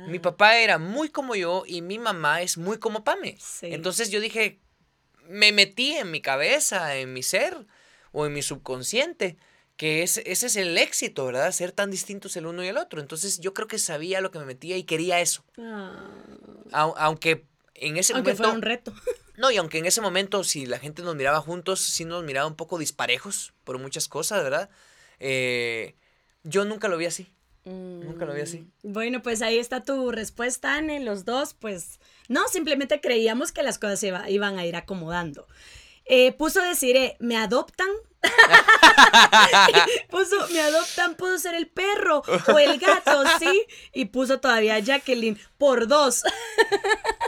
Mi 0.09 0.17
Ah, 0.19 0.23
papá 0.23 0.59
era 0.59 0.79
muy 0.79 1.11
como 1.11 1.37
yo 1.37 1.65
y 1.67 1.83
mi 1.83 1.99
mamá 1.99 2.43
es 2.43 2.57
muy 2.57 2.79
como 2.79 3.05
Pame. 3.05 3.37
Sí. 3.39 3.69
Entonces 3.71 4.11
yo 4.11 4.19
dije, 4.19 4.59
me 5.29 5.53
metí 5.53 5.93
en 5.93 6.11
mi 6.11 6.21
cabeza, 6.21 6.97
en 6.97 7.13
mi 7.13 7.23
ser 7.23 7.67
o 8.15 8.25
en 8.25 8.33
mi 8.33 8.41
subconsciente, 8.43 9.37
que 9.77 10.03
ese, 10.03 10.23
ese 10.31 10.47
es 10.47 10.57
el 10.57 10.79
éxito, 10.79 11.27
¿verdad? 11.27 11.51
Ser 11.53 11.73
tan 11.73 11.91
distintos 11.91 12.37
el 12.37 12.47
uno 12.47 12.65
y 12.65 12.69
el 12.69 12.79
otro. 12.79 13.01
Entonces 13.01 13.41
yo 13.41 13.53
creo 13.53 13.67
que 13.69 13.79
sabía 13.79 14.21
lo 14.23 14.31
que 14.31 14.39
me 14.39 14.47
metía 14.47 14.77
y 14.79 14.85
quería 14.85 15.21
eso. 15.21 15.45
ah, 15.59 16.09
Au- 16.73 16.95
aunque 16.97 17.45
en 17.75 17.97
ese 17.99 18.15
aunque 18.15 18.31
momento... 18.33 18.53
un 18.55 18.63
reto. 18.63 18.95
No, 19.37 19.51
y 19.51 19.57
aunque 19.57 19.79
en 19.79 19.87
ese 19.87 20.01
momento, 20.01 20.45
si 20.45 20.65
la 20.65 20.79
gente 20.79 21.03
nos 21.03 21.17
miraba 21.17 21.41
juntos, 21.41 21.81
sí 21.81 22.05
nos 22.05 22.23
miraba 22.23 22.47
un 22.47 22.55
poco 22.55 22.79
disparejos 22.79 23.53
por 23.65 23.81
muchas 23.81 24.07
cosas, 24.07 24.45
¿verdad? 24.45 24.71
Eh, 25.19 25.97
yo 26.45 26.65
nunca 26.65 26.87
lo 26.87 26.97
vi 26.97 27.07
así. 27.07 27.33
Nunca 27.65 28.27
lo 28.27 28.35
vi 28.35 28.43
así. 28.43 28.59
Mm, 28.85 28.93
Bueno, 28.93 29.23
pues 29.23 29.43
ahí 29.43 29.59
está 29.59 29.83
tu 29.83 30.13
respuesta, 30.13 30.77
Anne. 30.77 31.01
Los 31.01 31.25
dos, 31.25 31.55
pues, 31.55 31.99
no, 32.29 32.47
simplemente 32.47 33.01
creíamos 33.01 33.51
que 33.51 33.65
las 33.65 33.79
cosas 33.81 33.99
se 33.99 34.09
iba- 34.09 34.31
iban 34.31 34.57
a 34.59 34.67
ir 34.67 34.77
acomodando. 34.77 35.49
Eh, 36.07 36.33
puso 36.33 36.61
decir, 36.63 36.97
eh, 36.97 37.17
¿me 37.21 37.37
adoptan? 37.37 37.89
puso, 40.11 40.37
¿me 40.53 40.61
adoptan? 40.61 41.15
¿Puedo 41.15 41.39
ser 41.39 41.55
el 41.55 41.67
perro 41.69 42.23
o 42.53 42.59
el 42.59 42.79
gato? 42.79 43.23
Sí. 43.39 43.67
Y 43.93 44.07
puso 44.07 44.41
todavía 44.41 44.79
Jacqueline 44.79 45.39
por 45.59 45.87
dos. 45.89 46.23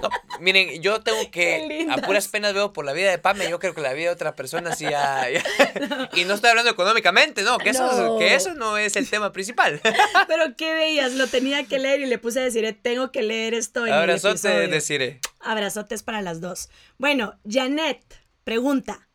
No, 0.03 0.09
miren, 0.41 0.83
yo 0.83 1.01
tengo 1.03 1.19
que, 1.31 1.87
a 1.91 1.97
puras 1.99 2.29
penas 2.29 2.55
veo 2.55 2.73
por 2.73 2.85
la 2.85 2.93
vida 2.93 3.11
de 3.11 3.19
Pame, 3.19 3.49
yo 3.49 3.59
creo 3.59 3.75
que 3.75 3.81
la 3.81 3.93
vida 3.93 4.07
de 4.09 4.15
otra 4.15 4.35
persona 4.37 4.75
sí 4.75 4.85
ya, 4.85 5.27
ya- 5.31 6.09
Y 6.15 6.25
no 6.25 6.35
estoy 6.35 6.51
hablando 6.51 6.71
económicamente, 6.71 7.43
no, 7.43 7.59
que 7.59 7.71
eso, 7.71 7.87
No. 8.15 8.19
que 8.19 8.35
eso 8.35 8.55
no 8.55 8.77
es 8.79 8.97
el 8.97 9.09
tema 9.09 9.33
principal. 9.33 9.81
Pero 10.29 10.57
qué 10.57 10.75
bellas, 10.75 11.13
lo 11.13 11.27
tenía 11.27 11.65
que 11.65 11.79
leer 11.79 12.01
y 12.01 12.07
le 12.07 12.19
puse 12.19 12.41
a 12.41 12.45
decir, 12.45 12.65
eh, 12.65 12.73
tengo 12.73 13.11
que 13.13 13.23
leer 13.23 13.55
esto 13.55 13.87
en 13.87 13.93
Abrazote, 13.93 14.69
deciré. 14.69 15.21
Abrazotes 15.41 16.03
para 16.03 16.23
las 16.23 16.41
dos. 16.41 16.69
Bueno, 16.99 17.39
Janet 17.49 18.03
pregunta, 18.47 19.09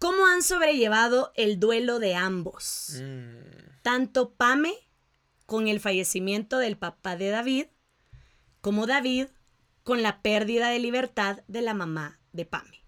¿cómo 0.00 0.26
han 0.26 0.42
sobrellevado 0.42 1.32
el 1.36 1.60
duelo 1.60 2.00
de 2.00 2.16
ambos? 2.16 3.00
Mm, 3.00 3.80
Tanto 3.82 4.34
Pame 4.34 4.74
con 5.46 5.68
el 5.68 5.78
fallecimiento 5.78 6.58
del 6.58 6.76
papá 6.76 7.16
de 7.16 7.28
David, 7.28 7.66
como 8.60 8.88
David 8.88 9.28
con 9.84 10.02
la 10.02 10.20
pérdida 10.20 10.70
de 10.70 10.80
libertad 10.80 11.44
de 11.46 11.62
la 11.62 11.74
mamá 11.74 12.18
de 12.32 12.44
Pame. 12.44 12.84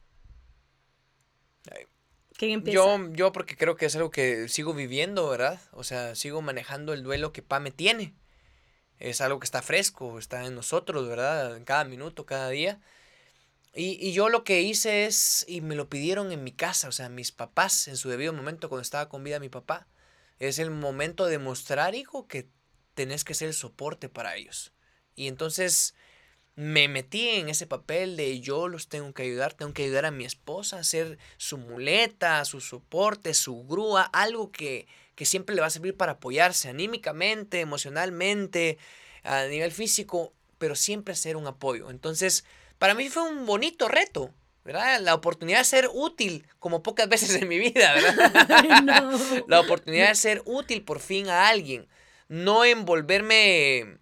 ¿Quién 2.36 2.52
empieza? 2.52 2.74
Yo, 2.74 3.12
yo 3.12 3.30
porque 3.32 3.56
creo 3.56 3.76
que 3.76 3.86
es 3.86 3.94
algo 3.94 4.10
que 4.10 4.48
sigo 4.48 4.74
viviendo, 4.74 5.28
¿verdad? 5.28 5.60
O 5.72 5.84
sea, 5.84 6.16
sigo 6.16 6.42
manejando 6.42 6.92
el 6.92 7.04
duelo 7.04 7.32
que 7.32 7.42
Pame 7.42 7.70
tiene. 7.70 8.14
Es 8.98 9.20
algo 9.20 9.38
que 9.38 9.44
está 9.44 9.62
fresco, 9.62 10.18
está 10.18 10.44
en 10.44 10.56
nosotros, 10.56 11.08
¿verdad? 11.08 11.56
En 11.56 11.64
cada 11.64 11.84
minuto, 11.84 12.26
cada 12.26 12.48
día. 12.50 12.80
Y, 13.74 13.98
y, 14.00 14.12
yo 14.12 14.28
lo 14.28 14.44
que 14.44 14.62
hice 14.62 15.07
es, 15.07 15.44
y 15.48 15.61
me 15.61 15.76
lo 15.76 15.88
pidieron 15.88 16.33
en 16.33 16.42
mi 16.42 16.52
casa, 16.52 16.88
o 16.88 16.92
sea, 16.92 17.09
mis 17.09 17.33
papás, 17.33 17.87
en 17.88 17.96
su 17.96 18.09
debido 18.09 18.33
momento, 18.33 18.68
cuando 18.68 18.83
estaba 18.83 19.09
con 19.09 19.22
vida 19.22 19.38
mi 19.38 19.48
papá, 19.48 19.87
es 20.38 20.59
el 20.59 20.70
momento 20.70 21.26
de 21.26 21.38
mostrar, 21.38 21.94
hijo, 21.94 22.26
que 22.26 22.48
tenés 22.94 23.24
que 23.24 23.35
ser 23.35 23.48
el 23.48 23.54
soporte 23.54 24.09
para 24.09 24.37
ellos. 24.37 24.72
Y 25.14 25.28
entonces 25.28 25.94
me 26.59 26.88
metí 26.88 27.28
en 27.28 27.48
ese 27.48 27.68
papel 27.68 28.16
de 28.16 28.40
yo 28.40 28.66
los 28.66 28.88
tengo 28.88 29.14
que 29.14 29.22
ayudar, 29.22 29.54
tengo 29.54 29.72
que 29.72 29.85
ayudar 29.85 30.07
a 30.07 30.11
mi 30.11 30.24
esposa 30.24 30.78
a 30.78 30.83
ser 30.85 31.16
su 31.37 31.57
muleta, 31.57 32.44
su 32.44 32.61
soporte, 32.61 33.35
su 33.35 33.64
grúa, 33.64 34.02
algo 34.02 34.50
que, 34.50 34.88
que 35.14 35.24
siempre 35.24 35.54
le 35.54 35.61
va 35.61 35.68
a 35.68 35.70
servir 35.70 35.96
para 35.96 36.12
apoyarse 36.12 36.68
anímicamente, 36.68 37.61
emocionalmente, 37.61 38.78
a 39.22 39.44
nivel 39.44 39.70
físico, 39.70 40.33
pero 40.59 40.74
siempre 40.74 41.14
ser 41.14 41.37
un 41.37 41.46
apoyo. 41.46 41.90
Entonces, 41.90 42.44
para 42.78 42.94
mí 42.94 43.08
fue 43.08 43.22
un 43.22 43.46
bonito 43.46 43.88
reto, 43.88 44.32
¿verdad? 44.64 45.00
La 45.00 45.14
oportunidad 45.14 45.58
de 45.58 45.64
ser 45.64 45.90
útil, 45.92 46.46
como 46.58 46.82
pocas 46.82 47.08
veces 47.08 47.34
en 47.34 47.48
mi 47.48 47.58
vida, 47.58 47.94
¿verdad? 47.94 49.44
La 49.46 49.60
oportunidad 49.60 50.08
de 50.08 50.14
ser 50.14 50.42
útil 50.44 50.82
por 50.82 51.00
fin 51.00 51.28
a 51.28 51.48
alguien, 51.48 51.88
no 52.28 52.64
envolverme 52.64 53.98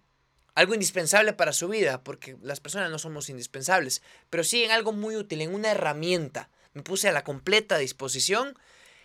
algo 0.57 0.73
indispensable 0.73 1.33
para 1.33 1.53
su 1.53 1.67
vida, 1.67 2.03
porque 2.03 2.35
las 2.41 2.59
personas 2.59 2.89
no 2.89 2.97
somos 2.97 3.29
indispensables, 3.29 4.01
pero 4.31 4.43
sí 4.43 4.63
en 4.63 4.71
algo 4.71 4.91
muy 4.91 5.15
útil, 5.15 5.41
en 5.41 5.53
una 5.53 5.69
herramienta. 5.69 6.49
Me 6.73 6.81
puse 6.81 7.07
a 7.07 7.11
la 7.11 7.23
completa 7.23 7.77
disposición. 7.77 8.57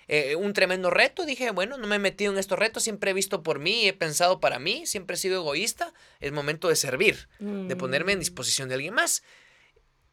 Eh, 0.08 0.34
un 0.34 0.54
tremendo 0.54 0.88
reto, 0.90 1.26
dije, 1.26 1.50
bueno, 1.50 1.76
no 1.76 1.86
me 1.86 1.96
he 1.96 1.98
metido 1.98 2.32
en 2.32 2.38
estos 2.38 2.58
retos, 2.58 2.82
siempre 2.82 3.10
he 3.10 3.14
visto 3.14 3.42
por 3.42 3.58
mí, 3.58 3.86
he 3.86 3.92
pensado 3.92 4.40
para 4.40 4.58
mí, 4.58 4.86
siempre 4.86 5.14
he 5.14 5.18
sido 5.18 5.42
egoísta, 5.42 5.92
es 6.20 6.32
momento 6.32 6.68
de 6.68 6.76
servir, 6.76 7.28
de 7.38 7.76
ponerme 7.76 8.12
en 8.12 8.18
mm. 8.18 8.20
disposición 8.20 8.68
de 8.68 8.74
alguien 8.76 8.94
más. 8.94 9.22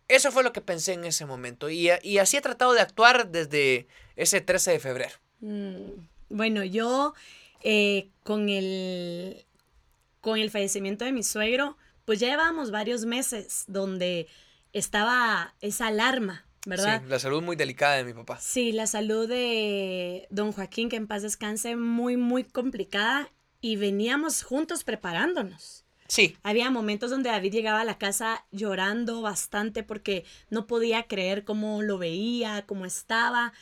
Eso 0.10 0.32
fue 0.32 0.44
lo 0.44 0.52
que 0.52 0.60
pensé 0.60 0.94
en 0.94 1.06
ese 1.06 1.26
momento 1.26 1.70
y, 1.70 1.90
así 1.90 2.36
he 2.36 2.42
tratado 2.42 2.74
de 2.74 2.82
actuar 2.82 3.30
desde 3.30 3.88
ese 4.16 4.42
13 4.42 4.72
de 4.72 4.80
febrero. 4.80 5.16
Mm. 5.40 6.08
Bueno, 6.30 6.64
yo 6.64 7.14
eh, 7.64 8.10
con 8.24 8.50
el 8.50 9.46
con 10.22 10.38
el 10.38 10.52
fallecimiento 10.52 11.06
de 11.06 11.12
mi 11.12 11.24
suegro, 11.24 11.78
pues 12.06 12.20
ya 12.20 12.28
llevábamos 12.28 12.72
varios 12.72 13.06
meses 13.06 13.64
donde 13.68 14.28
estaba 14.74 15.56
esa 15.62 15.88
alarma, 15.88 16.46
¿verdad? 16.66 17.02
Sí, 17.02 17.10
la 17.10 17.20
salud 17.20 17.42
muy 17.42 17.56
delicada 17.56 17.96
de 17.96 18.04
mi 18.04 18.14
papá. 18.14 18.40
Sí, 18.40 18.72
la 18.72 18.88
salud 18.88 19.28
de 19.28 20.28
don 20.30 20.52
Joaquín, 20.52 20.90
que 20.90 20.98
en 20.98 21.08
paz 21.08 21.22
descanse, 21.22 21.76
muy, 21.76 22.18
muy 22.18 22.44
complicada 22.44 23.32
y 23.62 23.76
veníamos 23.76 24.44
juntos 24.44 24.84
preparándonos. 24.84 25.79
Sí. 26.10 26.36
Había 26.44 26.70
momentos 26.70 27.10
donde 27.10 27.30
David 27.30 27.54
llegaba 27.54 27.80
a 27.80 27.86
la 27.86 27.98
casa 27.98 28.46
llorando 28.52 29.22
bastante 29.22 29.84
porque 29.84 30.26
no 30.50 30.68
podía 30.68 31.04
creer 31.04 31.46
cómo 31.46 31.82
lo 31.82 31.98
veía, 31.98 32.66
cómo 32.66 32.86
estaba. 32.86 33.54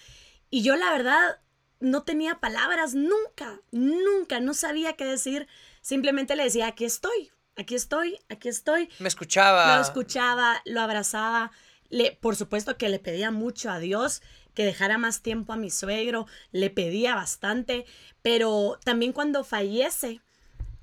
Y 0.50 0.64
yo 0.64 0.76
la 0.76 0.90
verdad 0.92 1.40
no 1.80 2.02
tenía 2.02 2.40
palabras 2.40 2.96
nunca, 2.96 3.62
nunca, 3.72 4.40
no 4.40 4.56
sabía 4.56 4.94
qué 4.94 5.06
decir 5.06 5.48
Simplemente 5.88 6.36
le 6.36 6.44
decía, 6.44 6.68
aquí 6.68 6.84
estoy, 6.84 7.32
aquí 7.56 7.74
estoy, 7.74 8.20
aquí 8.28 8.50
estoy. 8.50 8.90
Me 9.00 9.08
escuchaba. 9.08 9.78
Lo 9.78 9.82
escuchaba, 9.82 10.62
lo 10.66 10.82
abrazaba. 10.82 11.54
Le, 11.88 12.12
por 12.12 12.36
supuesto 12.36 12.78
que 12.78 12.90
le 12.90 13.00
pedía 13.00 13.32
mucho 13.32 13.72
a 13.72 13.80
Dios 13.80 14.22
que 14.54 14.66
dejara 14.66 14.98
más 14.98 15.22
tiempo 15.22 15.54
a 15.54 15.56
mi 15.56 15.70
suegro, 15.70 16.28
le 16.52 16.70
pedía 16.70 17.16
bastante, 17.16 17.86
pero 18.22 18.78
también 18.84 19.14
cuando 19.14 19.46
fallece, 19.46 20.20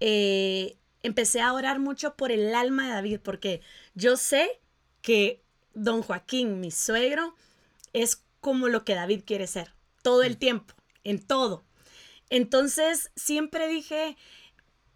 eh, 0.01 0.79
empecé 1.05 1.41
a 1.41 1.53
orar 1.53 1.79
mucho 1.79 2.17
por 2.17 2.33
el 2.33 2.55
alma 2.55 2.87
de 2.87 2.95
David, 2.95 3.21
porque 3.23 3.61
yo 3.95 4.17
sé 4.17 4.61
que 5.03 5.45
don 5.75 6.03
Joaquín, 6.03 6.61
mi 6.61 6.71
suegro, 6.71 7.35
es 7.93 8.25
como 8.41 8.69
lo 8.69 8.85
que 8.85 8.95
David 8.95 9.23
quiere 9.25 9.47
ser, 9.47 9.73
todo 10.03 10.23
el 10.23 10.35
mm. 10.35 10.39
tiempo, 10.39 10.75
en 11.05 11.25
todo. 11.25 11.65
Entonces, 12.31 13.13
siempre 13.17 13.69
dije, 13.69 14.17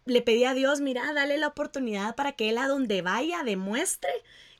le 0.05 0.21
pedí 0.21 0.45
a 0.45 0.55
Dios, 0.55 0.81
mira, 0.81 1.13
dale 1.13 1.37
la 1.37 1.47
oportunidad 1.47 2.15
para 2.15 2.31
que 2.31 2.49
él 2.49 2.57
a 2.57 2.67
donde 2.67 3.01
vaya 3.03 3.43
demuestre 3.43 4.11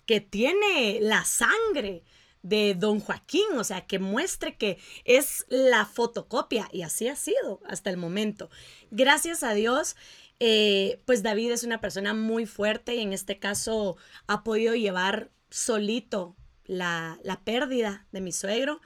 que 0.06 0.22
tiene 0.22 1.00
la 1.02 1.26
sangre 1.26 2.04
de 2.42 2.76
don 2.76 3.00
Joaquín, 3.00 3.58
o 3.58 3.64
sea, 3.64 3.86
que 3.86 4.00
muestre 4.00 4.56
que 4.56 4.78
es 5.04 5.46
la 5.50 5.86
fotocopia 5.86 6.70
y 6.72 6.84
así 6.84 7.08
ha 7.08 7.16
sido 7.16 7.60
hasta 7.68 7.90
el 7.90 7.98
momento. 7.98 8.50
Gracias 8.92 9.44
a 9.44 9.54
Dios, 9.54 9.96
eh, 10.40 11.02
pues 11.06 11.24
David 11.24 11.52
es 11.52 11.64
una 11.64 11.82
persona 11.82 12.14
muy 12.14 12.46
fuerte 12.46 12.96
y 12.96 13.02
en 13.02 13.14
este 13.14 13.40
caso 13.40 13.98
ha 14.28 14.44
podido 14.44 14.76
llevar 14.76 15.32
solito 15.50 16.36
la, 16.66 17.20
la 17.24 17.42
pérdida 17.44 18.08
de 18.12 18.22
mi 18.22 18.32
suegro, 18.32 18.82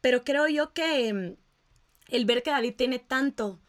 pero 0.00 0.24
creo 0.24 0.48
yo 0.48 0.72
que 0.72 1.12
mm, 1.12 1.36
el 2.08 2.24
ver 2.24 2.42
que 2.42 2.50
David 2.50 2.74
tiene 2.76 2.98
tanto 2.98 3.60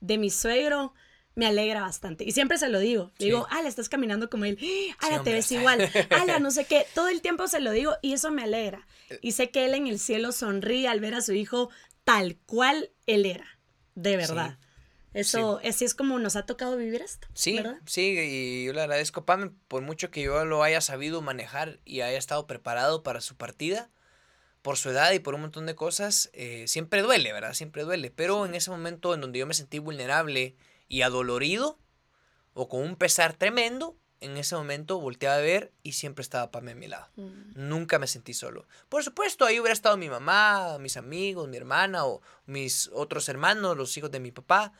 de 0.00 0.18
mi 0.18 0.30
suegro, 0.30 0.94
me 1.34 1.46
alegra 1.46 1.80
bastante. 1.80 2.24
Y 2.24 2.32
siempre 2.32 2.58
se 2.58 2.68
lo 2.68 2.78
digo. 2.78 3.10
digo, 3.18 3.46
ala, 3.50 3.68
estás 3.68 3.88
caminando 3.88 4.30
como 4.30 4.44
él. 4.44 4.58
Ala, 5.00 5.22
te 5.22 5.32
ves 5.32 5.50
igual. 5.52 5.90
Ala, 6.10 6.38
no 6.38 6.50
sé 6.50 6.64
qué. 6.64 6.86
Todo 6.94 7.08
el 7.08 7.22
tiempo 7.22 7.48
se 7.48 7.60
lo 7.60 7.72
digo 7.72 7.94
y 8.02 8.12
eso 8.12 8.30
me 8.30 8.44
alegra. 8.44 8.86
Eh. 9.10 9.18
Y 9.22 9.32
sé 9.32 9.50
que 9.50 9.64
él 9.64 9.74
en 9.74 9.86
el 9.86 9.98
cielo 9.98 10.32
sonríe 10.32 10.88
al 10.88 11.00
ver 11.00 11.14
a 11.14 11.22
su 11.22 11.32
hijo 11.32 11.70
tal 12.04 12.36
cual 12.46 12.90
él 13.06 13.26
era. 13.26 13.58
De 13.94 14.16
verdad. 14.16 14.58
Eso, 15.14 15.60
así 15.64 15.84
es 15.84 15.94
como 15.94 16.18
nos 16.18 16.36
ha 16.36 16.44
tocado 16.44 16.76
vivir 16.76 17.00
esto. 17.00 17.28
Sí, 17.32 17.58
sí, 17.86 18.16
y 18.18 18.64
yo 18.66 18.72
le 18.72 18.82
agradezco, 18.82 19.24
Pam, 19.24 19.56
por 19.68 19.82
mucho 19.82 20.10
que 20.10 20.22
yo 20.22 20.44
lo 20.44 20.62
haya 20.62 20.80
sabido 20.80 21.22
manejar 21.22 21.80
y 21.84 22.02
haya 22.02 22.18
estado 22.18 22.46
preparado 22.46 23.02
para 23.02 23.20
su 23.20 23.36
partida, 23.36 23.90
por 24.60 24.76
su 24.76 24.90
edad 24.90 25.12
y 25.12 25.20
por 25.20 25.34
un 25.34 25.42
montón 25.42 25.66
de 25.66 25.74
cosas, 25.74 26.30
eh, 26.32 26.64
siempre 26.66 27.02
duele, 27.02 27.32
¿verdad? 27.32 27.54
Siempre 27.54 27.84
duele. 27.84 28.10
Pero 28.10 28.44
en 28.44 28.54
ese 28.54 28.70
momento 28.70 29.14
en 29.14 29.20
donde 29.20 29.38
yo 29.38 29.46
me 29.46 29.54
sentí 29.54 29.78
vulnerable, 29.78 30.56
y 30.88 31.02
adolorido 31.02 31.78
o 32.52 32.68
con 32.68 32.82
un 32.82 32.96
pesar 32.96 33.34
tremendo, 33.34 33.96
en 34.20 34.36
ese 34.36 34.54
momento 34.54 35.00
volteaba 35.00 35.36
a 35.36 35.40
ver 35.40 35.72
y 35.82 35.92
siempre 35.92 36.22
estaba 36.22 36.50
Pame 36.50 36.72
a 36.72 36.74
mi 36.74 36.86
lado. 36.86 37.08
Mm. 37.16 37.68
Nunca 37.68 37.98
me 37.98 38.06
sentí 38.06 38.32
solo. 38.32 38.66
Por 38.88 39.02
supuesto, 39.02 39.44
ahí 39.44 39.58
hubiera 39.58 39.72
estado 39.72 39.96
mi 39.96 40.08
mamá, 40.08 40.78
mis 40.78 40.96
amigos, 40.96 41.48
mi 41.48 41.56
hermana 41.56 42.06
o 42.06 42.22
mis 42.46 42.90
otros 42.94 43.28
hermanos, 43.28 43.76
los 43.76 43.96
hijos 43.96 44.10
de 44.10 44.20
mi 44.20 44.30
papá. 44.30 44.72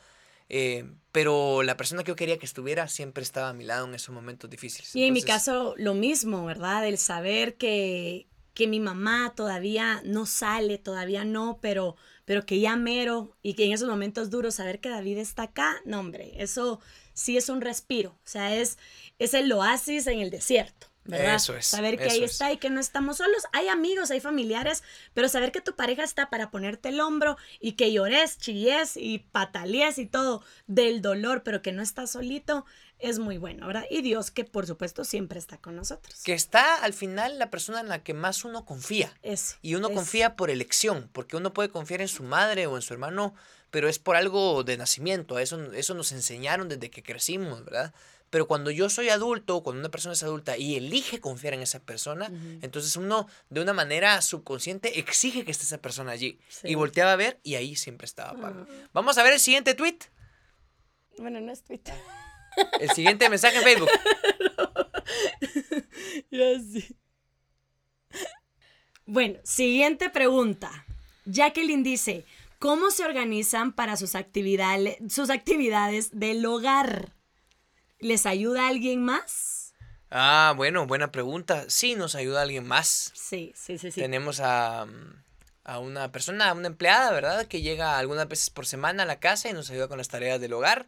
Eh, 0.49 0.85
pero 1.11 1.63
la 1.63 1.77
persona 1.77 2.03
que 2.03 2.09
yo 2.09 2.15
quería 2.15 2.37
que 2.37 2.45
estuviera 2.45 2.87
siempre 2.87 3.23
estaba 3.23 3.49
a 3.49 3.53
mi 3.53 3.63
lado 3.63 3.87
en 3.87 3.95
esos 3.95 4.13
momentos 4.13 4.49
difíciles. 4.49 4.95
Y 4.95 5.03
en 5.05 5.13
mi 5.13 5.23
caso 5.23 5.73
lo 5.77 5.93
mismo, 5.93 6.45
¿verdad? 6.45 6.87
El 6.87 6.97
saber 6.97 7.55
que, 7.55 8.27
que 8.53 8.67
mi 8.67 8.79
mamá 8.79 9.33
todavía 9.35 10.01
no 10.05 10.25
sale, 10.25 10.77
todavía 10.77 11.25
no, 11.25 11.59
pero 11.61 11.95
pero 12.25 12.45
que 12.45 12.59
ya 12.59 12.75
mero 12.75 13.37
y 13.41 13.53
que 13.53 13.65
en 13.65 13.71
esos 13.71 13.87
momentos 13.87 14.29
duros 14.29 14.55
saber 14.55 14.79
que 14.79 14.89
David 14.89 15.19
está 15.19 15.43
acá, 15.43 15.75
no 15.85 15.99
hombre, 15.99 16.33
eso 16.37 16.81
sí 17.13 17.37
es 17.37 17.49
un 17.49 17.61
respiro, 17.61 18.09
o 18.09 18.27
sea, 18.27 18.55
es, 18.55 18.77
es 19.19 19.33
el 19.33 19.51
oasis 19.51 20.07
en 20.07 20.19
el 20.19 20.31
desierto. 20.31 20.87
¿Verdad? 21.05 21.35
Eso 21.35 21.55
es. 21.55 21.67
Saber 21.67 21.97
que 21.97 22.05
ahí 22.05 22.23
está 22.23 22.51
y 22.51 22.57
que 22.57 22.69
no 22.69 22.79
estamos 22.79 23.17
solos. 23.17 23.43
Hay 23.53 23.67
amigos, 23.67 24.11
hay 24.11 24.19
familiares, 24.19 24.83
pero 25.13 25.29
saber 25.29 25.51
que 25.51 25.61
tu 25.61 25.75
pareja 25.75 26.03
está 26.03 26.29
para 26.29 26.51
ponerte 26.51 26.89
el 26.89 26.99
hombro 26.99 27.37
y 27.59 27.73
que 27.73 27.91
llores, 27.91 28.37
chilles 28.37 28.97
y 28.97 29.19
patalees 29.19 29.97
y 29.97 30.05
todo 30.05 30.43
del 30.67 31.01
dolor, 31.01 31.43
pero 31.43 31.61
que 31.61 31.71
no 31.71 31.81
estás 31.81 32.11
solito, 32.11 32.65
es 32.99 33.19
muy 33.19 33.37
bueno, 33.37 33.67
¿verdad? 33.67 33.85
Y 33.89 34.01
Dios 34.01 34.31
que 34.31 34.45
por 34.45 34.65
supuesto 34.65 35.03
siempre 35.03 35.39
está 35.39 35.57
con 35.57 35.75
nosotros. 35.75 36.21
Que 36.23 36.33
está 36.33 36.75
al 36.75 36.93
final 36.93 37.37
la 37.39 37.49
persona 37.49 37.81
en 37.81 37.89
la 37.89 38.03
que 38.03 38.13
más 38.13 38.45
uno 38.45 38.65
confía. 38.65 39.13
Y 39.61 39.75
uno 39.75 39.89
confía 39.91 40.35
por 40.35 40.49
elección, 40.49 41.09
porque 41.11 41.35
uno 41.35 41.53
puede 41.53 41.69
confiar 41.69 42.01
en 42.01 42.07
su 42.07 42.23
madre 42.23 42.67
o 42.67 42.75
en 42.75 42.81
su 42.81 42.93
hermano, 42.93 43.33
pero 43.69 43.89
es 43.89 43.99
por 43.99 44.15
algo 44.15 44.63
de 44.63 44.77
nacimiento, 44.77 45.37
eso, 45.39 45.73
eso 45.73 45.93
nos 45.93 46.11
enseñaron 46.13 46.69
desde 46.69 46.89
que 46.89 47.03
crecimos, 47.03 47.65
¿verdad? 47.65 47.93
Pero 48.35 48.49
cuando 48.49 48.69
yo 48.69 48.89
soy 48.89 49.07
adulto, 49.07 49.63
cuando 49.63 49.79
una 49.79 49.87
persona 49.87 50.11
es 50.11 50.21
adulta 50.21 50.57
y 50.57 50.75
elige 50.75 51.21
confiar 51.21 51.53
en 51.53 51.61
esa 51.61 51.79
persona, 51.79 52.29
entonces 52.61 52.97
uno 52.97 53.29
de 53.49 53.61
una 53.61 53.71
manera 53.71 54.21
subconsciente 54.21 54.99
exige 54.99 55.45
que 55.45 55.51
esté 55.51 55.63
esa 55.63 55.77
persona 55.77 56.11
allí. 56.11 56.37
Y 56.65 56.75
volteaba 56.75 57.13
a 57.13 57.15
ver 57.15 57.39
y 57.43 57.55
ahí 57.55 57.77
siempre 57.77 58.03
estaba 58.03 58.37
ah. 58.45 58.65
Vamos 58.91 59.17
a 59.17 59.23
ver 59.23 59.31
el 59.31 59.39
siguiente 59.39 59.73
tweet. 59.73 59.99
Bueno, 61.17 61.39
no 61.39 61.53
es 61.53 61.63
tweet. 61.63 61.79
El 62.81 62.91
siguiente 62.91 63.29
mensaje 63.29 63.55
en 63.55 63.63
Facebook. 63.63 63.89
Bueno, 69.05 69.39
siguiente 69.45 70.09
pregunta. 70.09 70.85
Jacqueline 71.23 71.83
dice, 71.83 72.25
¿Cómo 72.59 72.91
se 72.91 73.05
organizan 73.05 73.71
para 73.71 73.95
sus, 73.95 74.15
actividades, 74.15 74.97
sus 75.07 75.29
actividades 75.29 76.19
del 76.19 76.45
hogar? 76.45 77.15
¿Les 78.05 78.27
ayuda 78.27 78.67
alguien 78.67 79.01
más? 79.01 79.73
Ah, 80.11 80.53
bueno, 80.55 80.85
buena 80.85 81.11
pregunta. 81.11 81.65
Sí, 81.69 81.95
nos 81.95 82.13
ayuda 82.13 82.43
alguien 82.43 82.67
más. 82.67 83.11
Sí, 83.15 83.51
sí, 83.55 83.79
sí, 83.79 83.89
sí. 83.89 83.99
Tenemos 83.99 84.41
a, 84.41 84.85
a 85.63 85.79
una 85.79 86.11
persona, 86.11 86.49
a 86.49 86.53
una 86.53 86.67
empleada, 86.67 87.11
¿verdad? 87.11 87.47
Que 87.47 87.63
llega 87.63 87.97
algunas 87.97 88.27
veces 88.27 88.51
por 88.51 88.67
semana 88.67 89.01
a 89.01 89.05
la 89.07 89.19
casa 89.19 89.49
y 89.49 89.53
nos 89.53 89.71
ayuda 89.71 89.87
con 89.87 89.97
las 89.97 90.09
tareas 90.09 90.39
del 90.39 90.53
hogar. 90.53 90.87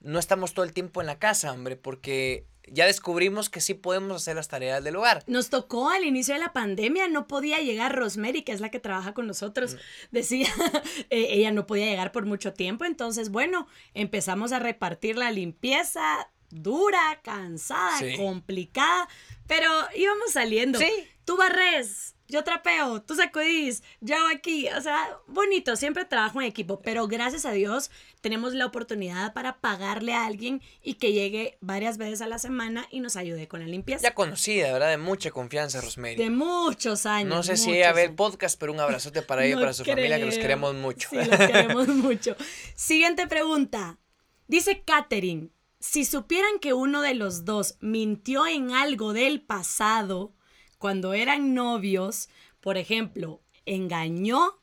No 0.00 0.18
estamos 0.18 0.52
todo 0.52 0.64
el 0.64 0.72
tiempo 0.72 1.00
en 1.00 1.06
la 1.06 1.20
casa, 1.20 1.52
hombre, 1.52 1.76
porque 1.76 2.44
ya 2.66 2.86
descubrimos 2.86 3.50
que 3.50 3.60
sí 3.60 3.74
podemos 3.74 4.22
hacer 4.22 4.34
las 4.34 4.48
tareas 4.48 4.82
del 4.82 4.96
hogar. 4.96 5.22
Nos 5.28 5.50
tocó 5.50 5.90
al 5.90 6.02
inicio 6.02 6.34
de 6.34 6.40
la 6.40 6.52
pandemia, 6.52 7.06
no 7.06 7.28
podía 7.28 7.58
llegar 7.58 7.94
Rosemary, 7.94 8.42
que 8.42 8.50
es 8.50 8.60
la 8.60 8.72
que 8.72 8.80
trabaja 8.80 9.14
con 9.14 9.28
nosotros. 9.28 9.74
Mm. 9.74 9.78
Decía, 10.10 10.48
eh, 11.10 11.28
ella 11.30 11.52
no 11.52 11.68
podía 11.68 11.86
llegar 11.86 12.10
por 12.10 12.26
mucho 12.26 12.52
tiempo, 12.52 12.84
entonces, 12.84 13.30
bueno, 13.30 13.68
empezamos 13.94 14.50
a 14.50 14.58
repartir 14.58 15.16
la 15.16 15.30
limpieza 15.30 16.28
dura, 16.50 17.20
cansada, 17.22 18.00
complicada, 18.16 19.08
pero 19.46 19.70
íbamos 19.94 20.32
saliendo. 20.32 20.78
Sí. 20.78 20.90
Tú 21.24 21.36
barres, 21.36 22.14
yo 22.26 22.44
trapeo, 22.44 23.02
tú 23.02 23.14
sacudís, 23.14 23.82
yo 24.00 24.16
aquí. 24.28 24.68
O 24.68 24.80
sea, 24.80 25.18
bonito, 25.26 25.76
siempre 25.76 26.04
trabajo 26.04 26.40
en 26.40 26.46
equipo, 26.46 26.80
pero 26.80 27.06
gracias 27.06 27.44
a 27.46 27.52
Dios 27.52 27.90
tenemos 28.20 28.54
la 28.54 28.66
oportunidad 28.66 29.32
para 29.32 29.60
pagarle 29.60 30.12
a 30.12 30.26
alguien 30.26 30.62
y 30.82 30.94
que 30.94 31.12
llegue 31.12 31.56
varias 31.60 31.96
veces 31.96 32.20
a 32.20 32.26
la 32.26 32.38
semana 32.38 32.86
y 32.90 33.00
nos 33.00 33.16
ayude 33.16 33.48
con 33.48 33.60
la 33.60 33.66
limpieza. 33.66 34.02
Ya 34.02 34.14
conocida, 34.14 34.72
¿verdad? 34.72 34.90
De 34.90 34.98
mucha 34.98 35.30
confianza, 35.30 35.80
Rosemary. 35.80 36.16
De 36.16 36.30
muchos 36.30 37.06
años. 37.06 37.34
No 37.34 37.42
sé 37.42 37.56
si 37.56 37.72
ella 37.72 37.92
ve 37.92 38.04
el 38.04 38.14
podcast, 38.14 38.58
pero 38.58 38.72
un 38.72 38.80
abrazote 38.80 39.22
para 39.22 39.44
ella 39.44 39.56
y 39.56 39.60
para 39.60 39.72
su 39.72 39.84
familia, 39.84 40.18
que 40.18 40.26
los 40.26 40.38
queremos 40.38 40.74
mucho. 40.74 41.08
Sí, 41.10 41.16
los 41.16 41.28
queremos 41.28 41.88
mucho. 41.88 42.36
Siguiente 42.74 43.26
pregunta. 43.26 43.98
Dice 44.46 44.82
Katherine, 44.82 45.50
si 45.80 46.04
supieran 46.04 46.58
que 46.60 46.72
uno 46.72 47.02
de 47.02 47.14
los 47.14 47.44
dos 47.44 47.76
mintió 47.80 48.46
en 48.46 48.72
algo 48.72 49.12
del 49.12 49.42
pasado, 49.42 50.34
cuando 50.78 51.14
eran 51.14 51.54
novios, 51.54 52.28
por 52.60 52.76
ejemplo, 52.76 53.42
engañó 53.66 54.60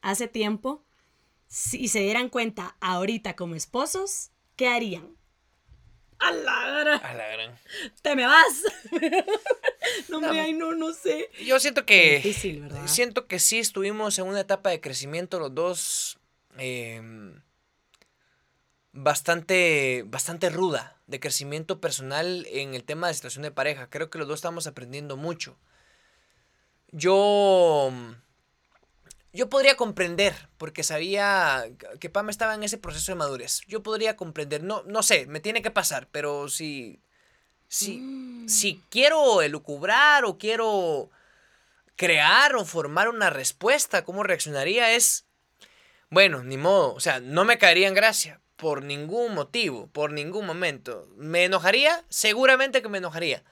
hace 0.00 0.28
tiempo, 0.28 0.84
y 1.72 1.88
se 1.88 2.00
dieran 2.00 2.28
cuenta 2.28 2.76
ahorita 2.80 3.34
como 3.34 3.56
esposos, 3.56 4.30
¿qué 4.54 4.68
harían? 4.68 5.16
A 6.20 6.32
la 6.32 6.70
gran. 6.70 7.04
A 7.04 7.14
la 7.14 7.28
gran. 7.28 7.58
Te 8.02 8.14
me 8.14 8.26
vas. 8.26 8.62
no, 10.08 10.20
me, 10.20 10.38
ay, 10.38 10.52
no, 10.52 10.74
no 10.74 10.92
sé. 10.92 11.30
Yo 11.44 11.58
siento 11.58 11.86
que. 11.86 12.16
difícil, 12.16 12.60
¿verdad? 12.60 12.86
Siento 12.86 13.26
que 13.26 13.38
sí 13.38 13.58
estuvimos 13.58 14.18
en 14.18 14.26
una 14.26 14.40
etapa 14.40 14.70
de 14.70 14.80
crecimiento 14.80 15.40
los 15.40 15.54
dos. 15.54 16.18
Em, 16.58 17.40
bastante, 18.92 20.04
bastante 20.06 20.50
ruda 20.50 20.96
de 21.06 21.20
crecimiento 21.20 21.80
personal 21.80 22.46
en 22.50 22.74
el 22.74 22.84
tema 22.84 23.08
de 23.08 23.14
situación 23.14 23.42
de 23.42 23.50
pareja. 23.50 23.88
Creo 23.88 24.10
que 24.10 24.18
los 24.18 24.28
dos 24.28 24.38
estamos 24.38 24.66
aprendiendo 24.66 25.16
mucho. 25.16 25.56
Yo, 26.92 27.92
yo 29.32 29.48
podría 29.48 29.76
comprender, 29.76 30.48
porque 30.58 30.82
sabía 30.82 31.64
que 32.00 32.10
Pam 32.10 32.30
estaba 32.30 32.54
en 32.54 32.64
ese 32.64 32.78
proceso 32.78 33.12
de 33.12 33.16
madurez. 33.16 33.60
Yo 33.68 33.82
podría 33.82 34.16
comprender, 34.16 34.62
no, 34.62 34.82
no 34.84 35.02
sé, 35.02 35.26
me 35.26 35.40
tiene 35.40 35.62
que 35.62 35.70
pasar, 35.70 36.08
pero 36.10 36.48
si, 36.48 37.00
si, 37.68 37.98
mm. 37.98 38.48
si 38.48 38.82
quiero 38.88 39.42
elucubrar 39.42 40.24
o 40.24 40.36
quiero 40.36 41.10
crear 41.94 42.56
o 42.56 42.64
formar 42.64 43.08
una 43.08 43.30
respuesta, 43.30 44.04
¿cómo 44.04 44.22
reaccionaría? 44.22 44.94
Es, 44.94 45.26
bueno, 46.08 46.42
ni 46.42 46.56
modo, 46.56 46.94
o 46.94 47.00
sea, 47.00 47.20
no 47.20 47.44
me 47.44 47.58
caería 47.58 47.88
en 47.88 47.94
gracia, 47.94 48.40
por 48.60 48.84
ningún 48.84 49.34
motivo, 49.34 49.86
por 49.86 50.12
ningún 50.12 50.44
momento. 50.44 51.08
¿Me 51.16 51.46
enojaría? 51.46 52.04
Seguramente 52.10 52.82
que 52.82 52.90
me 52.90 52.98
enojaría. 52.98 53.42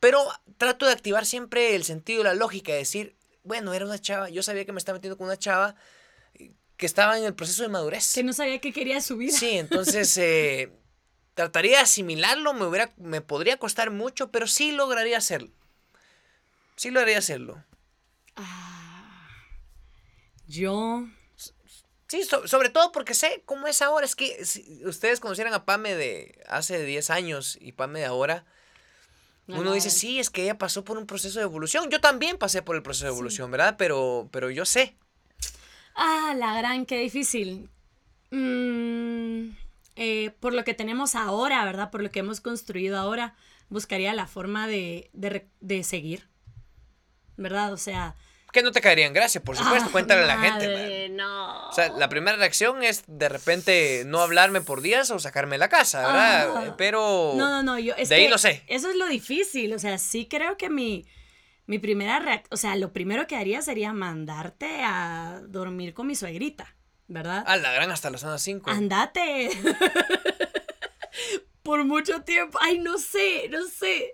Pero 0.00 0.22
trato 0.58 0.84
de 0.84 0.92
activar 0.92 1.24
siempre 1.24 1.74
el 1.74 1.82
sentido, 1.82 2.22
la 2.22 2.34
lógica, 2.34 2.72
de 2.72 2.78
decir, 2.78 3.16
bueno, 3.42 3.72
era 3.72 3.86
una 3.86 3.98
chava, 3.98 4.28
yo 4.28 4.42
sabía 4.42 4.66
que 4.66 4.72
me 4.72 4.78
estaba 4.78 4.98
metiendo 4.98 5.16
con 5.16 5.28
una 5.28 5.38
chava 5.38 5.76
que 6.76 6.84
estaba 6.84 7.16
en 7.16 7.24
el 7.24 7.34
proceso 7.34 7.62
de 7.62 7.70
madurez. 7.70 8.12
Que 8.12 8.22
no 8.22 8.34
sabía 8.34 8.60
que 8.60 8.74
quería 8.74 9.00
su 9.00 9.16
vida. 9.16 9.32
Sí, 9.32 9.56
entonces 9.56 10.14
eh, 10.18 10.70
trataría 11.32 11.78
de 11.78 11.84
asimilarlo, 11.84 12.52
me, 12.52 12.66
hubiera, 12.66 12.92
me 12.98 13.22
podría 13.22 13.56
costar 13.56 13.90
mucho, 13.90 14.30
pero 14.30 14.46
sí 14.46 14.72
lograría 14.72 15.16
hacerlo. 15.16 15.52
Sí 16.76 16.90
lograría 16.90 17.18
hacerlo. 17.18 17.64
Ah, 18.36 19.26
yo 20.46 21.06
Sí, 22.14 22.22
sobre 22.44 22.68
todo 22.68 22.92
porque 22.92 23.12
sé 23.12 23.42
cómo 23.44 23.66
es 23.66 23.82
ahora. 23.82 24.06
Es 24.06 24.14
que 24.14 24.44
si 24.44 24.80
ustedes 24.84 25.18
conocieran 25.18 25.52
a 25.52 25.64
Pame 25.64 25.96
de 25.96 26.38
hace 26.48 26.84
10 26.84 27.10
años 27.10 27.58
y 27.60 27.72
Pame 27.72 27.98
de 27.98 28.04
ahora, 28.06 28.44
uno 29.48 29.72
dice, 29.72 29.90
sí, 29.90 30.20
es 30.20 30.30
que 30.30 30.44
ella 30.44 30.56
pasó 30.56 30.84
por 30.84 30.96
un 30.96 31.06
proceso 31.06 31.40
de 31.40 31.44
evolución. 31.44 31.90
Yo 31.90 32.00
también 32.00 32.38
pasé 32.38 32.62
por 32.62 32.76
el 32.76 32.82
proceso 32.82 33.06
de 33.06 33.10
evolución, 33.10 33.50
¿verdad? 33.50 33.74
Pero, 33.76 34.28
pero 34.30 34.48
yo 34.48 34.64
sé. 34.64 34.94
Ah, 35.96 36.34
la 36.36 36.56
gran, 36.56 36.86
qué 36.86 36.98
difícil. 36.98 37.68
Mm, 38.30 39.48
eh, 39.96 40.30
por 40.38 40.54
lo 40.54 40.62
que 40.62 40.74
tenemos 40.74 41.16
ahora, 41.16 41.64
¿verdad? 41.64 41.90
Por 41.90 42.00
lo 42.00 42.12
que 42.12 42.20
hemos 42.20 42.40
construido 42.40 42.96
ahora, 42.96 43.34
buscaría 43.70 44.14
la 44.14 44.28
forma 44.28 44.68
de, 44.68 45.10
de, 45.14 45.48
de 45.60 45.82
seguir, 45.82 46.28
¿verdad? 47.36 47.72
O 47.72 47.76
sea, 47.76 48.14
que 48.54 48.62
no 48.62 48.72
te 48.72 48.80
caería 48.80 49.06
en 49.06 49.12
gracia, 49.12 49.42
por 49.42 49.56
supuesto, 49.56 49.88
ah, 49.88 49.92
cuéntale 49.92 50.22
a 50.22 50.26
la 50.26 50.38
gente. 50.38 51.08
No. 51.10 51.68
O 51.68 51.72
sea, 51.72 51.90
la 51.90 52.08
primera 52.08 52.38
reacción 52.38 52.82
es 52.82 53.02
de 53.06 53.28
repente 53.28 54.04
no 54.06 54.20
hablarme 54.20 54.62
por 54.62 54.80
días 54.80 55.10
o 55.10 55.18
sacarme 55.18 55.56
de 55.56 55.58
la 55.58 55.68
casa, 55.68 56.06
¿verdad? 56.06 56.74
Pero. 56.78 57.34
No, 57.36 57.50
no, 57.50 57.62
no, 57.62 57.78
yo. 57.78 57.94
de 57.94 58.14
ahí 58.14 58.28
lo 58.28 58.38
sé. 58.38 58.62
Eso 58.68 58.88
es 58.88 58.96
lo 58.96 59.06
difícil. 59.06 59.74
O 59.74 59.78
sea, 59.78 59.98
sí 59.98 60.26
creo 60.26 60.56
que 60.56 60.70
mi. 60.70 61.04
Mi 61.66 61.78
primera 61.78 62.18
reacción, 62.18 62.48
o 62.50 62.58
sea, 62.58 62.76
lo 62.76 62.92
primero 62.92 63.26
que 63.26 63.36
haría 63.36 63.62
sería 63.62 63.94
mandarte 63.94 64.82
a 64.82 65.40
dormir 65.48 65.94
con 65.94 66.06
mi 66.06 66.14
suegrita, 66.14 66.76
¿verdad? 67.08 67.42
A 67.46 67.56
la 67.56 67.72
gran 67.72 67.90
hasta 67.90 68.10
las 68.10 68.20
zonas 68.20 68.42
5. 68.42 68.70
Andate. 68.70 69.48
Por 71.62 71.86
mucho 71.86 72.20
tiempo. 72.20 72.58
Ay, 72.60 72.80
no 72.80 72.98
sé, 72.98 73.48
no 73.50 73.66
sé. 73.66 74.12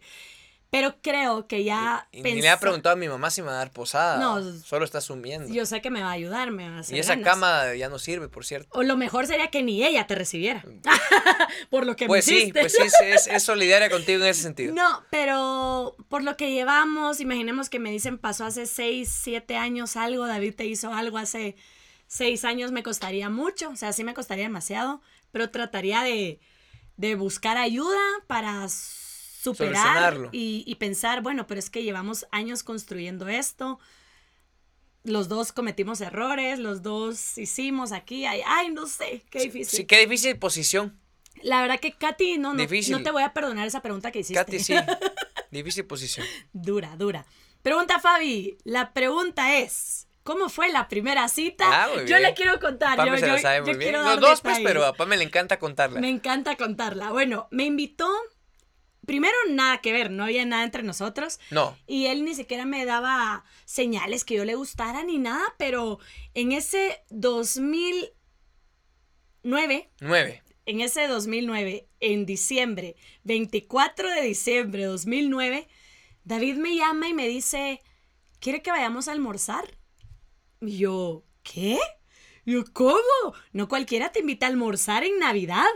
Pero 0.71 0.95
creo 1.03 1.49
que 1.49 1.65
ya. 1.65 2.09
Y, 2.13 2.23
ni 2.23 2.41
le 2.41 2.49
ha 2.49 2.61
preguntado 2.61 2.93
a 2.93 2.97
mi 2.97 3.09
mamá 3.09 3.31
si 3.31 3.43
me 3.43 3.49
va 3.49 3.55
a 3.55 3.57
dar 3.57 3.73
posada. 3.73 4.19
No. 4.19 4.41
Solo 4.61 4.85
está 4.85 4.99
asumiendo. 4.99 5.53
Yo 5.53 5.67
sé 5.67 5.83
que 5.83 5.91
me 5.91 6.01
va 6.01 6.11
a 6.11 6.13
ayudar, 6.13 6.53
me 6.53 6.69
va 6.71 6.77
a 6.77 6.81
hacer 6.81 6.97
Y 6.97 7.01
esa 7.01 7.21
cama 7.21 7.75
ya 7.75 7.89
no 7.89 7.99
sirve, 7.99 8.29
por 8.29 8.45
cierto. 8.45 8.69
O 8.79 8.85
lo 8.85 8.97
mejor 8.97 9.27
sería 9.27 9.49
que 9.49 9.65
ni 9.65 9.85
ella 9.85 10.07
te 10.07 10.15
recibiera. 10.15 10.65
Mm. 10.65 10.81
por 11.71 11.87
lo 11.87 11.97
que 11.97 12.07
pues 12.07 12.27
me 12.29 12.35
sí, 12.35 12.53
Pues 12.53 12.73
sí, 12.73 12.83
es, 13.05 13.27
es, 13.27 13.43
solidaria 13.43 13.91
contigo 13.91 14.23
en 14.23 14.31
ese 14.31 14.43
sentido. 14.43 14.73
No, 14.73 15.05
pero 15.11 15.97
por 16.09 16.23
lo 16.23 16.37
que 16.37 16.53
llevamos, 16.53 17.19
imaginemos 17.19 17.69
que 17.69 17.81
me 17.81 17.91
dicen 17.91 18.17
pasó 18.17 18.45
hace 18.45 18.67
seis, 18.67 19.13
siete 19.13 19.57
años 19.57 19.97
algo, 19.97 20.29
David 20.29 20.55
te 20.55 20.67
hizo 20.67 20.95
algo 20.95 21.19
hace 21.19 21.57
seis 22.07 22.45
años, 22.45 22.71
me 22.71 22.85
costaría 22.85 23.29
mucho. 23.29 23.71
O 23.71 23.77
sea, 23.77 23.93
sí 23.93 24.05
me 24.05 24.15
costaría 24.15 24.45
demasiado. 24.45 25.03
Pero 25.33 25.51
trataría 25.51 26.03
de, 26.03 26.39
de 26.97 27.17
buscar 27.17 27.57
ayuda 27.57 27.99
para 28.29 28.69
superar 29.41 30.29
y, 30.33 30.75
pensar, 30.77 31.23
bueno, 31.23 31.47
pero 31.47 31.59
es 31.59 31.71
que 31.71 31.83
llevamos 31.83 32.27
años 32.31 32.63
construyendo 32.63 33.29
esto, 33.29 33.79
los 35.03 35.29
dos 35.29 35.53
cometimos 35.53 36.01
errores, 36.03 36.59
los 36.59 36.83
dos 36.83 37.39
hicimos 37.39 37.93
aquí, 37.93 38.27
ay, 38.27 38.43
ay 38.47 38.71
no 38.71 38.87
sé, 38.87 39.23
qué 39.31 39.41
difícil. 39.41 39.79
Sí, 39.79 39.85
qué 39.87 40.01
difícil 40.01 40.39
posición. 40.39 40.99
La 41.43 41.63
verdad 41.63 41.81
que 41.81 41.93
Katy, 41.93 42.37
no, 42.37 42.53
no, 42.53 42.63
no 42.63 43.03
te 43.03 43.11
voy 43.11 43.23
a 43.23 43.33
perdonar 43.33 43.67
esa 43.67 43.81
pregunta 43.81 44.11
que 44.11 44.19
hiciste. 44.19 44.45
Katy, 44.45 44.59
sí. 44.59 44.75
difícil 45.51 45.87
posición. 45.87 46.27
Dura, 46.53 46.97
dura. 46.97 47.25
Pregunta 47.63 47.99
Fabi, 47.99 48.59
la 48.65 48.93
pregunta 48.93 49.57
es, 49.59 50.07
¿Cómo 50.23 50.51
fue 50.51 50.71
la 50.71 50.87
primera 50.87 51.27
cita? 51.29 51.65
Ah, 51.67 51.89
yo 52.07 52.19
le 52.19 52.35
quiero 52.35 52.61
contar. 52.61 53.05
yo, 53.07 53.17
se 53.17 53.27
yo, 53.27 53.39
sabe 53.39 53.63
muy 53.63 53.75
bien. 53.75 53.95
Los 53.95 54.21
dos, 54.21 54.43
pues, 54.43 54.61
pero 54.63 54.85
a 54.85 54.93
Pame 54.93 55.17
le 55.17 55.25
encanta 55.25 55.59
contarla. 55.59 55.99
Me 55.99 56.11
encanta 56.11 56.57
contarla. 56.57 57.11
Bueno, 57.11 57.49
me 57.51 57.65
invitó 57.65 58.07
primero 59.07 59.35
nada 59.49 59.81
que 59.81 59.93
ver, 59.93 60.11
no 60.11 60.25
había 60.25 60.45
nada 60.45 60.65
entre 60.65 60.83
nosotros. 60.83 61.41
No. 61.51 61.77
Y 61.87 62.07
él 62.07 62.25
ni 62.25 62.35
siquiera 62.35 62.65
me 62.65 62.85
daba 62.85 63.45
señales 63.65 64.25
que 64.25 64.35
yo 64.35 64.45
le 64.45 64.55
gustara 64.55 65.03
ni 65.05 65.19
nada, 65.19 65.43
pero 65.59 65.99
en 66.35 66.53
ese 66.53 67.03
2009. 67.11 69.91
9. 70.01 70.43
En 70.67 70.81
ese 70.81 71.09
2009, 71.09 71.89
en 72.01 72.27
diciembre, 72.27 72.97
24 73.25 74.11
de 74.11 74.23
diciembre 74.23 74.83
de 74.83 74.89
2009, 74.89 75.69
David 76.25 76.57
me 76.57 76.77
llama 76.77 77.09
y 77.09 77.15
me 77.15 77.27
dice, 77.27 77.81
¿quiere 78.39 78.63
que 78.63 78.71
vayamos 78.71 79.09
a 79.09 79.13
almorzar? 79.13 79.79
Y 80.61 80.79
yo, 80.79 81.25
¿qué? 81.43 81.79
Y 82.45 82.53
yo, 82.53 82.65
¿cómo? 82.73 83.01
No 83.53 83.69
cualquiera 83.69 84.13
te 84.13 84.21
invita 84.21 84.47
a 84.47 84.51
almorzar 84.51 85.03
en 85.03 85.19
Navidad. 85.19 85.67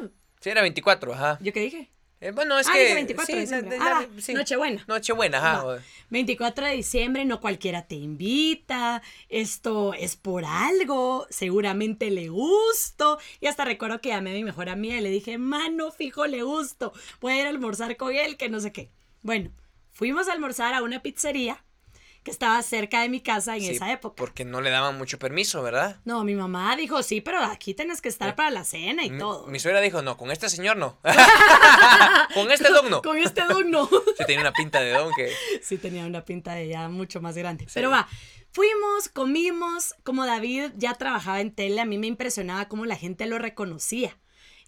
Sí, 0.41 0.51
era 0.51 0.63
24, 0.63 1.15
ajá. 1.15 1.39
¿Yo 1.41 1.53
qué 1.53 1.61
dije? 1.61 1.91
Eh, 2.25 2.31
bueno, 2.31 2.59
es 2.59 2.67
ah, 2.69 2.73
que... 2.73 2.81
dije 2.81 2.95
24 2.95 3.27
sí, 3.27 3.33
de 3.35 3.41
diciembre. 3.43 3.79
na- 3.79 3.99
Ah, 3.99 4.07
sí. 4.19 4.33
Nochebuena. 4.33 4.83
Nochebuena, 4.89 5.39
ajá. 5.39 5.63
Va. 5.63 5.79
24 6.09 6.67
de 6.67 6.73
diciembre, 6.73 7.27
no 7.27 7.39
cualquiera 7.39 7.83
te 7.87 7.97
invita, 7.97 9.03
esto 9.29 9.93
es 9.93 10.17
por 10.17 10.47
algo, 10.47 11.27
seguramente 11.29 12.11
le 12.11 12.29
gusto. 12.29 13.19
Y 13.41 13.47
hasta 13.47 13.67
recuerdo 13.67 14.01
que 14.01 14.09
llamé 14.09 14.31
a 14.31 14.35
mi 14.35 14.43
mejor 14.45 14.71
amiga 14.71 14.97
y 14.97 15.03
le 15.03 15.11
dije, 15.11 15.37
mano, 15.37 15.91
fijo, 15.91 16.27
le 16.27 16.43
gusto, 16.43 16.95
voy 17.21 17.35
a 17.35 17.41
ir 17.41 17.47
a 17.47 17.51
almorzar 17.51 17.99
con 17.99 18.15
él, 18.15 18.39
que 18.39 18.49
no 18.49 18.59
sé 18.59 18.73
qué. 18.73 18.89
Bueno, 19.21 19.51
fuimos 19.93 20.29
a 20.29 20.33
almorzar 20.33 20.73
a 20.73 20.83
una 20.83 21.03
pizzería 21.03 21.63
que 22.25 22.31
estaba 22.31 22.61
cerca 22.63 23.03
de 23.03 23.09
mi 23.09 23.21
casa 23.21 23.55
en 23.55 23.61
Sí, 23.63 23.71
esa 23.71 23.93
época. 23.93 24.17
Porque 24.17 24.45
no 24.45 24.61
le 24.61 24.71
daban 24.71 24.97
mucho 24.99 25.19
permiso, 25.19 25.63
¿verdad? 25.63 26.01
No, 26.05 26.25
mi 26.25 26.35
mamá 26.35 26.75
dijo, 26.75 27.03
sí, 27.03 27.21
pero 27.21 27.39
aquí 27.41 27.75
tienes 27.75 28.01
que 28.01 28.09
estar 28.09 28.35
para 28.35 28.51
la 28.51 28.65
cena 28.65 29.05
y 29.05 29.11
Mi, 29.11 29.19
todo. 29.19 29.47
mi 29.47 29.59
suegra 29.61 29.81
dijo, 29.81 30.03
no, 30.03 30.17
con 30.17 30.31
este 30.31 30.49
señor 30.49 30.77
no. 30.79 30.99
con 32.35 32.51
este 32.51 32.69
don 32.71 32.91
no. 32.91 33.03
Con 33.03 33.19
este 33.19 33.43
don 33.49 33.71
no. 33.71 33.87
Sí, 33.87 34.25
tenía 34.27 34.41
una 34.41 34.53
pinta 34.53 34.81
de 34.81 34.91
don 34.93 35.13
que... 35.15 35.31
sí 35.63 35.77
tenía 35.79 36.07
una 36.07 36.25
pinta 36.25 36.55
de 36.55 36.67
ya 36.69 36.89
mucho 36.89 37.21
más 37.21 37.37
grande. 37.37 37.67
Pero 37.75 37.91
va, 37.91 38.09
fuimos, 38.53 39.09
comimos, 39.13 39.95
como 40.03 40.25
David 40.27 40.73
ya 40.77 40.95
trabajaba 40.95 41.41
en 41.41 41.55
tele, 41.55 41.81
a 41.81 41.85
mí 41.85 41.99
me 41.99 42.07
impresionaba 42.07 42.69
cómo 42.69 42.87
la 42.87 42.97
gente 42.97 43.27
lo 43.27 43.39
reconocía. 43.39 44.17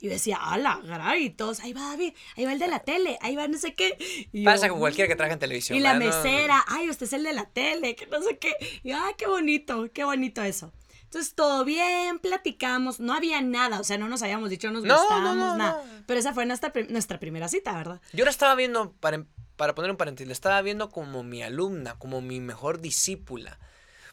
Y 0.01 0.07
yo 0.07 0.13
decía, 0.13 0.37
ala, 0.37 0.81
caray, 0.87 1.25
y 1.25 1.31
todos, 1.31 1.61
ahí 1.61 1.73
va 1.73 1.81
David, 1.91 2.13
ahí 2.37 2.45
va 2.45 2.53
el 2.53 2.59
de 2.59 2.69
la 2.69 2.81
tele, 2.81 3.19
ahí 3.23 3.35
va 3.35 3.49
no 3.49 3.57
sé 3.57 3.75
qué. 3.75 3.97
Y 4.33 4.43
yo, 4.43 4.45
Pasa 4.45 4.69
con 4.69 4.79
cualquiera 4.79 5.09
que 5.09 5.17
trabaja 5.17 5.35
en 5.35 5.39
televisión. 5.39 5.79
Y 5.79 5.81
la 5.81 5.95
mesera, 5.95 6.65
ay, 6.69 6.91
usted 6.91 7.07
es 7.07 7.13
el 7.15 7.23
de 7.23 7.33
la 7.33 7.47
tele, 7.47 7.97
que 7.97 8.07
no 8.07 8.21
sé 8.23 8.39
qué. 8.39 8.55
Y 8.83 8.93
ay, 8.93 9.15
qué 9.17 9.27
bonito, 9.27 9.89
qué 9.93 10.05
bonito 10.05 10.43
eso. 10.43 10.73
Entonces, 11.05 11.35
todo 11.35 11.65
bien, 11.65 12.19
platicamos, 12.19 13.01
no 13.01 13.15
había 13.15 13.41
nada, 13.41 13.81
o 13.81 13.85
sea, 13.85 13.97
no 13.97 14.09
nos 14.09 14.23
habíamos 14.23 14.51
dicho, 14.51 14.71
nos 14.71 14.83
No, 14.83 14.95
no, 14.95 15.01
gustábamos, 15.01 15.37
no, 15.37 15.57
nada. 15.57 15.83
Pero 16.07 16.21
esa 16.21 16.35
fue 16.35 16.45
nuestra, 16.47 16.73
nuestra 16.89 17.19
primera 17.19 17.49
cita, 17.49 17.73
¿verdad? 17.73 18.01
Yo 18.13 18.25
la 18.25 18.31
estaba 18.31 18.55
viendo, 18.55 18.93
para, 19.01 19.25
para 19.57 19.75
poner 19.75 19.91
un 19.93 19.97
paréntesis, 19.97 20.27
la 20.27 20.33
estaba 20.33 20.61
viendo 20.63 20.91
como 20.91 21.23
mi 21.23 21.43
alumna, 21.43 21.95
como 21.99 22.21
mi 22.21 22.41
mejor 22.41 22.81
discípula. 22.81 23.59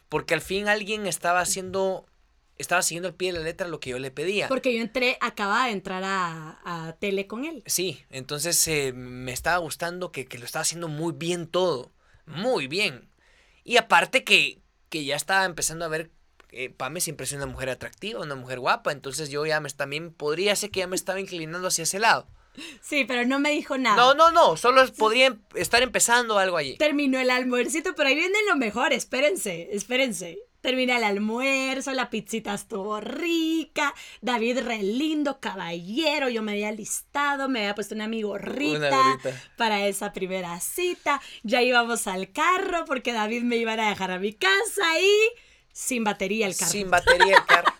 Porque 0.08 0.34
al 0.34 0.40
fin 0.40 0.68
alguien 0.68 1.06
estaba 1.06 1.40
haciendo, 1.40 2.06
estaba 2.58 2.82
siguiendo 2.82 3.08
al 3.08 3.14
pie 3.14 3.32
de 3.32 3.38
la 3.38 3.44
letra 3.44 3.68
lo 3.68 3.80
que 3.80 3.90
yo 3.90 3.98
le 3.98 4.10
pedía. 4.10 4.48
Porque 4.48 4.74
yo 4.74 4.80
entré, 4.80 5.18
acababa 5.20 5.66
de 5.66 5.72
entrar 5.72 6.02
a, 6.04 6.60
a 6.64 6.92
tele 6.98 7.26
con 7.26 7.44
él. 7.44 7.62
Sí, 7.66 8.04
entonces 8.10 8.66
eh, 8.68 8.92
me 8.92 9.32
estaba 9.32 9.58
gustando 9.58 10.12
que, 10.12 10.26
que 10.26 10.38
lo 10.38 10.44
estaba 10.44 10.62
haciendo 10.62 10.88
muy 10.88 11.12
bien 11.12 11.46
todo. 11.46 11.92
Muy 12.26 12.68
bien. 12.68 13.08
Y 13.64 13.76
aparte 13.76 14.24
que, 14.24 14.60
que 14.88 15.04
ya 15.04 15.16
estaba 15.16 15.44
empezando 15.44 15.84
a 15.84 15.88
ver, 15.88 16.10
eh, 16.50 16.70
Pame 16.70 17.00
siempre 17.00 17.24
es 17.24 17.32
una 17.32 17.46
mujer 17.46 17.68
atractiva, 17.70 18.20
una 18.20 18.34
mujer 18.34 18.60
guapa. 18.60 18.92
Entonces 18.92 19.30
yo 19.30 19.44
ya 19.44 19.60
me, 19.60 19.68
también 19.70 20.12
podría 20.12 20.54
ser 20.56 20.70
que 20.70 20.80
ya 20.80 20.86
me 20.86 20.96
estaba 20.96 21.20
inclinando 21.20 21.68
hacia 21.68 21.82
ese 21.82 21.98
lado. 21.98 22.28
Sí, 22.80 23.04
pero 23.04 23.26
no 23.26 23.40
me 23.40 23.50
dijo 23.50 23.76
nada. 23.78 23.96
No, 23.96 24.14
no, 24.14 24.30
no, 24.30 24.56
solo 24.56 24.86
podría 24.96 25.26
em- 25.26 25.42
estar 25.56 25.82
empezando 25.82 26.38
algo 26.38 26.56
allí. 26.56 26.76
Terminó 26.76 27.18
el 27.18 27.30
almuercito, 27.30 27.94
pero 27.96 28.08
ahí 28.08 28.14
viene 28.14 28.38
lo 28.48 28.54
mejor, 28.54 28.92
espérense, 28.92 29.70
espérense. 29.72 30.38
Termina 30.64 30.96
el 30.96 31.04
almuerzo, 31.04 31.92
la 31.92 32.08
pizzita 32.08 32.54
estuvo 32.54 32.98
rica, 32.98 33.92
David 34.22 34.60
re 34.60 34.82
lindo, 34.82 35.38
caballero, 35.38 36.30
yo 36.30 36.40
me 36.42 36.52
había 36.52 36.72
listado, 36.72 37.50
me 37.50 37.58
había 37.58 37.74
puesto 37.74 37.94
una 37.94 38.08
gorrita. 38.08 39.18
para 39.58 39.86
esa 39.86 40.14
primera 40.14 40.58
cita, 40.60 41.20
ya 41.42 41.60
íbamos 41.60 42.06
al 42.06 42.32
carro 42.32 42.86
porque 42.86 43.12
David 43.12 43.42
me 43.42 43.56
iba 43.56 43.74
a 43.74 43.90
dejar 43.90 44.10
a 44.10 44.18
mi 44.18 44.32
casa 44.32 44.98
y 44.98 45.38
sin 45.70 46.02
batería 46.02 46.46
el 46.46 46.56
carro. 46.56 46.70
Sin 46.70 46.88
batería 46.88 47.36
el 47.36 47.44
carro. 47.44 47.73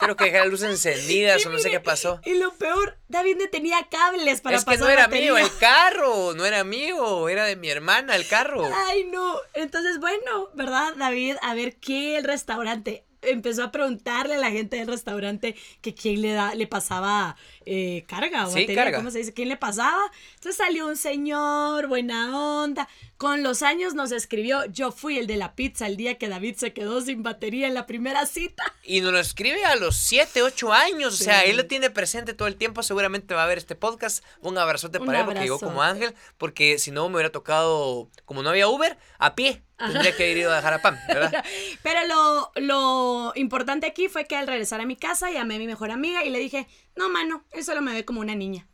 Creo 0.00 0.16
que 0.16 0.24
dejé 0.24 0.38
las 0.38 0.48
luces 0.48 0.70
encendidas 0.70 1.42
Y 1.42 1.46
o 1.46 1.50
no 1.50 1.58
sé 1.58 1.70
qué 1.70 1.80
pasó. 1.80 2.20
Y 2.24 2.34
lo 2.34 2.52
peor, 2.54 2.98
David 3.08 3.36
no 3.38 3.48
tenía 3.50 3.86
cables 3.90 4.40
para 4.40 4.56
es 4.56 4.64
que 4.64 4.72
pasar 4.72 4.80
no 4.86 4.88
era 4.88 5.04
batería. 5.04 5.32
mío 5.32 5.38
el 5.38 5.58
carro, 5.58 6.34
no 6.34 6.44
era 6.46 6.64
mío, 6.64 7.28
era 7.28 7.44
de 7.44 7.56
mi 7.56 7.68
hermana 7.68 8.16
el 8.16 8.26
carro. 8.26 8.68
Ay, 8.86 9.04
no. 9.04 9.36
Entonces, 9.54 10.00
bueno, 10.00 10.48
¿verdad, 10.54 10.94
David? 10.96 11.36
A 11.42 11.54
ver 11.54 11.76
qué 11.76 12.16
el 12.16 12.24
restaurante. 12.24 13.04
Empezó 13.22 13.64
a 13.64 13.72
preguntarle 13.72 14.34
a 14.34 14.38
la 14.38 14.50
gente 14.50 14.76
del 14.76 14.88
restaurante 14.88 15.56
que 15.80 15.94
quién 15.94 16.22
le, 16.22 16.32
da, 16.32 16.54
le 16.54 16.66
pasaba 16.66 17.36
eh, 17.66 18.04
carga 18.08 18.46
o 18.46 18.50
Sí, 18.50 18.60
batería, 18.60 18.84
carga. 18.84 18.98
¿cómo 18.98 19.10
se 19.10 19.18
dice? 19.18 19.32
¿Quién 19.32 19.48
le 19.48 19.56
pasaba? 19.56 20.00
Entonces 20.34 20.56
salió 20.56 20.86
un 20.86 20.96
señor, 20.96 21.86
buena 21.86 22.36
onda. 22.62 22.88
Con 23.16 23.42
los 23.42 23.62
años 23.62 23.94
nos 23.94 24.12
escribió, 24.12 24.64
yo 24.66 24.92
fui 24.92 25.18
el 25.18 25.26
de 25.26 25.36
la 25.36 25.54
pizza 25.54 25.86
el 25.86 25.96
día 25.96 26.16
que 26.16 26.28
David 26.28 26.56
se 26.56 26.72
quedó 26.72 27.02
sin 27.02 27.22
batería 27.22 27.66
en 27.66 27.74
la 27.74 27.86
primera 27.86 28.24
cita. 28.24 28.62
Y 28.82 29.02
nos 29.02 29.12
lo 29.12 29.18
escribe 29.18 29.64
a 29.66 29.76
los 29.76 29.96
7, 29.96 30.42
8 30.42 30.72
años. 30.72 31.20
O 31.20 31.22
sea, 31.22 31.44
él 31.44 31.58
lo 31.58 31.66
tiene 31.66 31.90
presente 31.90 32.32
todo 32.32 32.48
el 32.48 32.56
tiempo. 32.56 32.82
Seguramente 32.82 33.34
va 33.34 33.44
a 33.44 33.46
ver 33.46 33.58
este 33.58 33.74
podcast. 33.74 34.24
Un 34.40 34.56
abrazote 34.56 34.98
Un 34.98 35.06
para 35.06 35.20
él 35.20 35.24
porque 35.26 35.40
llegó 35.40 35.58
como 35.58 35.82
ángel. 35.82 36.14
Porque 36.38 36.78
si 36.78 36.90
no 36.90 37.08
me 37.08 37.16
hubiera 37.16 37.30
tocado, 37.30 38.08
como 38.24 38.42
no 38.42 38.48
había 38.48 38.68
Uber, 38.68 38.96
a 39.18 39.34
pie. 39.34 39.62
Tendría 39.80 40.14
que 40.16 40.22
haber 40.24 40.36
ido 40.36 40.52
a 40.52 40.56
dejar 40.56 40.74
a 40.74 40.82
Pam, 40.82 40.98
¿verdad? 41.08 41.44
Pero 41.82 42.00
lo, 42.06 42.52
lo 42.56 43.32
importante 43.34 43.86
aquí 43.86 44.08
fue 44.08 44.26
que 44.26 44.36
al 44.36 44.46
regresar 44.46 44.80
a 44.80 44.86
mi 44.86 44.96
casa 44.96 45.30
llamé 45.30 45.56
a 45.56 45.58
mi 45.58 45.66
mejor 45.66 45.90
amiga 45.90 46.24
y 46.24 46.30
le 46.30 46.38
dije, 46.38 46.66
no, 46.96 47.08
mano, 47.08 47.44
él 47.52 47.64
solo 47.64 47.80
me 47.82 47.92
ve 47.92 48.04
como 48.04 48.20
una 48.20 48.34
niña. 48.34 48.66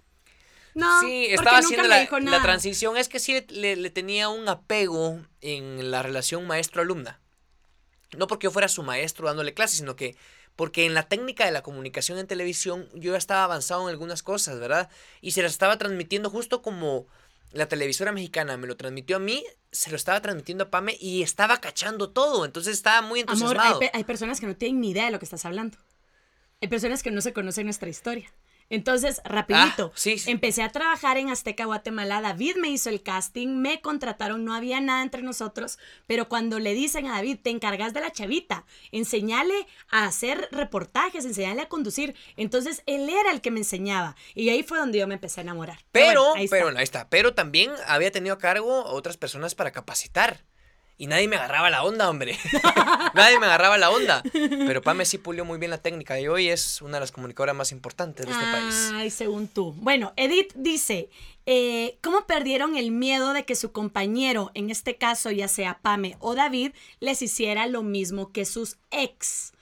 No, 0.74 1.00
sí, 1.00 1.06
porque 1.06 1.34
estaba 1.34 1.60
nunca 1.60 1.66
haciendo 1.66 1.82
me 1.84 1.88
la, 1.88 2.00
dijo 2.00 2.18
la 2.18 2.42
transición. 2.42 2.96
Es 2.98 3.08
que 3.08 3.18
sí 3.18 3.32
le, 3.32 3.46
le- 3.48 3.76
le 3.76 3.90
tenía 3.90 4.28
un 4.28 4.46
apego 4.48 5.20
en 5.40 5.90
la 5.90 6.02
relación 6.02 6.46
maestro-alumna. 6.46 7.18
No 8.16 8.26
porque 8.26 8.44
yo 8.44 8.50
fuera 8.50 8.68
su 8.68 8.82
maestro 8.82 9.26
dándole 9.26 9.54
clases, 9.54 9.78
sino 9.78 9.96
que 9.96 10.16
porque 10.54 10.86
en 10.86 10.94
la 10.94 11.02
técnica 11.08 11.44
de 11.44 11.50
la 11.52 11.62
comunicación 11.62 12.18
en 12.18 12.26
televisión 12.26 12.88
yo 12.94 13.12
ya 13.12 13.18
estaba 13.18 13.44
avanzado 13.44 13.82
en 13.82 13.88
algunas 13.90 14.22
cosas, 14.22 14.58
¿verdad? 14.58 14.88
Y 15.20 15.32
se 15.32 15.42
las 15.42 15.52
estaba 15.52 15.76
transmitiendo 15.78 16.30
justo 16.30 16.62
como 16.62 17.06
la 17.52 17.68
televisora 17.68 18.12
mexicana 18.12 18.56
me 18.56 18.66
lo 18.66 18.76
transmitió 18.76 19.16
a 19.16 19.20
mí, 19.20 19.44
se 19.76 19.90
lo 19.90 19.96
estaba 19.96 20.20
transmitiendo 20.22 20.64
a 20.64 20.70
Pame 20.70 20.96
y 21.00 21.22
estaba 21.22 21.60
cachando 21.60 22.10
todo. 22.10 22.44
Entonces 22.44 22.74
estaba 22.74 23.02
muy 23.02 23.20
Amor, 23.20 23.28
hay, 23.30 23.36
entusiasmado. 23.38 23.78
pe- 23.80 23.90
hay 23.92 24.04
personas 24.04 24.40
que 24.40 24.46
no 24.46 24.56
tienen 24.56 24.80
ni 24.80 24.90
idea 24.90 25.04
de 25.06 25.10
lo 25.10 25.18
que 25.18 25.24
estás 25.26 25.44
hablando. 25.44 25.78
Hay 26.60 26.68
personas 26.68 27.02
que 27.02 27.10
no 27.10 27.20
se 27.20 27.32
conocen 27.32 27.66
nuestra 27.66 27.88
historia. 27.88 28.32
Entonces, 28.68 29.20
rapidito, 29.24 29.90
Ah, 29.94 29.96
sí, 29.96 30.18
sí. 30.18 30.30
empecé 30.30 30.62
a 30.62 30.70
trabajar 30.70 31.18
en 31.18 31.28
Azteca 31.30 31.64
Guatemala, 31.66 32.20
David 32.20 32.56
me 32.56 32.68
hizo 32.68 32.88
el 32.90 33.02
casting, 33.02 33.48
me 33.60 33.80
contrataron, 33.80 34.44
no 34.44 34.54
había 34.54 34.80
nada 34.80 35.02
entre 35.02 35.22
nosotros, 35.22 35.78
pero 36.06 36.28
cuando 36.28 36.58
le 36.58 36.74
dicen 36.74 37.06
a 37.06 37.12
David, 37.16 37.38
te 37.42 37.50
encargas 37.50 37.94
de 37.94 38.00
la 38.00 38.10
chavita, 38.10 38.64
enseñale 38.92 39.54
a 39.90 40.06
hacer 40.06 40.48
reportajes, 40.50 41.24
enseñale 41.24 41.62
a 41.62 41.68
conducir, 41.68 42.14
entonces 42.36 42.82
él 42.86 43.08
era 43.08 43.30
el 43.30 43.40
que 43.40 43.50
me 43.50 43.60
enseñaba 43.60 44.16
y 44.34 44.48
ahí 44.48 44.62
fue 44.62 44.78
donde 44.78 44.98
yo 44.98 45.06
me 45.06 45.14
empecé 45.14 45.40
a 45.40 45.42
enamorar. 45.42 45.78
Pero, 45.92 46.22
bueno, 46.22 46.34
ahí 46.36 46.44
está. 46.46 46.56
pero, 46.56 46.76
ahí 46.78 46.84
está. 46.84 47.08
Pero 47.08 47.34
también 47.34 47.70
había 47.86 48.10
tenido 48.10 48.34
a 48.34 48.38
cargo 48.38 48.84
otras 48.86 49.16
personas 49.16 49.54
para 49.54 49.70
capacitar. 49.70 50.42
Y 50.98 51.08
nadie 51.08 51.28
me 51.28 51.36
agarraba 51.36 51.68
la 51.68 51.84
onda, 51.84 52.08
hombre. 52.08 52.38
nadie 53.14 53.38
me 53.38 53.46
agarraba 53.46 53.76
la 53.76 53.90
onda. 53.90 54.22
Pero 54.32 54.80
Pame 54.80 55.04
sí 55.04 55.18
pulió 55.18 55.44
muy 55.44 55.58
bien 55.58 55.70
la 55.70 55.78
técnica 55.78 56.18
y 56.18 56.26
hoy 56.26 56.48
es 56.48 56.80
una 56.80 56.94
de 56.94 57.00
las 57.00 57.12
comunicadoras 57.12 57.54
más 57.54 57.70
importantes 57.70 58.24
de 58.24 58.32
este 58.32 58.44
país. 58.44 58.90
Ay, 58.94 59.10
según 59.10 59.48
tú. 59.48 59.74
Bueno, 59.76 60.14
Edith 60.16 60.54
dice, 60.54 61.10
eh, 61.44 61.98
¿cómo 62.02 62.26
perdieron 62.26 62.76
el 62.76 62.92
miedo 62.92 63.34
de 63.34 63.44
que 63.44 63.56
su 63.56 63.72
compañero, 63.72 64.50
en 64.54 64.70
este 64.70 64.96
caso 64.96 65.30
ya 65.30 65.48
sea 65.48 65.80
Pame 65.82 66.16
o 66.18 66.34
David, 66.34 66.72
les 67.00 67.20
hiciera 67.20 67.66
lo 67.66 67.82
mismo 67.82 68.32
que 68.32 68.46
sus 68.46 68.78
ex? 68.90 69.52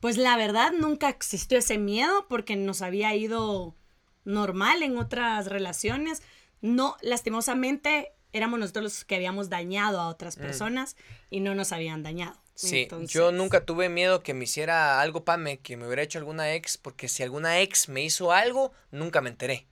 Pues 0.00 0.18
la 0.18 0.36
verdad 0.36 0.72
nunca 0.72 1.08
existió 1.08 1.56
ese 1.56 1.78
miedo 1.78 2.26
porque 2.28 2.56
nos 2.56 2.82
había 2.82 3.14
ido 3.14 3.74
normal 4.24 4.82
en 4.82 4.98
otras 4.98 5.46
relaciones. 5.46 6.22
No, 6.60 6.96
lastimosamente 7.00 8.12
éramos 8.34 8.60
nosotros 8.60 8.82
los 8.82 9.04
que 9.06 9.14
habíamos 9.14 9.48
dañado 9.48 9.98
a 10.00 10.08
otras 10.08 10.36
personas 10.36 10.96
y 11.30 11.40
no 11.40 11.54
nos 11.54 11.72
habían 11.72 12.02
dañado. 12.02 12.38
Sí, 12.54 12.82
Entonces- 12.82 13.10
yo 13.10 13.32
nunca 13.32 13.64
tuve 13.64 13.88
miedo 13.88 14.22
que 14.22 14.34
me 14.34 14.44
hiciera 14.44 15.00
algo 15.00 15.24
Pame, 15.24 15.58
que 15.58 15.76
me 15.76 15.86
hubiera 15.86 16.02
hecho 16.02 16.18
alguna 16.18 16.52
ex, 16.54 16.76
porque 16.76 17.08
si 17.08 17.22
alguna 17.22 17.60
ex 17.60 17.88
me 17.88 18.02
hizo 18.02 18.32
algo, 18.32 18.72
nunca 18.90 19.20
me 19.22 19.30
enteré. 19.30 19.66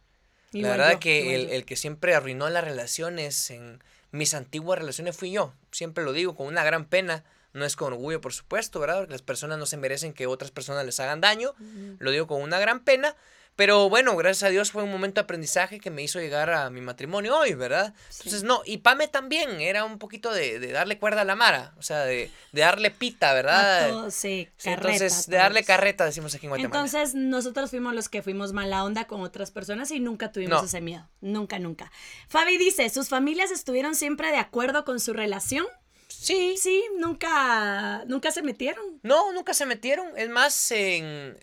Igual 0.52 0.70
la 0.72 0.76
verdad 0.76 0.92
yo, 0.94 1.00
que 1.00 1.56
el 1.56 1.64
que 1.64 1.76
siempre 1.76 2.14
arruinó 2.14 2.48
las 2.48 2.64
relaciones 2.64 3.50
en 3.50 3.82
mis 4.10 4.34
antiguas 4.34 4.78
relaciones 4.78 5.16
fui 5.16 5.30
yo. 5.32 5.54
Siempre 5.70 6.04
lo 6.04 6.12
digo 6.12 6.34
con 6.34 6.46
una 6.46 6.64
gran 6.64 6.84
pena. 6.84 7.24
No 7.54 7.66
es 7.66 7.76
con 7.76 7.92
orgullo, 7.92 8.20
por 8.20 8.32
supuesto, 8.32 8.80
¿verdad? 8.80 8.98
Porque 9.00 9.12
las 9.12 9.22
personas 9.22 9.58
no 9.58 9.66
se 9.66 9.76
merecen 9.76 10.14
que 10.14 10.26
otras 10.26 10.50
personas 10.50 10.86
les 10.86 10.98
hagan 11.00 11.20
daño. 11.20 11.54
Lo 11.98 12.10
digo 12.10 12.26
con 12.26 12.40
una 12.40 12.58
gran 12.58 12.80
pena. 12.80 13.14
Pero 13.54 13.90
bueno, 13.90 14.16
gracias 14.16 14.44
a 14.44 14.48
Dios 14.50 14.72
fue 14.72 14.82
un 14.82 14.90
momento 14.90 15.20
de 15.20 15.24
aprendizaje 15.24 15.78
que 15.78 15.90
me 15.90 16.02
hizo 16.02 16.18
llegar 16.18 16.50
a 16.50 16.70
mi 16.70 16.80
matrimonio 16.80 17.36
hoy, 17.38 17.52
¿verdad? 17.52 17.92
Entonces, 18.16 18.44
no, 18.44 18.62
y 18.64 18.78
Pame 18.78 19.08
también 19.08 19.60
era 19.60 19.84
un 19.84 19.98
poquito 19.98 20.32
de, 20.32 20.58
de 20.58 20.72
darle 20.72 20.98
cuerda 20.98 21.20
a 21.20 21.24
la 21.24 21.36
mara, 21.36 21.74
o 21.76 21.82
sea, 21.82 22.00
de, 22.04 22.30
de 22.52 22.60
darle 22.62 22.90
pita, 22.90 23.30
A 23.30 23.34
¿verdad? 23.34 23.90
todos, 23.90 24.14
sí, 24.14 24.48
Sí, 24.56 24.70
carreta, 24.70 24.92
entonces, 24.94 25.26
de 25.26 25.36
darle 25.36 25.64
carreta, 25.64 26.06
decimos 26.06 26.34
aquí 26.34 26.46
en 26.46 26.50
Guatemala. 26.50 26.84
Entonces, 26.84 27.14
nosotros 27.14 27.68
fuimos 27.68 27.94
los 27.94 28.08
que 28.08 28.22
fuimos 28.22 28.54
mala 28.54 28.84
onda 28.84 29.06
con 29.06 29.20
otras 29.20 29.50
personas 29.50 29.90
y 29.90 30.00
nunca 30.00 30.32
tuvimos 30.32 30.60
No. 30.62 30.66
ese 30.66 30.80
miedo. 30.80 31.06
Nunca, 31.20 31.58
nunca. 31.58 31.92
Fabi 32.28 32.56
dice, 32.56 32.88
¿sus 32.88 33.10
familias 33.10 33.50
estuvieron 33.50 33.94
siempre 33.94 34.30
de 34.30 34.38
acuerdo 34.38 34.84
con 34.86 34.98
su 34.98 35.12
relación? 35.12 35.66
sí, 36.08 36.56
Sí, 36.56 36.82
nunca, 36.98 38.04
nunca 38.06 38.30
se 38.30 38.42
metieron. 38.42 38.84
No, 39.02 39.32
nunca 39.32 39.54
se 39.54 39.66
metieron. 39.66 40.06
Es 40.16 40.28
más, 40.30 40.70
en, 40.70 41.36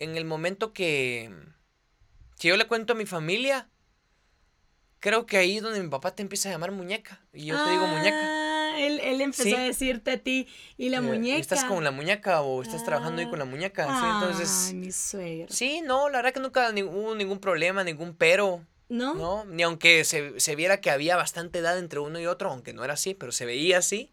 en 0.00 0.16
el 0.16 0.24
momento 0.24 0.72
que, 0.72 1.30
que 2.38 2.48
yo 2.48 2.56
le 2.56 2.66
cuento 2.66 2.94
a 2.94 2.96
mi 2.96 3.06
familia, 3.06 3.68
creo 4.98 5.26
que 5.26 5.36
ahí 5.38 5.56
es 5.58 5.62
donde 5.62 5.80
mi 5.82 5.88
papá 5.88 6.14
te 6.14 6.22
empieza 6.22 6.48
a 6.48 6.52
llamar 6.52 6.72
muñeca. 6.72 7.20
Y 7.32 7.46
yo 7.46 7.64
te 7.64 7.70
digo 7.70 7.86
muñeca. 7.86 8.16
Ah, 8.22 8.76
Él, 8.78 9.00
él 9.00 9.20
empezó 9.20 9.42
Sí. 9.44 9.54
a 9.54 9.60
decirte 9.60 10.12
a 10.12 10.18
ti, 10.18 10.46
¿y 10.78 10.88
la 10.88 10.98
Eh, 10.98 11.02
muñeca? 11.02 11.38
¿Estás 11.38 11.64
con 11.64 11.84
la 11.84 11.90
muñeca 11.90 12.40
o 12.42 12.62
estás 12.62 12.84
trabajando 12.84 13.20
ahí 13.20 13.28
con 13.28 13.38
la 13.38 13.44
muñeca? 13.44 13.84
Sí, 13.86 14.06
entonces. 14.14 14.66
Ay, 14.68 14.74
mi 14.74 14.92
suegro. 14.92 15.46
Sí, 15.52 15.80
no, 15.82 16.08
la 16.08 16.18
verdad 16.18 16.32
que 16.32 16.40
nunca 16.40 16.70
ni- 16.72 16.82
hubo 16.82 17.14
ningún 17.14 17.38
problema, 17.40 17.84
ningún 17.84 18.14
pero. 18.14 18.64
¿No? 18.88 19.14
¿no? 19.14 19.44
Ni 19.44 19.62
aunque 19.62 20.04
se, 20.04 20.40
se 20.40 20.56
viera 20.56 20.80
que 20.80 20.90
había 20.90 21.14
bastante 21.16 21.60
edad 21.60 21.78
entre 21.78 22.00
uno 22.00 22.18
y 22.18 22.26
otro, 22.26 22.50
aunque 22.50 22.72
no 22.72 22.82
era 22.82 22.94
así, 22.94 23.14
pero 23.14 23.30
se 23.32 23.44
veía 23.46 23.78
así. 23.78 24.10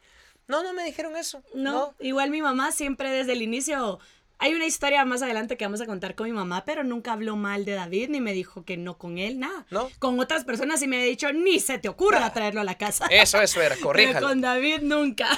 No, 0.47 0.61
no 0.63 0.71
me 0.73 0.83
dijeron 0.83 1.15
eso. 1.17 1.41
No, 1.55 1.71
No. 1.71 1.95
igual 1.99 2.29
mi 2.29 2.41
mamá 2.43 2.71
siempre 2.71 3.09
desde 3.11 3.33
el 3.33 3.41
inicio. 3.41 3.99
Hay 4.39 4.53
una 4.53 4.65
historia 4.65 5.03
más 5.05 5.21
adelante 5.21 5.57
que 5.57 5.65
vamos 5.65 5.81
a 5.81 5.85
contar 5.85 6.13
con 6.15 6.27
mi 6.27 6.33
mamá, 6.33 6.63
pero 6.65 6.83
nunca 6.83 7.13
habló 7.13 7.35
mal 7.35 7.65
de 7.65 7.73
David 7.73 8.09
ni 8.09 8.21
me 8.21 8.33
dijo 8.33 8.63
que 8.65 8.77
no 8.77 8.97
con 8.97 9.17
él, 9.17 9.39
nada. 9.39 9.65
No. 9.71 9.89
Con 9.99 10.19
otras 10.19 10.43
personas 10.45 10.79
sí 10.79 10.88
me 10.88 11.01
ha 11.01 11.03
dicho, 11.03 11.31
ni 11.33 11.59
se 11.59 11.79
te 11.79 11.89
ocurra 11.89 12.31
traerlo 12.33 12.61
a 12.61 12.63
la 12.63 12.77
casa. 12.77 13.07
Eso, 13.11 13.41
eso 13.41 13.61
era, 13.61 13.75
Pero 13.75 13.88
corríjalo. 13.88 14.27
con 14.27 14.41
David 14.41 14.81
nunca. 14.81 15.27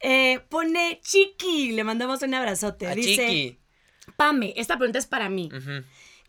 Eh, 0.00 0.40
pone 0.48 1.00
Chiqui, 1.02 1.72
le 1.72 1.82
mandamos 1.82 2.22
un 2.22 2.32
abrazote. 2.32 2.86
A 2.86 2.94
Dice, 2.94 3.26
Chiqui. 3.26 3.58
Pame, 4.16 4.54
esta 4.56 4.76
pregunta 4.78 4.98
es 4.98 5.06
para 5.06 5.28
mí. 5.28 5.50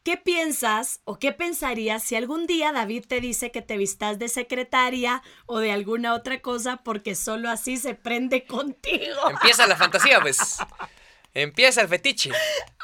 ¿Qué 0.04 0.18
piensas 0.18 1.02
o 1.04 1.20
qué 1.20 1.34
pensarías 1.34 2.04
si 2.04 2.16
algún 2.16 2.48
día 2.48 2.72
David 2.72 3.06
te 3.08 3.22
dice 3.22 3.52
que 3.52 3.62
te 3.62 3.78
vistas 3.78 4.18
de 4.18 4.28
secretaria 4.28 5.22
o 5.46 5.60
de 5.60 5.72
alguna 5.72 6.14
otra 6.16 6.42
cosa 6.42 6.78
porque 6.78 7.16
solo 7.16 7.50
así 7.50 7.78
se 7.78 7.94
prende 7.94 8.46
contigo? 8.46 9.30
Empieza 9.30 9.68
la 9.68 9.76
fantasía, 9.76 10.20
pues. 10.20 10.58
Empieza 11.34 11.82
el 11.82 11.88
fetiche. 11.88 12.32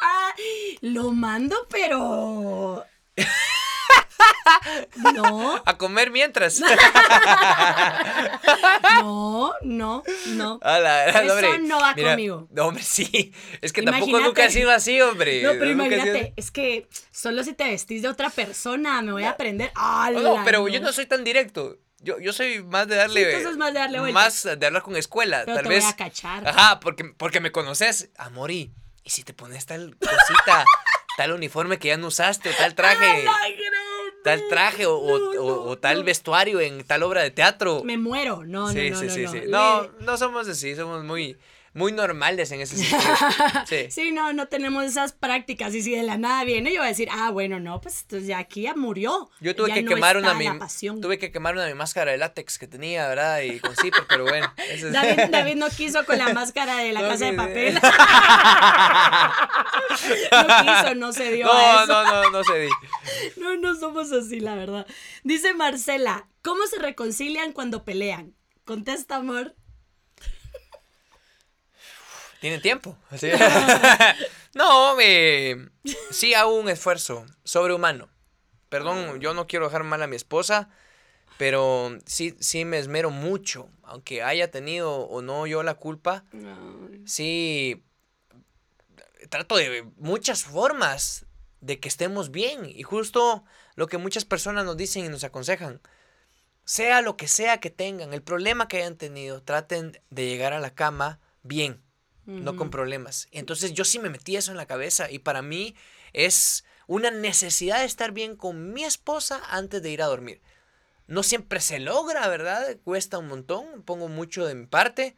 Ah, 0.01 0.33
lo 0.81 1.11
mando, 1.11 1.55
pero. 1.69 2.83
No, 5.13 5.61
A 5.65 5.77
comer 5.77 6.11
mientras. 6.11 6.59
no, 9.01 9.53
no, 9.61 10.03
no. 10.27 10.59
Eso 10.61 11.33
hombre, 11.33 11.59
no 11.59 11.79
va 11.79 11.93
mira, 11.95 12.11
conmigo. 12.11 12.47
No, 12.51 12.67
hombre, 12.67 12.83
sí. 12.83 13.33
Es 13.61 13.73
que 13.73 13.81
tampoco 13.81 14.09
Imagínate. 14.09 14.27
nunca 14.27 14.45
ha 14.45 14.49
sido 14.49 14.71
así, 14.71 15.01
hombre. 15.01 15.41
No, 15.43 15.51
pero 15.53 15.75
Nunca 15.75 15.83
ha 15.83 15.89
sido 15.89 16.05
imagínate, 16.05 16.33
es 16.35 16.51
que 16.51 16.87
solo 17.11 17.43
si 17.43 17.53
te 17.53 17.65
vestís 17.65 18.01
de 18.01 18.07
otra 18.07 18.29
persona 18.29 19.01
me 19.01 19.11
voy 19.11 19.23
a 19.23 19.31
aprender. 19.31 19.71
No, 19.75 20.21
no, 20.21 20.41
pero 20.45 20.67
yo 20.67 20.79
no 20.79 20.91
soy 20.91 21.05
tan 21.05 21.23
directo. 21.23 21.77
Yo, 22.05 22.19
yo 22.19 22.31
soy 22.31 22.63
más 22.63 22.87
de 22.87 22.95
darle. 22.95 23.31
Sí, 23.31 23.37
tú 23.37 23.43
sos 23.49 23.57
más 23.57 23.73
de 23.73 23.79
darle 23.79 23.99
vuelta. 23.99 24.13
Más 24.13 24.43
de 24.43 24.65
hablar 24.65 24.83
con 24.83 24.95
escuela. 24.95 25.41
Pero 25.43 25.55
tal 25.57 25.63
te 25.63 25.69
vez. 25.69 25.83
voy 25.83 25.91
a 25.91 25.95
cachar. 25.97 26.47
Ajá, 26.47 26.79
porque, 26.79 27.03
porque 27.17 27.39
me 27.41 27.51
conoces, 27.51 28.09
amori. 28.17 28.71
Y 29.03 29.09
si 29.09 29.23
te 29.23 29.33
pones 29.33 29.65
tal 29.65 29.97
cosita, 29.97 30.63
tal 31.17 31.31
uniforme 31.31 31.77
que 31.79 31.89
ya 31.89 31.97
no 31.97 32.07
usaste, 32.07 32.49
o 32.49 32.53
tal 32.53 32.73
traje, 32.75 33.25
¡Ay, 33.27 33.55
tal 34.23 34.41
traje, 34.49 34.85
o, 34.85 34.95
o- 34.97 35.33
No, 35.33 35.41
o- 35.71 35.77
tal 35.77 35.99
no. 35.99 36.03
vestuario 36.05 36.59
en 36.61 36.83
tal 36.83 37.03
obra 37.03 37.21
de 37.21 37.31
teatro. 37.31 37.83
Me 37.83 37.97
muero. 37.97 38.43
No, 38.45 38.71
sí, 38.71 38.89
no, 38.89 39.01
no, 39.03 39.09
sí, 39.09 39.23
no. 39.23 39.31
sí, 39.31 39.41
No, 39.47 39.83
no 39.99 40.17
somos 40.17 40.47
así, 40.47 40.75
somos 40.75 41.03
muy, 41.03 41.37
muy 41.75 41.91
normales 41.91 42.51
en 42.51 42.61
ese 42.61 42.77
sentido. 42.77 42.99
Sí. 43.67 43.91
Sí, 43.91 44.11
no, 44.11 44.33
no 44.33 44.47
tenemos 44.47 44.83
esas 44.85 45.11
prácticas. 45.11 45.75
Y 45.75 45.83
si 45.83 45.91
de 45.93 46.01
la 46.03 46.17
nada 46.17 46.43
viene, 46.45 46.71
yo 46.71 46.79
voy 46.79 46.85
a 46.87 46.89
decir, 46.89 47.09
ah, 47.11 47.29
bueno, 47.29 47.59
no, 47.59 47.79
pues 47.81 48.01
entonces 48.01 48.27
ya 48.27 48.39
aquí 48.39 48.61
ya 48.63 48.73
murió. 48.75 49.29
Yo 49.41 49.55
tuve 49.55 49.67
Ya 49.69 49.75
que 49.75 49.83
no 49.83 49.89
quemar 49.89 50.17
una 50.17 50.33
mi, 50.33 50.47
tuve 51.01 51.19
que 51.19 51.31
quemar 51.31 51.53
una 51.53 51.67
mi 51.67 51.73
máscara 51.75 52.11
de 52.11 52.17
látex 52.17 52.57
que 52.57 52.67
tenía, 52.67 53.07
¿verdad? 53.07 53.41
Y 53.41 53.59
con 53.59 53.75
zipper, 53.75 54.05
pero 54.09 54.23
bueno. 54.23 54.51
eso 54.69 54.87
es- 54.87 54.93
David, 54.93 55.19
David 55.31 55.55
no 55.57 55.67
quiso 55.69 56.05
con 56.05 56.17
la 56.17 56.33
máscara 56.33 56.77
de 56.77 56.93
la 56.93 57.01
No, 57.01 57.09
casa 57.09 57.25
de 57.25 57.33
papel. 57.33 57.73
no 60.31 60.47
quiso, 60.81 60.95
no 60.95 61.13
se 61.13 61.31
dio 61.31 61.51
a 61.51 61.53
No, 61.53 61.83
eso. 61.83 61.87
no, 62.03 62.03
no, 62.23 62.29
no 62.31 62.43
se 62.43 62.59
di. 62.59 62.69
No, 63.37 63.55
no 63.57 63.75
somos 63.75 64.11
así, 64.11 64.39
la 64.39 64.55
verdad. 64.55 64.87
Dice 65.23 65.53
Marcela, 65.53 66.27
¿cómo 66.41 66.65
se 66.67 66.79
reconcilian 66.79 67.51
cuando 67.51 67.83
pelean? 67.83 68.33
Contesta, 68.63 69.17
amor. 69.17 69.55
¿Tienen 72.45 72.61
tiempo? 72.61 72.95
No, 74.53 74.99
eh, 75.01 75.67
sí 76.11 76.35
hago 76.35 76.59
un 76.59 76.69
esfuerzo 76.69 77.25
sobrehumano. 77.43 78.07
Perdón, 78.69 79.19
yo 79.19 79.33
no 79.33 79.47
quiero 79.47 79.65
dejar 79.65 79.83
mal 79.83 80.03
a 80.03 80.07
mi 80.07 80.15
esposa, 80.15 80.69
pero 81.39 81.97
sí, 82.05 82.35
sí 82.39 82.63
me 82.63 82.77
esmero 82.77 83.09
mucho. 83.09 83.67
Aunque 83.81 84.21
haya 84.21 84.51
tenido 84.51 84.93
o 84.93 85.23
no 85.23 85.47
yo 85.47 85.63
la 85.63 85.73
culpa, 85.73 86.23
sí 87.07 87.83
trato 89.29 89.55
de 89.55 89.83
muchas 89.97 90.43
formas 90.43 91.25
de 91.61 91.79
que 91.79 91.87
estemos 91.87 92.29
bien. 92.29 92.69
Y 92.69 92.83
justo 92.83 93.43
lo 93.73 93.87
que 93.87 93.97
muchas 93.97 94.23
personas 94.23 94.65
nos 94.65 94.77
dicen 94.77 95.03
y 95.03 95.09
nos 95.09 95.23
aconsejan. 95.23 95.81
Sea 96.63 97.01
lo 97.01 97.17
que 97.17 97.27
sea 97.27 97.59
que 97.59 97.71
tengan, 97.71 98.13
el 98.13 98.21
problema 98.21 98.67
que 98.67 98.77
hayan 98.77 98.97
tenido, 98.97 99.41
traten 99.41 99.99
de 100.11 100.27
llegar 100.27 100.53
a 100.53 100.59
la 100.59 100.75
cama 100.75 101.19
bien, 101.41 101.81
no 102.25 102.55
con 102.55 102.69
problemas. 102.69 103.27
Entonces 103.31 103.73
yo 103.73 103.85
sí 103.85 103.99
me 103.99 104.09
metí 104.09 104.35
eso 104.35 104.51
en 104.51 104.57
la 104.57 104.65
cabeza 104.65 105.11
y 105.11 105.19
para 105.19 105.41
mí 105.41 105.75
es 106.13 106.65
una 106.87 107.11
necesidad 107.11 107.79
de 107.79 107.85
estar 107.85 108.11
bien 108.11 108.35
con 108.35 108.73
mi 108.73 108.83
esposa 108.83 109.41
antes 109.49 109.81
de 109.81 109.91
ir 109.91 110.01
a 110.01 110.07
dormir. 110.07 110.41
No 111.07 111.21
siempre 111.23 111.59
se 111.59 111.79
logra, 111.79 112.27
¿verdad? 112.27 112.77
Cuesta 112.83 113.17
un 113.19 113.27
montón, 113.27 113.83
pongo 113.83 114.07
mucho 114.07 114.45
de 114.45 114.55
mi 114.55 114.65
parte. 114.65 115.15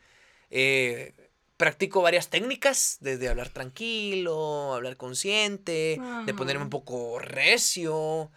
eh, 0.50 1.14
practico 1.58 2.04
varias 2.04 2.30
técnicas, 2.30 2.98
desde 3.02 3.30
hablar 3.30 3.50
tranquilo, 3.50 4.74
hablar 4.76 4.96
consciente, 4.96 6.00
de 6.26 6.34
ponerme 6.36 6.64
un 6.64 6.70
poco 6.70 7.18
recio, 7.20 8.32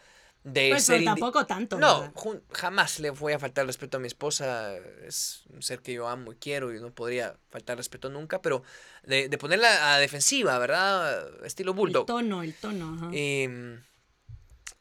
de 0.44 0.70
Pues 0.70 0.84
ser 0.84 1.04
tampoco 1.04 1.46
tanto. 1.46 1.76
no, 1.78 2.00
¿verdad? 2.00 2.42
jamás 2.52 2.98
le 3.00 3.10
voy 3.10 3.32
a 3.34 3.38
faltar 3.38 3.66
respeto 3.66 3.98
a 3.98 4.00
mi 4.00 4.06
esposa. 4.06 4.76
Es 5.06 5.44
un 5.52 5.62
ser 5.62 5.80
que 5.80 5.92
yo 5.92 6.08
amo 6.08 6.32
y 6.32 6.36
quiero 6.36 6.74
y 6.74 6.80
no 6.80 6.92
podría 6.94 7.36
faltar 7.48 7.76
respeto 7.76 8.08
nunca, 8.10 8.40
pero 8.40 8.62
de, 9.04 9.28
de 9.28 9.38
ponerla 9.38 9.94
a 9.94 9.98
defensiva, 9.98 10.58
¿verdad? 10.58 11.44
Estilo 11.44 11.72
El 11.72 11.76
bulldog. 11.76 12.06
tono, 12.06 12.42
el 12.42 12.54
tono. 12.54 12.94
ajá. 12.94 13.14
Y, 13.14 13.48
mm, 13.48 13.74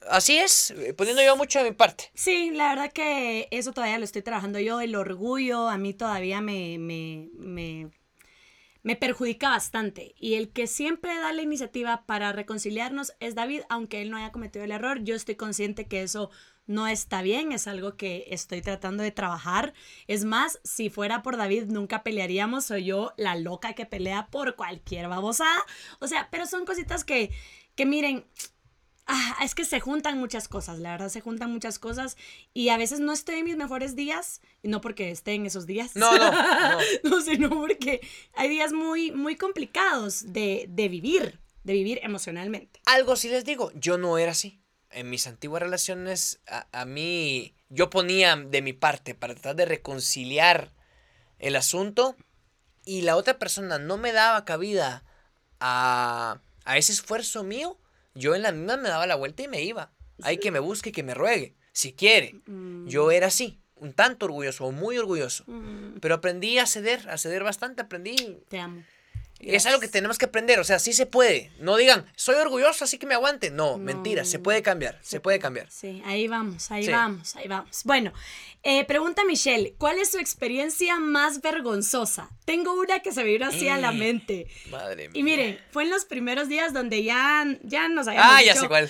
así 0.10 0.38
es, 0.38 0.72
eh, 0.72 0.93
poniendo 0.93 1.22
yo 1.24 1.36
mucho 1.36 1.60
de 1.60 1.70
mi 1.72 1.76
parte. 1.76 2.12
Sí, 2.14 2.51
la 2.51 2.70
verdad 2.70 2.91
que 2.91 3.47
eso 3.51 3.72
todavía 3.74 3.97
lo 3.99 4.05
estoy 4.05 4.22
trabajando 4.22 4.60
yo. 4.60 4.82
El 4.82 4.95
orgullo 4.95 5.68
a 5.70 5.78
mí 5.78 5.93
todavía 5.93 6.41
me, 6.41 6.78
me, 6.80 7.30
me, 7.34 7.91
me 8.89 8.95
perjudica 8.95 9.49
bastante. 9.49 10.15
Y 10.17 10.33
el 10.33 10.49
que 10.49 10.65
siempre 10.65 11.15
da 11.15 11.31
la 11.31 11.43
iniciativa 11.43 12.07
para 12.07 12.31
reconciliarnos 12.33 13.13
es 13.19 13.35
David, 13.35 13.61
aunque 13.69 14.01
él 14.01 14.09
no 14.09 14.17
haya 14.17 14.31
cometido 14.31 14.65
el 14.65 14.71
error. 14.71 15.03
Yo 15.03 15.13
estoy 15.13 15.35
consciente 15.35 15.85
que 15.85 16.01
eso 16.01 16.31
no 16.65 16.87
está 16.87 17.21
bien, 17.21 17.51
es 17.51 17.67
algo 17.67 17.97
que 17.97 18.25
estoy 18.29 18.63
tratando 18.63 19.03
de 19.03 19.11
trabajar. 19.11 19.75
Es 20.07 20.25
más, 20.25 20.59
si 20.63 20.89
fuera 20.89 21.21
por 21.21 21.37
David, 21.37 21.65
nunca 21.67 22.01
pelearíamos. 22.01 22.65
Soy 22.65 22.85
yo 22.85 23.13
la 23.15 23.35
loca 23.35 23.73
que 23.73 23.85
pelea 23.85 24.29
por 24.31 24.55
cualquier 24.55 25.07
babosada. 25.07 25.63
O 25.99 26.07
sea, 26.07 26.27
pero 26.31 26.47
son 26.47 26.65
cositas 26.65 27.03
que, 27.03 27.29
que 27.75 27.85
miren, 27.85 28.25
Ah, 29.12 29.38
es 29.43 29.55
que 29.55 29.66
se 29.66 29.80
juntan 29.80 30.20
muchas 30.20 30.47
cosas, 30.47 30.78
la 30.78 30.91
verdad 30.91 31.10
se 31.10 31.20
juntan 31.20 31.51
muchas 31.51 31.80
cosas 31.80 32.16
y 32.53 32.70
a 32.70 32.78
veces 32.78 32.99
no 32.99 33.12
estoy 33.12 33.39
en 33.39 33.45
mis 33.45 33.57
mejores 33.57 33.95
días 33.95 34.39
y 34.62 34.68
no 34.68 34.82
porque 34.82 35.10
esté 35.10 35.34
en 35.34 35.47
esos 35.47 35.66
días. 35.66 35.95
No, 35.95 36.16
no, 36.16 36.32
no. 36.32 36.80
no, 37.03 37.22
sino 37.22 37.49
porque 37.49 38.01
hay 38.36 38.49
días 38.49 38.72
muy, 38.72 39.12
muy 39.12 39.36
complicados 39.36 40.32
de, 40.32 40.68
de 40.70 40.89
vivir, 40.89 41.39
de 41.64 41.74
vivir 41.74 41.99
emocionalmente. 42.03 42.82
Algo 42.86 43.16
sí 43.16 43.30
les 43.30 43.45
digo, 43.45 43.72
yo 43.74 43.97
no 43.97 44.20
era 44.20 44.34
así. 44.34 44.62
En 44.91 45.10
mis 45.10 45.26
antiguas 45.26 45.64
relaciones, 45.64 46.39
a, 46.47 46.68
a 46.72 46.86
mí, 46.86 47.55
yo 47.70 47.89
ponía 47.89 48.36
de 48.36 48.62
mi 48.62 48.74
parte 48.74 49.16
para 49.16 49.34
tratar 49.34 49.55
de 49.55 49.66
reconciliar 49.66 50.72
el 51.39 51.55
asunto 51.55 52.16
y 52.86 53.01
la 53.01 53.16
otra 53.16 53.39
persona 53.39 53.80
no 53.80 53.97
me 53.97 54.12
daba 54.12 54.45
cabida 54.45 55.03
a, 55.60 56.41
a 56.66 56.78
ese 56.78 56.91
esfuerzo 56.91 57.43
mío, 57.43 57.80
yo 58.20 58.36
en 58.36 58.43
la 58.43 58.51
misma 58.51 58.78
me 58.78 58.89
daba 58.89 59.07
la 59.07 59.15
vuelta 59.15 59.43
y 59.43 59.47
me 59.47 59.61
iba. 59.63 59.91
Hay 60.22 60.38
que 60.38 60.51
me 60.51 60.59
busque 60.59 60.89
y 60.89 60.91
que 60.91 61.03
me 61.03 61.13
ruegue, 61.13 61.55
si 61.72 61.93
quiere. 61.93 62.36
Yo 62.86 63.11
era 63.11 63.28
así, 63.28 63.59
un 63.76 63.93
tanto 63.93 64.26
orgulloso 64.26 64.72
muy 64.72 64.97
orgulloso. 64.97 65.45
Pero 66.01 66.15
aprendí 66.15 66.59
a 66.59 66.65
ceder, 66.65 67.09
a 67.09 67.17
ceder 67.17 67.43
bastante, 67.43 67.82
aprendí 67.82 68.43
Te 68.49 68.59
amo. 68.59 68.84
Es 69.39 69.65
algo 69.65 69.79
que 69.79 69.87
tenemos 69.87 70.17
que 70.17 70.25
aprender, 70.25 70.59
o 70.59 70.63
sea, 70.63 70.79
sí 70.79 70.93
se 70.93 71.05
puede. 71.05 71.51
No 71.59 71.77
digan, 71.77 72.05
soy 72.15 72.35
orgulloso, 72.35 72.83
así 72.83 72.97
que 72.97 73.05
me 73.05 73.13
aguante. 73.13 73.49
No, 73.51 73.71
No. 73.71 73.77
mentira, 73.77 74.25
se 74.25 74.39
puede 74.39 74.61
cambiar, 74.61 74.99
se 75.01 75.19
puede 75.19 75.39
cambiar. 75.39 75.67
Sí, 75.71 76.01
ahí 76.05 76.27
vamos, 76.27 76.69
ahí 76.71 76.85
Sí. 76.85 76.91
vamos, 76.91 77.35
ahí 77.35 77.47
vamos. 77.47 77.83
Bueno, 77.85 78.11
eh, 78.63 78.83
pregunta 78.85 79.23
Michelle, 79.25 79.73
¿cuál 79.77 79.97
es 79.99 80.11
su 80.11 80.17
experiencia 80.19 80.99
más 80.99 81.41
vergonzosa? 81.41 82.29
Tengo 82.45 82.73
una 82.73 82.99
que 82.99 83.11
se 83.11 83.23
me 83.23 83.29
vino 83.31 83.45
así 83.47 83.67
a 83.69 83.77
la 83.77 83.91
Mm, 83.91 83.97
mente. 83.99 84.47
Madre 84.69 85.09
mía. 85.09 85.19
Y 85.19 85.23
miren, 85.23 85.59
fue 85.71 85.83
en 85.83 85.89
los 85.91 86.05
primeros 86.05 86.49
días 86.49 86.73
donde 86.73 87.03
ya, 87.03 87.45
ya 87.63 87.87
nos 87.89 88.07
habíamos 88.07 88.31
Ah, 88.33 88.43
ya 88.43 88.55
sé 88.55 88.67
cuál. 88.67 88.89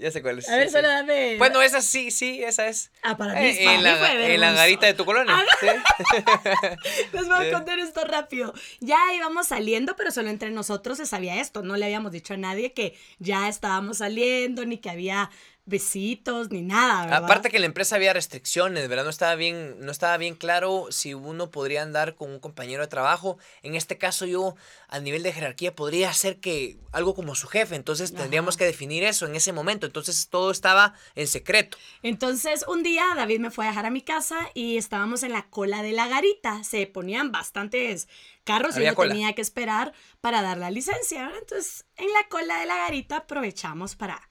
Ya 0.00 0.10
sé 0.10 0.22
cuál 0.22 0.38
es. 0.38 0.48
A 0.48 0.56
ver, 0.56 0.68
sí, 0.68 0.72
solo 0.72 0.88
sí. 0.88 0.94
dame. 0.94 1.36
Bueno, 1.36 1.60
esa 1.60 1.82
sí, 1.82 2.10
sí, 2.10 2.42
esa 2.42 2.66
es. 2.68 2.90
Ah, 3.02 3.16
para 3.18 3.34
mí, 3.34 3.40
Eh, 3.48 3.74
en, 3.74 3.82
la, 3.82 4.12
en 4.14 4.40
la 4.40 4.52
garita 4.52 4.86
de 4.86 4.94
tu 4.94 5.04
colonia. 5.04 5.36
sí. 5.60 5.66
Les 7.12 7.28
voy 7.28 7.46
a 7.46 7.52
contar 7.52 7.78
esto 7.78 8.04
rápido. 8.04 8.54
Ya 8.80 8.98
íbamos 9.14 9.48
saliendo, 9.48 9.96
pero 9.96 10.10
solo 10.10 10.30
entre 10.30 10.50
nosotros 10.50 10.96
se 10.98 11.06
sabía 11.06 11.40
esto. 11.40 11.62
No 11.62 11.76
le 11.76 11.84
habíamos 11.84 12.12
dicho 12.12 12.34
a 12.34 12.36
nadie 12.38 12.72
que 12.72 12.96
ya 13.18 13.48
estábamos 13.48 13.98
saliendo, 13.98 14.64
ni 14.64 14.78
que 14.78 14.88
había 14.90 15.30
besitos 15.66 16.50
ni 16.50 16.62
nada, 16.62 17.04
¿verdad? 17.04 17.24
Aparte 17.24 17.48
que 17.50 17.56
en 17.56 17.62
la 17.62 17.66
empresa 17.66 17.96
había 17.96 18.12
restricciones, 18.12 18.88
¿verdad? 18.88 19.04
No 19.04 19.10
estaba 19.10 19.34
bien, 19.36 19.76
no 19.80 19.92
estaba 19.92 20.16
bien 20.16 20.34
claro 20.34 20.86
si 20.90 21.14
uno 21.14 21.50
podría 21.50 21.82
andar 21.82 22.14
con 22.16 22.30
un 22.30 22.40
compañero 22.40 22.82
de 22.82 22.88
trabajo. 22.88 23.38
En 23.62 23.74
este 23.74 23.96
caso 23.98 24.26
yo, 24.26 24.56
a 24.88 24.98
nivel 25.00 25.22
de 25.22 25.32
jerarquía, 25.32 25.74
podría 25.74 26.12
ser 26.12 26.40
que 26.40 26.76
algo 26.92 27.14
como 27.14 27.34
su 27.34 27.46
jefe. 27.46 27.76
Entonces 27.76 28.12
tendríamos 28.14 28.54
Ajá. 28.54 28.58
que 28.60 28.64
definir 28.66 29.04
eso 29.04 29.26
en 29.26 29.36
ese 29.36 29.52
momento. 29.52 29.86
Entonces 29.86 30.28
todo 30.28 30.50
estaba 30.50 30.94
en 31.14 31.26
secreto. 31.28 31.78
Entonces, 32.02 32.64
un 32.66 32.82
día 32.82 33.04
David 33.14 33.40
me 33.40 33.50
fue 33.50 33.66
a 33.66 33.68
dejar 33.68 33.86
a 33.86 33.90
mi 33.90 34.02
casa 34.02 34.38
y 34.54 34.76
estábamos 34.76 35.22
en 35.22 35.32
la 35.32 35.48
cola 35.50 35.82
de 35.82 35.92
la 35.92 36.08
garita. 36.08 36.64
Se 36.64 36.86
ponían 36.86 37.30
bastantes 37.32 38.08
carros 38.44 38.74
Había 38.76 38.88
y 38.88 38.90
yo 38.92 38.96
cola. 38.96 39.12
tenía 39.12 39.32
que 39.34 39.42
esperar 39.42 39.92
para 40.20 40.42
dar 40.42 40.58
la 40.58 40.70
licencia. 40.70 41.30
Entonces, 41.38 41.84
en 41.96 42.12
la 42.12 42.26
cola 42.28 42.58
de 42.58 42.66
la 42.66 42.76
garita 42.76 43.18
aprovechamos 43.18 43.94
para 43.94 44.28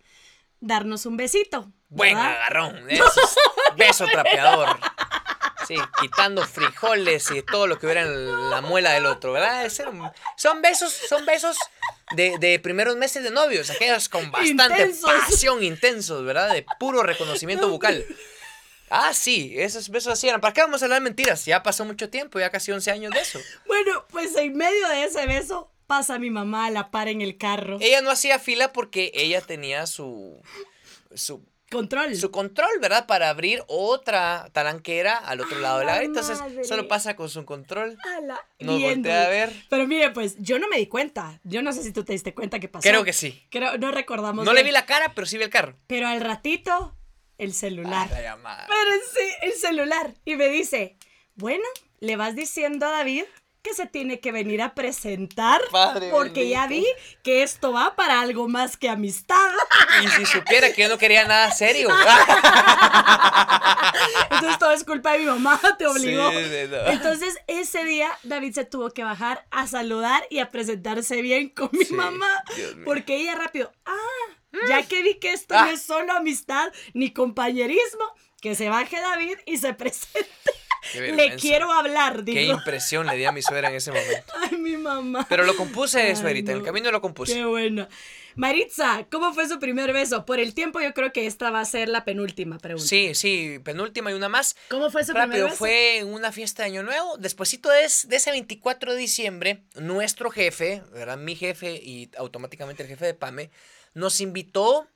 darnos 0.60 1.06
un 1.06 1.18
besito. 1.18 1.72
Buen 1.90 2.16
¿verdad? 2.16 2.32
agarrón. 2.34 2.86
de 2.88 2.96
esos, 2.96 3.36
beso 3.76 4.06
trapeador. 4.12 4.80
Sí, 5.68 5.76
quitando 6.00 6.46
frijoles 6.48 7.30
y 7.32 7.44
todo 7.44 7.68
lo 7.68 7.78
que 7.78 7.86
hubiera 7.86 8.02
en 8.02 8.50
la 8.50 8.62
muela 8.62 8.92
del 8.94 9.06
otro, 9.06 9.34
¿verdad? 9.34 9.68
Un- 9.92 10.10
Son 10.36 10.62
besos, 10.64 10.92
son 10.92 11.26
besos 11.28 11.58
de, 12.16 12.38
de 12.40 12.58
primeros 12.60 12.96
meses 12.96 13.24
de 13.24 13.30
novios, 13.30 13.70
aquellos 13.70 14.10
con 14.10 14.32
bastante 14.32 14.64
Intensos. 14.64 15.12
pasión, 15.12 15.64
intensos, 15.64 16.24
¿verdad? 16.26 16.54
De 16.54 16.66
puro 16.80 17.04
reconocimiento 17.04 17.70
bucal. 17.70 18.04
Ah, 18.90 19.14
sí, 19.14 19.54
esos 19.58 19.90
besos 19.90 20.14
así 20.14 20.28
eran. 20.28 20.42
¿Para 20.42 20.54
qué 20.54 20.62
vamos 20.62 20.82
a 20.82 20.86
hablar 20.86 21.02
mentiras? 21.02 21.46
Ya 21.46 21.62
pasó 21.62 21.86
mucho 21.86 22.10
tiempo, 22.10 22.40
ya 22.40 22.50
casi 22.50 22.72
11 22.72 22.90
años 22.90 23.12
de 23.14 23.20
eso. 23.20 23.40
Bueno, 23.68 24.06
pues 24.10 24.36
en 24.38 24.56
medio 24.58 24.88
de 24.90 25.04
ese 25.04 25.28
beso 25.28 25.72
pasa 25.90 26.20
mi 26.20 26.30
mamá 26.30 26.68
a 26.68 26.70
la 26.70 26.92
par 26.92 27.08
en 27.08 27.22
el 27.22 27.36
carro. 27.38 27.80
Ella 27.82 28.02
no 28.02 28.12
hacía 28.12 28.38
fila 28.38 28.72
porque 28.72 29.12
ella 29.16 29.42
tenía 29.42 29.88
su, 29.88 30.40
su 31.16 31.44
Control. 31.72 32.16
su 32.16 32.30
control, 32.32 32.70
¿verdad? 32.80 33.08
Para 33.08 33.30
abrir 33.30 33.64
otra 33.68 34.50
talanquera 34.54 35.18
al 35.18 35.42
otro 35.42 35.58
¡A 35.58 35.62
lado 35.62 35.80
de 35.80 35.86
la 35.86 35.92
la 35.94 35.98
garita. 35.98 36.20
Entonces, 36.20 36.40
madre! 36.40 36.64
solo 36.64 36.88
pasa 36.88 37.16
con 37.16 37.28
su 37.30 37.44
control. 37.44 37.98
Nos 38.60 38.78
viendo. 38.78 39.10
voltea 39.10 39.26
a 39.26 39.30
ver. 39.30 39.54
Pero 39.70 39.88
mire, 39.88 40.12
pues 40.12 40.36
yo 40.40 40.60
no 40.60 40.68
me 40.68 40.78
di 40.78 40.86
cuenta. 40.88 41.40
Yo 41.44 41.62
no 41.64 41.74
sé 41.74 41.82
si 41.84 41.92
tú 41.92 42.04
te 42.04 42.14
diste 42.14 42.34
cuenta 42.36 42.60
que 42.60 42.68
pasó. 42.70 42.88
Creo 42.88 43.04
que 43.04 43.14
sí. 43.14 43.44
Creo, 43.50 43.78
no 43.80 43.92
recordamos. 43.92 44.46
No 44.46 44.54
le 44.54 44.64
vi 44.64 44.72
la 44.72 44.86
cara, 44.86 45.14
pero 45.16 45.26
sí 45.28 45.38
vi 45.38 45.44
el 45.44 45.50
carro. 45.50 45.76
Pero 45.88 46.08
al 46.08 46.22
ratito, 46.22 46.96
el 47.40 47.54
celular. 47.54 48.08
Ah, 48.12 48.16
la 48.16 48.22
llamada. 48.22 48.68
Pero 48.68 48.92
sí, 49.14 49.28
el 49.44 49.54
celular. 49.54 50.14
Y 50.26 50.36
me 50.36 50.50
dice, 50.50 50.98
bueno, 51.36 51.66
le 52.00 52.16
vas 52.16 52.36
diciendo 52.36 52.86
a 52.88 52.92
David 52.92 53.26
que 53.62 53.74
se 53.74 53.88
tiene 53.88 54.20
que 54.22 54.32
venir 54.32 54.62
a 54.62 54.74
presentar 54.74 55.60
Padre 55.72 56.10
porque 56.12 56.48
ya 56.48 56.66
vi 56.68 56.86
que 57.24 57.44
esto 57.44 57.74
va 57.74 57.96
para 57.96 58.22
algo 58.22 58.48
más 58.48 58.78
que 58.78 58.90
amistad. 58.90 59.50
Y 60.04 60.08
si 60.08 60.26
supiera 60.26 60.72
que 60.72 60.84
yo 60.84 60.90
no 60.90 60.98
quería 60.98 61.26
nada 61.26 61.52
serio. 61.52 61.90
Entonces 64.32 64.60
todo 64.60 64.72
es 64.72 64.84
culpa 64.84 65.14
de 65.14 65.20
mi 65.20 65.26
mamá, 65.26 65.60
te 65.78 65.88
obligó. 65.88 66.32
Sí, 66.32 66.38
sí, 66.46 66.68
no. 66.70 66.88
Entonces 66.88 67.38
ese 67.48 67.84
día 67.86 68.10
David 68.24 68.54
se 68.54 68.66
tuvo 68.66 68.92
que 68.92 69.04
bajar 69.04 69.46
a 69.52 69.68
saludar 69.68 70.26
y 70.30 70.40
a 70.40 70.52
presentarse 70.52 71.22
bien 71.22 71.50
con 71.50 71.70
mi 71.74 71.86
Sí, 71.86 71.94
mamá. 71.94 72.44
Porque 72.86 73.16
ella 73.18 73.36
rápido, 73.36 73.72
ah, 73.86 73.96
ya 74.68 74.84
que 74.84 75.02
vi 75.04 75.16
que 75.20 75.34
esto 75.34 75.56
Ah. 75.58 75.66
no 75.66 75.72
es 75.72 75.82
solo 75.82 76.14
amistad 76.14 76.72
ni 76.94 77.12
compañerismo, 77.12 78.04
que 78.42 78.56
se 78.56 78.70
baje 78.70 79.00
David 79.00 79.38
y 79.46 79.58
se 79.58 79.74
presente. 79.74 80.30
Qué 80.94 81.12
Le 81.12 81.36
quiero 81.36 81.72
hablar, 81.72 82.24
Qué 82.26 82.32
digo. 82.32 82.54
impresión 82.54 83.06
le 83.08 83.16
di 83.18 83.26
a 83.26 83.32
mi 83.32 83.42
suegra 83.42 83.70
en 83.70 83.76
ese 83.76 83.92
momento. 83.92 84.34
Ay, 84.52 84.58
mi 84.58 84.78
mamá. 84.78 85.26
Pero 85.30 85.44
lo 85.44 85.56
compuse, 85.56 86.16
suegrita. 86.16 86.52
En 86.52 86.58
el 86.58 86.64
no. 86.64 86.66
camino 86.66 86.92
lo 86.92 87.02
compuse. 87.02 87.34
Qué 87.34 87.46
bueno. 87.46 87.88
Maritza, 88.36 89.06
¿cómo 89.12 89.34
fue 89.34 89.50
su 89.50 89.60
primer 89.60 89.92
beso? 89.92 90.26
Por 90.26 90.40
el 90.40 90.54
tiempo 90.54 90.80
yo 90.80 90.94
creo 90.94 91.12
que 91.12 91.26
esta 91.28 91.52
va 91.52 91.60
a 91.60 91.66
ser 91.66 91.90
la 91.90 92.06
penúltima 92.06 92.58
pregunta. 92.58 92.88
Sí, 92.88 93.14
sí, 93.14 93.60
penúltima 93.64 94.12
y 94.12 94.14
una 94.14 94.30
más. 94.30 94.56
¿Cómo 94.70 94.90
fue 94.90 95.04
su 95.04 95.12
primer 95.14 95.44
beso? 95.44 95.56
fue 95.56 95.98
en 95.98 96.08
una 96.14 96.32
fiesta 96.32 96.64
de 96.64 96.70
Año 96.70 96.84
Nuevo. 96.84 97.18
Despuésito 97.18 97.70
de, 97.70 97.82
de 97.82 98.16
ese 98.16 98.32
24 98.32 98.94
de 98.94 98.98
diciembre, 99.00 99.64
nuestro 99.76 100.30
jefe, 100.30 100.84
¿verdad? 100.94 101.18
Mi 101.18 101.36
jefe 101.36 101.72
y 101.84 102.10
automáticamente 102.18 102.84
el 102.84 102.90
jefe 102.90 103.06
de 103.08 103.14
PAME, 103.14 103.50
nos 103.94 104.22
invitó 104.22 104.88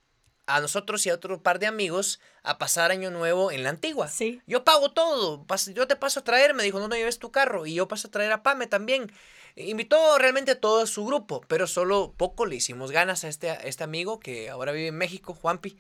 a 0.46 0.60
nosotros 0.60 1.06
y 1.06 1.10
a 1.10 1.16
otro 1.16 1.42
par 1.42 1.60
de 1.60 1.68
amigos 1.68 2.20
a 2.44 2.58
pasar 2.58 2.92
Año 2.92 3.12
Nuevo 3.12 3.52
en 3.52 3.64
la 3.64 3.70
antigua. 3.70 4.08
Sí. 4.08 4.42
Yo 4.46 4.64
pago 4.64 4.92
todo, 4.92 5.46
yo 5.74 5.88
te 5.88 5.96
paso 5.96 6.20
a 6.20 6.24
traer, 6.24 6.54
me 6.54 6.64
dijo, 6.64 6.80
no, 6.80 6.88
no 6.88 6.96
lleves 6.96 7.20
tu 7.20 7.32
carro, 7.32 7.66
y 7.66 7.76
yo 7.76 7.88
paso 7.88 8.08
a 8.08 8.12
traer 8.12 8.32
a 8.32 8.44
Pame 8.44 8.68
también. 8.68 9.12
Invitó 9.56 10.18
realmente 10.18 10.52
a 10.52 10.60
todo 10.60 10.86
su 10.88 11.06
grupo, 11.06 11.42
pero 11.48 11.68
solo 11.68 12.14
poco 12.18 12.46
le 12.46 12.56
hicimos 12.56 12.92
ganas 12.92 13.24
a 13.24 13.28
este, 13.28 13.52
a 13.52 13.56
este 13.56 13.84
amigo 13.84 14.20
que 14.20 14.50
ahora 14.50 14.72
vive 14.72 14.88
en 14.88 14.98
México, 14.98 15.34
Juanpi. 15.34 15.78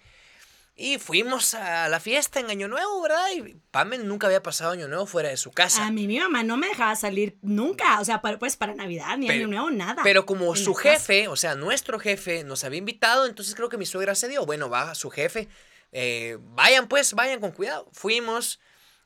Y 0.75 0.97
fuimos 0.97 1.53
a 1.53 1.87
la 1.87 1.99
fiesta 1.99 2.39
en 2.39 2.49
Año 2.49 2.67
Nuevo, 2.67 2.99
¿verdad? 3.03 3.25
Y 3.35 3.55
Pame 3.69 3.99
nunca 3.99 4.25
había 4.25 4.41
pasado 4.41 4.71
Año 4.71 4.87
Nuevo 4.87 5.05
fuera 5.05 5.29
de 5.29 5.37
su 5.37 5.51
casa. 5.51 5.85
A 5.85 5.91
mí 5.91 6.07
mi 6.07 6.17
mamá 6.17 6.41
no 6.41 6.57
me 6.57 6.67
dejaba 6.67 6.95
salir 6.95 7.37
nunca, 7.43 7.99
o 7.99 8.05
sea, 8.05 8.21
para, 8.21 8.39
pues 8.39 8.55
para 8.57 8.73
Navidad, 8.73 9.15
ni 9.17 9.27
Pero- 9.27 9.39
Año 9.41 9.47
Nuevo, 9.49 9.69
nada. 9.69 10.01
Pero 10.03 10.25
como 10.25 10.55
su 10.55 10.73
jefe, 10.73 11.27
o 11.27 11.35
sea, 11.35 11.53
nuestro 11.53 11.99
jefe 11.99 12.43
nos 12.43 12.63
había 12.63 12.79
invitado, 12.79 13.27
entonces 13.27 13.53
creo 13.53 13.69
que 13.69 13.77
mi 13.77 13.85
suegra 13.85 14.15
se 14.15 14.27
dio. 14.27 14.45
Bueno, 14.47 14.67
va 14.69 14.95
su 14.95 15.09
jefe. 15.11 15.47
eh, 15.91 16.39
vayan 16.41 16.87
pues, 16.87 17.13
vayan 17.13 17.39
con 17.39 17.51
cuidado. 17.51 17.87
Fuimos 17.93 18.59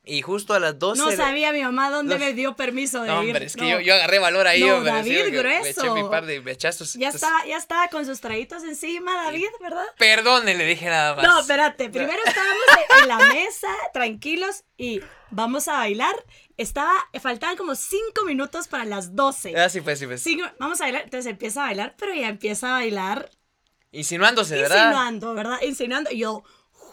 y 0.07 0.21
justo 0.21 0.53
a 0.53 0.59
las 0.59 0.79
12... 0.79 1.01
No 1.01 1.11
sabía 1.11 1.51
mi 1.51 1.61
mamá 1.61 1.89
dónde 1.91 2.17
me 2.17 2.33
dio 2.33 2.55
permiso 2.55 3.01
de 3.01 3.07
No, 3.09 3.21
ir. 3.23 3.29
hombre, 3.29 3.45
es 3.45 3.55
que 3.55 3.61
No. 3.61 3.69
yo, 3.69 3.79
yo 3.81 3.93
agarré 3.95 4.19
valor 4.19 4.47
ahí. 4.47 4.61
No, 4.61 4.75
hombre, 4.77 4.91
David, 4.91 5.11
sí, 5.11 5.17
porque 5.17 5.31
Me 5.31 5.69
eché 5.69 5.71
grueso. 5.81 5.95
mi 5.95 6.03
par 6.09 6.25
de. 6.25 6.35
Ya 6.57 6.69
entonces, 6.69 6.95
estaba, 6.95 7.45
ya 7.45 7.57
estaba 7.57 7.87
con 7.89 8.05
sus 8.05 8.19
traguitos 8.21 8.63
encima, 8.63 9.15
David, 9.25 9.47
¿verdad? 9.61 9.85
Perdone, 9.97 10.55
le 10.55 10.65
dije 10.65 10.85
nada 10.85 11.15
más. 11.15 11.23
No, 11.25 11.39
espérate. 11.41 11.89
Primero 11.89 12.19
estábamos 12.25 12.63
en- 13.01 13.07
la 13.07 13.17
mesa, 13.33 13.67
tranquilos, 13.93 14.63
y 14.77 15.01
vamos 15.29 15.67
a 15.67 15.73
bailar. 15.73 16.15
Estaba, 16.57 16.93
faltaban 17.21 17.55
como 17.57 17.75
cinco 17.75 18.25
minutos 18.25 18.67
para 18.67 18.85
las 18.85 19.15
12. 19.15 19.53
Ah, 19.57 19.69
sí, 19.69 19.81
pues, 19.81 19.99
sí, 19.99 20.07
pues. 20.07 20.23
Cinco- 20.23 20.47
vamos 20.59 20.81
a 20.81 20.85
bailar. 20.85 21.03
Entonces 21.03 21.29
empieza 21.29 21.61
a 21.61 21.65
bailar, 21.67 21.95
pero 21.97 22.13
ya 22.13 22.27
empieza 22.29 22.69
a 22.69 22.79
bailar 22.79 23.29
Insinuándose, 23.91 24.55
¿verdad? 24.55 24.75
insinuando, 24.87 25.33
¿verdad? 25.33 25.61
Insinuando. 25.61 26.11
Yo, 26.11 26.43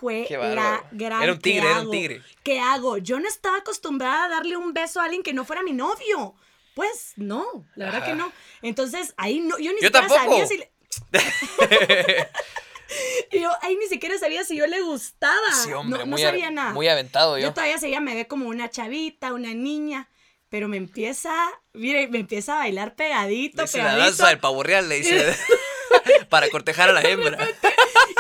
fue 0.05 0.55
la 0.55 0.85
gran. 0.93 1.23
Era 1.23 1.33
un 1.33 1.39
tigre, 1.39 1.61
¿qué 1.63 1.67
era 1.67 1.73
un 1.77 1.83
hago? 1.83 1.91
tigre. 1.91 2.23
¿Qué 2.43 2.61
hago? 2.61 2.99
Yo 2.99 3.19
no 3.21 3.27
estaba 3.29 3.57
acostumbrada 3.59 4.25
a 4.25 4.29
darle 4.29 4.57
un 4.57 4.73
beso 4.75 5.01
a 5.01 5.05
alguien 5.05 5.23
que 5.23 5.33
no 5.33 5.45
fuera 5.45 5.63
mi 5.63 5.73
novio. 5.73 6.35
Pues 6.75 7.13
no, 7.17 7.45
la 7.77 7.87
verdad 7.87 8.05
que 8.05 8.15
no. 8.15 8.33
Entonces 8.61 9.15
ahí 9.17 9.41
no, 9.41 9.57
yo 9.59 9.73
ni 9.73 9.81
Yo 9.81 9.89
siquiera 9.89 10.01
tampoco. 10.09 10.21
sabía 10.25 10.47
si 10.47 10.59
le. 10.59 10.71
Y 13.31 13.41
yo 13.41 13.51
ahí 13.63 13.77
ni 13.77 13.87
siquiera 13.87 14.19
sabía 14.19 14.45
si 14.45 14.57
yo 14.57 14.67
le 14.67 14.81
gustaba. 14.83 15.53
Sí, 15.53 15.73
hombre, 15.73 16.01
no, 16.01 16.05
no 16.07 16.11
muy, 16.13 16.23
sabía 16.23 16.51
nada. 16.51 16.73
muy 16.73 16.89
aventado 16.89 17.39
yo. 17.39 17.45
Yo 17.49 17.55
todavía 17.55 17.79
seguía, 17.79 18.01
me 18.01 18.15
ve 18.15 18.27
como 18.27 18.47
una 18.49 18.69
chavita, 18.71 19.33
una 19.33 19.55
niña, 19.55 20.09
pero 20.49 20.69
me 20.69 20.77
empieza, 20.77 21.33
mire, 21.73 22.09
me 22.09 22.19
empieza 22.19 22.55
a 22.55 22.59
bailar 22.59 22.95
pegadito, 22.95 23.63
Le 23.63 23.65
hice 23.65 23.79
la 23.79 23.85
pegadito. 23.85 24.05
danza 24.07 24.29
del 24.29 24.39
pavo 24.39 24.63
real, 24.63 24.89
le 24.89 24.99
hice. 24.99 25.35
para 26.29 26.49
cortejar 26.51 26.91
a 26.91 26.93
la 26.93 27.03
hembra. 27.03 27.39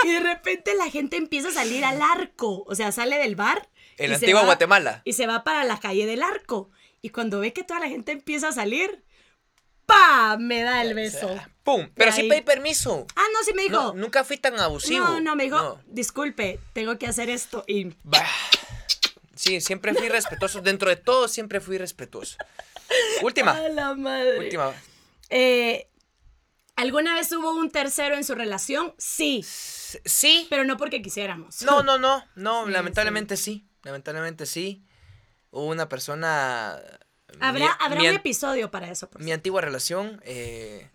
Y 0.04 0.12
de 0.12 0.20
repente 0.20 0.74
la 0.74 0.90
gente 0.90 1.16
empieza 1.16 1.48
a 1.48 1.52
salir 1.52 1.84
al 1.84 2.00
arco, 2.02 2.64
o 2.66 2.74
sea, 2.74 2.92
sale 2.92 3.18
del 3.18 3.36
bar. 3.36 3.68
En 3.96 4.10
la 4.10 4.16
antigua 4.16 4.40
va- 4.40 4.46
Guatemala. 4.46 5.02
Y 5.04 5.12
se 5.14 5.26
va 5.26 5.44
para 5.44 5.64
la 5.64 5.78
calle 5.80 6.06
del 6.06 6.22
arco. 6.22 6.70
Y 7.02 7.10
cuando 7.10 7.40
ve 7.40 7.52
que 7.52 7.62
toda 7.64 7.80
la 7.80 7.88
gente 7.88 8.12
empieza 8.12 8.48
a 8.48 8.52
salir, 8.52 9.04
¡pa! 9.86 10.36
Me 10.38 10.62
da 10.62 10.82
el 10.82 10.94
beso. 10.94 11.28
¡Pum! 11.62 11.88
Pero 11.94 12.12
sí 12.12 12.28
pedí 12.28 12.40
permiso. 12.42 13.06
Ah, 13.16 13.22
no, 13.32 13.42
sí 13.44 13.52
me 13.54 13.62
dijo. 13.62 13.74
No, 13.76 13.94
nunca 13.94 14.24
fui 14.24 14.36
tan 14.36 14.58
abusivo. 14.58 15.04
No, 15.04 15.20
no, 15.20 15.36
me 15.36 15.44
dijo, 15.44 15.56
No. 15.56 15.80
disculpe, 15.86 16.58
tengo 16.72 16.98
que 16.98 17.06
hacer 17.06 17.30
esto. 17.30 17.64
Y 17.66 17.94
Bah. 18.02 18.26
Sí, 19.34 19.60
siempre 19.60 19.94
fui 19.94 20.08
respetuoso. 20.08 20.60
Dentro 20.60 20.88
de 20.88 20.96
todo, 20.96 21.28
siempre 21.28 21.60
fui 21.60 21.76
respetuoso. 21.78 22.36
Última. 23.22 23.52
¡A 23.52 23.68
la 23.68 23.94
madre! 23.94 24.38
Última. 24.38 24.72
Eh, 25.30 25.88
¿Alguna 26.76 27.14
vez 27.14 27.30
hubo 27.32 27.52
un 27.52 27.70
tercero 27.70 28.16
en 28.16 28.24
su 28.24 28.34
relación? 28.34 28.94
Sí, 28.98 29.44
Sí. 29.44 30.46
pero 30.50 30.64
no 30.64 30.76
porque 30.76 31.02
quisiéramos. 31.02 31.62
No, 31.62 31.82
no, 31.82 31.98
no. 31.98 32.24
No, 32.34 32.66
Sí, 32.66 32.72
lamentablemente 32.72 33.36
sí. 33.36 33.64
Lamentablemente 33.84 34.46
sí. 34.46 34.82
Hubo 35.50 35.66
una 35.66 35.88
persona. 35.88 36.80
Habrá, 37.40 37.66
mi- 37.66 37.72
habrá 37.80 38.00
mi 38.00 38.08
un 38.08 38.14
episodio 38.16 38.70
para 38.70 38.90
eso. 38.90 39.08
pues. 39.08 39.24
mi 39.24 39.30
antigua 39.32 39.60
relación. 39.60 40.20
eh, 40.24 40.88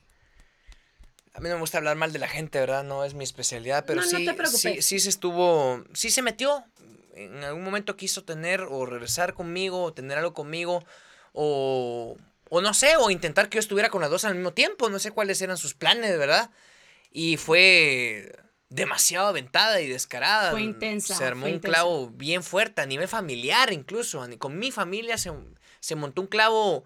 a 1.34 1.40
mí 1.42 1.48
no 1.48 1.56
me 1.56 1.62
gusta 1.62 1.78
hablar 1.78 1.96
mal 1.96 2.12
de 2.12 2.20
la 2.20 2.28
gente, 2.28 2.60
¿verdad? 2.60 2.84
No 2.84 3.06
es 3.06 3.14
mi 3.14 3.24
especialidad, 3.24 3.86
pero 3.86 4.02
No, 4.02 4.12
no 4.12 4.18
sí, 4.18 4.26
te 4.26 4.34
preocupes. 4.34 4.60
sí, 4.62 4.82
sí 4.82 5.00
se 5.00 5.08
estuvo, 5.10 5.84
sí 5.94 6.10
se 6.12 6.22
metió. 6.22 6.66
En 7.14 7.44
algún 7.44 7.64
momento 7.64 7.96
quiso 7.96 8.24
tener 8.26 8.62
o 8.64 8.86
regresar 8.86 9.34
conmigo, 9.34 9.84
o 9.84 9.94
tener 9.94 10.18
algo 10.18 10.34
conmigo, 10.34 10.84
o, 11.34 12.18
o 12.50 12.62
no 12.62 12.74
sé, 12.74 12.96
o 12.98 13.10
intentar 13.10 13.50
que 13.50 13.56
yo 13.56 13.60
estuviera 13.60 13.90
con 13.90 14.02
las 14.02 14.10
dos 14.10 14.26
al 14.26 14.36
mismo 14.36 14.54
tiempo. 14.54 14.90
No 14.90 15.00
sé 15.00 15.12
cuáles 15.12 15.42
eran 15.42 15.58
sus 15.58 15.74
planes, 15.74 16.18
¿verdad? 16.18 16.50
Y 17.12 17.38
fue 17.38 18.36
demasiado 18.70 19.28
aventada 19.28 19.82
y 19.82 19.88
descarada. 19.88 20.52
Fue 20.52 20.62
intensa, 20.62 21.16
Se 21.16 21.26
armó 21.26 21.46
un 21.46 21.54
intensa. 21.54 21.68
clavo 21.76 22.10
bien 22.10 22.44
fuerte, 22.44 22.82
a 22.82 22.86
nivel 22.86 23.08
familiar 23.08 23.74
incluso. 23.74 24.26
Con 24.38 24.58
mi 24.60 24.72
familia 24.72 25.18
se, 25.18 25.32
se 25.80 25.96
montó 25.96 26.22
un 26.22 26.28
clavo 26.28 26.84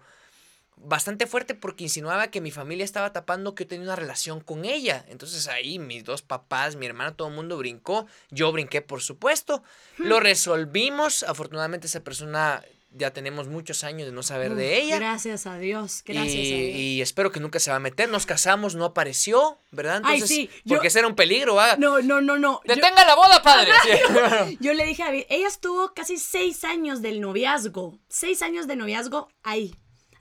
bastante 0.76 1.26
fuerte 1.26 1.54
porque 1.54 1.84
insinuaba 1.84 2.28
que 2.28 2.40
mi 2.40 2.50
familia 2.50 2.84
estaba 2.84 3.12
tapando 3.12 3.54
que 3.54 3.64
yo 3.64 3.68
tenía 3.68 3.84
una 3.84 3.96
relación 3.96 4.40
con 4.40 4.64
ella. 4.64 5.04
Entonces 5.08 5.46
ahí 5.48 5.78
mis 5.78 6.04
dos 6.04 6.22
papás, 6.22 6.76
mi 6.76 6.86
hermano, 6.86 7.14
todo 7.14 7.28
el 7.28 7.34
mundo 7.34 7.56
brincó. 7.58 8.06
Yo 8.30 8.50
brinqué, 8.50 8.82
por 8.82 9.02
supuesto. 9.02 9.62
Lo 9.98 10.20
resolvimos. 10.20 11.22
Afortunadamente 11.22 11.86
esa 11.86 12.00
persona 12.00 12.64
ya 12.96 13.12
tenemos 13.12 13.48
muchos 13.48 13.82
años 13.84 14.06
de 14.06 14.12
no 14.12 14.22
saber 14.22 14.54
de 14.54 14.80
ella. 14.80 14.96
Gracias 14.96 15.46
a 15.46 15.58
Dios, 15.58 16.02
gracias 16.06 16.34
y, 16.34 16.52
a 16.54 16.56
Dios. 16.56 16.76
y 16.78 17.02
espero 17.02 17.32
que 17.32 17.40
nunca 17.40 17.58
se 17.58 17.70
va 17.70 17.76
a 17.76 17.80
meter. 17.80 18.08
Nos 18.08 18.24
casamos, 18.24 18.74
no 18.76 18.84
apareció, 18.84 19.58
¿verdad? 19.72 20.00
Ay, 20.04 20.14
Entonces, 20.14 20.48
yo- 20.64 20.74
porque 20.76 20.88
ese 20.88 21.00
era 21.00 21.08
un 21.08 21.16
peligro, 21.16 21.56
¿va? 21.56 21.76
No, 21.76 22.00
no, 22.00 22.20
no, 22.20 22.38
no. 22.38 22.60
Yo- 22.64 22.74
¡Detenga 22.74 23.04
la 23.04 23.14
boda, 23.16 23.42
padre! 23.42 23.72
Sí. 23.82 24.58
Yo 24.60 24.72
le 24.74 24.84
dije 24.86 25.02
a 25.02 25.06
David, 25.06 25.24
ella 25.28 25.48
estuvo 25.48 25.92
casi 25.92 26.16
seis 26.18 26.64
años 26.64 27.02
del 27.02 27.20
noviazgo, 27.20 27.98
seis 28.08 28.42
años 28.42 28.66
de 28.66 28.76
noviazgo 28.76 29.28
ahí, 29.42 29.74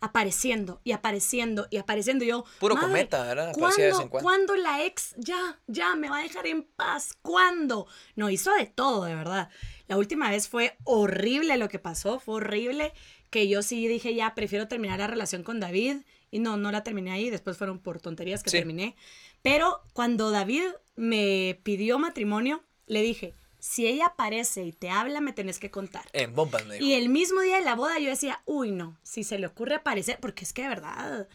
apareciendo 0.03 0.81
y 0.83 0.91
apareciendo 0.91 1.67
y 1.69 1.77
apareciendo. 1.77 2.25
Y 2.25 2.27
yo, 2.27 2.43
Puro 2.59 2.75
"Madre, 2.75 2.87
cometa, 2.89 3.23
¿verdad? 3.23 3.49
Aparecía 3.51 3.85
de 3.85 3.91
vez 3.91 3.99
en 4.01 4.09
cuando". 4.09 4.23
¿Cuándo 4.27 4.55
la 4.57 4.83
ex 4.83 5.15
ya, 5.17 5.59
ya 5.67 5.95
me 5.95 6.09
va 6.09 6.19
a 6.19 6.23
dejar 6.23 6.45
en 6.45 6.63
paz? 6.63 7.13
¿Cuándo? 7.21 7.87
No, 8.15 8.29
hizo 8.29 8.51
de 8.53 8.65
todo, 8.65 9.05
de 9.05 9.15
verdad. 9.15 9.49
La 9.87 9.97
última 9.97 10.29
vez 10.29 10.49
fue 10.49 10.77
horrible 10.83 11.55
lo 11.57 11.69
que 11.69 11.79
pasó, 11.79 12.19
fue 12.19 12.35
horrible 12.35 12.91
que 13.29 13.47
yo 13.47 13.61
sí 13.63 13.87
dije, 13.87 14.13
ya, 14.13 14.35
prefiero 14.35 14.67
terminar 14.67 14.99
la 14.99 15.07
relación 15.07 15.43
con 15.43 15.59
David. 15.61 15.97
Y 16.31 16.39
no, 16.39 16.57
no 16.57 16.71
la 16.71 16.83
terminé 16.83 17.11
ahí, 17.11 17.29
después 17.29 17.57
fueron 17.57 17.79
por 17.79 18.01
tonterías 18.01 18.43
que 18.43 18.49
Sí. 18.49 18.57
terminé. 18.57 18.95
Pero 19.41 19.83
cuando 19.93 20.31
David 20.31 20.63
me 20.95 21.59
pidió 21.63 21.97
matrimonio, 21.99 22.63
le 22.87 23.01
dije, 23.03 23.35
si 23.65 23.87
ella 23.87 24.07
aparece 24.07 24.63
y 24.65 24.73
te 24.73 24.89
habla, 24.89 25.21
me 25.21 25.31
tenés 25.31 25.57
que 25.57 25.71
contar. 25.71 26.03
En 26.11 26.35
bombas, 26.35 26.65
me 26.65 26.73
dijo. 26.75 26.85
Y 26.85 26.95
el 26.95 27.07
mismo 27.07 27.39
día 27.39 27.55
de 27.59 27.63
la 27.63 27.75
boda 27.75 27.97
yo 27.97 28.09
decía, 28.09 28.41
uy, 28.45 28.71
no, 28.71 28.97
si 29.03 29.23
se 29.23 29.39
le 29.39 29.47
ocurre 29.47 29.75
aparecer, 29.75 30.17
porque 30.19 30.43
es 30.43 30.51
que 30.51 30.63
de 30.63 30.67
verdad, 30.67 31.29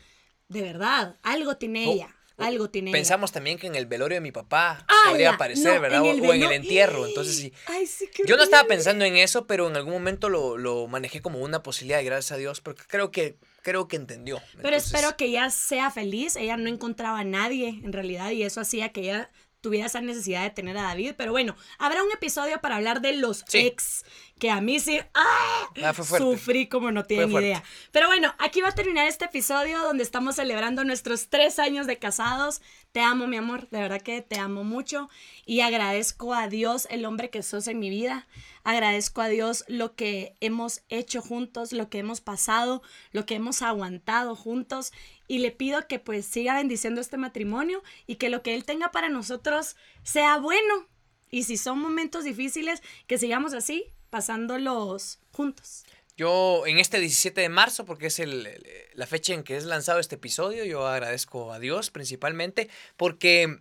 de 0.48 0.60
verdad, 0.62 1.16
algo 1.22 1.56
tiene 1.56 1.86
Oh, 1.86 1.92
ella, 1.94 2.14
oh, 2.36 2.42
algo 2.42 2.68
tiene 2.68 2.92
Pensamos 2.92 3.32
también 3.32 3.56
que 3.58 3.66
en 3.66 3.76
el 3.76 3.86
velorio 3.86 4.16
de 4.16 4.20
mi 4.20 4.30
papá 4.30 4.84
¡Hala! 4.86 5.10
podría 5.10 5.30
aparecer, 5.30 5.76
No, 5.76 5.80
¿verdad? 5.80 6.04
en 6.04 6.20
O- 6.26 6.34
en 6.34 6.42
el 6.42 6.52
entierro. 6.52 7.06
Entonces 7.06 7.34
sí. 7.34 7.50
Ay, 7.64 7.86
sí, 7.86 8.10
qué 8.14 8.24
Yo 8.26 8.36
no 8.36 8.42
estaba 8.42 8.68
pensando 8.68 9.06
en 9.06 9.16
eso, 9.16 9.46
pero 9.46 9.66
en 9.66 9.76
algún 9.76 9.94
momento 9.94 10.28
lo, 10.28 10.58
lo 10.58 10.86
manejé 10.86 11.22
como 11.22 11.38
una 11.38 11.62
posibilidad, 11.62 12.04
gracias 12.04 12.32
a 12.32 12.36
Dios, 12.36 12.60
porque 12.60 12.82
creo 12.86 13.10
que, 13.10 13.36
creo 13.62 13.88
que 13.88 13.96
entendió. 13.96 14.42
Pero 14.60 14.76
espero 14.76 15.16
que 15.16 15.24
ella 15.24 15.48
sea 15.48 15.90
feliz. 15.90 16.36
Ella 16.36 16.58
no 16.58 16.68
encontraba 16.68 17.20
a 17.20 17.24
nadie 17.24 17.68
en 17.82 17.94
realidad 17.94 18.32
y 18.32 18.42
eso 18.42 18.60
hacía 18.60 18.90
que 18.90 19.00
ella 19.00 19.30
tuviera 19.60 19.86
esa 19.86 20.00
necesidad 20.00 20.42
de 20.42 20.50
tener 20.50 20.76
a 20.78 20.82
David. 20.82 21.14
Pero 21.16 21.32
bueno, 21.32 21.56
habrá 21.78 22.02
un 22.02 22.12
episodio 22.12 22.60
para 22.60 22.76
hablar 22.76 23.00
de 23.00 23.14
los 23.14 23.44
Sí. 23.46 23.58
ex, 23.66 24.04
que 24.38 24.50
a 24.50 24.60
mí 24.60 24.80
sí 24.80 24.98
¡ah! 25.14 25.70
Ah, 25.82 25.92
fue 25.92 26.18
sufrí 26.18 26.68
como 26.68 26.90
no 26.90 27.04
tienen 27.04 27.30
idea. 27.30 27.62
Pero 27.92 28.06
bueno, 28.06 28.34
aquí 28.38 28.60
va 28.60 28.68
a 28.68 28.74
terminar 28.74 29.06
este 29.06 29.26
episodio 29.26 29.78
donde 29.82 30.02
estamos 30.02 30.36
celebrando 30.36 30.84
nuestros 30.84 31.28
tres 31.28 31.58
años 31.58 31.86
de 31.86 31.98
casados. 31.98 32.62
Te 32.92 33.00
amo, 33.00 33.26
mi 33.26 33.36
amor, 33.36 33.68
de 33.68 33.80
verdad 33.80 34.00
que 34.00 34.22
te 34.22 34.38
amo 34.38 34.64
mucho 34.64 35.08
y 35.44 35.60
agradezco 35.60 36.34
a 36.34 36.48
Dios 36.48 36.88
el 36.90 37.04
hombre 37.04 37.30
que 37.30 37.42
sos 37.42 37.68
en 37.68 37.78
mi 37.78 37.90
vida. 37.90 38.26
Agradezco 38.64 39.20
a 39.20 39.28
Dios 39.28 39.64
lo 39.68 39.94
que 39.94 40.36
hemos 40.40 40.82
hecho 40.88 41.22
juntos, 41.22 41.72
lo 41.72 41.88
que 41.88 41.98
hemos 41.98 42.20
pasado, 42.20 42.82
lo 43.12 43.26
que 43.26 43.34
hemos 43.34 43.62
aguantado 43.62 44.36
juntos 44.36 44.92
y 45.26 45.38
le 45.38 45.50
pido 45.50 45.86
que 45.86 45.98
pues 45.98 46.26
siga 46.26 46.54
bendiciendo 46.54 47.00
este 47.00 47.18
matrimonio 47.18 47.82
y 48.06 48.16
que 48.16 48.30
lo 48.30 48.42
que 48.42 48.54
Él 48.54 48.64
tenga 48.64 48.90
para 48.90 49.08
nosotros 49.08 49.76
sea 50.02 50.38
bueno. 50.38 50.86
Y 51.30 51.44
si 51.44 51.58
son 51.58 51.78
momentos 51.78 52.24
difíciles, 52.24 52.82
que 53.06 53.18
sigamos 53.18 53.52
así, 53.52 53.92
pasándolos 54.10 55.18
juntos. 55.32 55.84
Yo 56.16 56.66
en 56.66 56.78
este 56.78 56.98
17 56.98 57.40
de 57.40 57.48
marzo, 57.48 57.84
porque 57.84 58.08
es 58.08 58.18
el- 58.18 58.48
la 58.94 59.06
fecha 59.06 59.34
en 59.34 59.44
que 59.44 59.56
es 59.56 59.64
lanzado 59.64 60.00
este 60.00 60.16
episodio, 60.16 60.64
yo 60.64 60.86
agradezco 60.86 61.52
a 61.52 61.58
Dios 61.60 61.90
principalmente 61.90 62.68
porque 62.96 63.60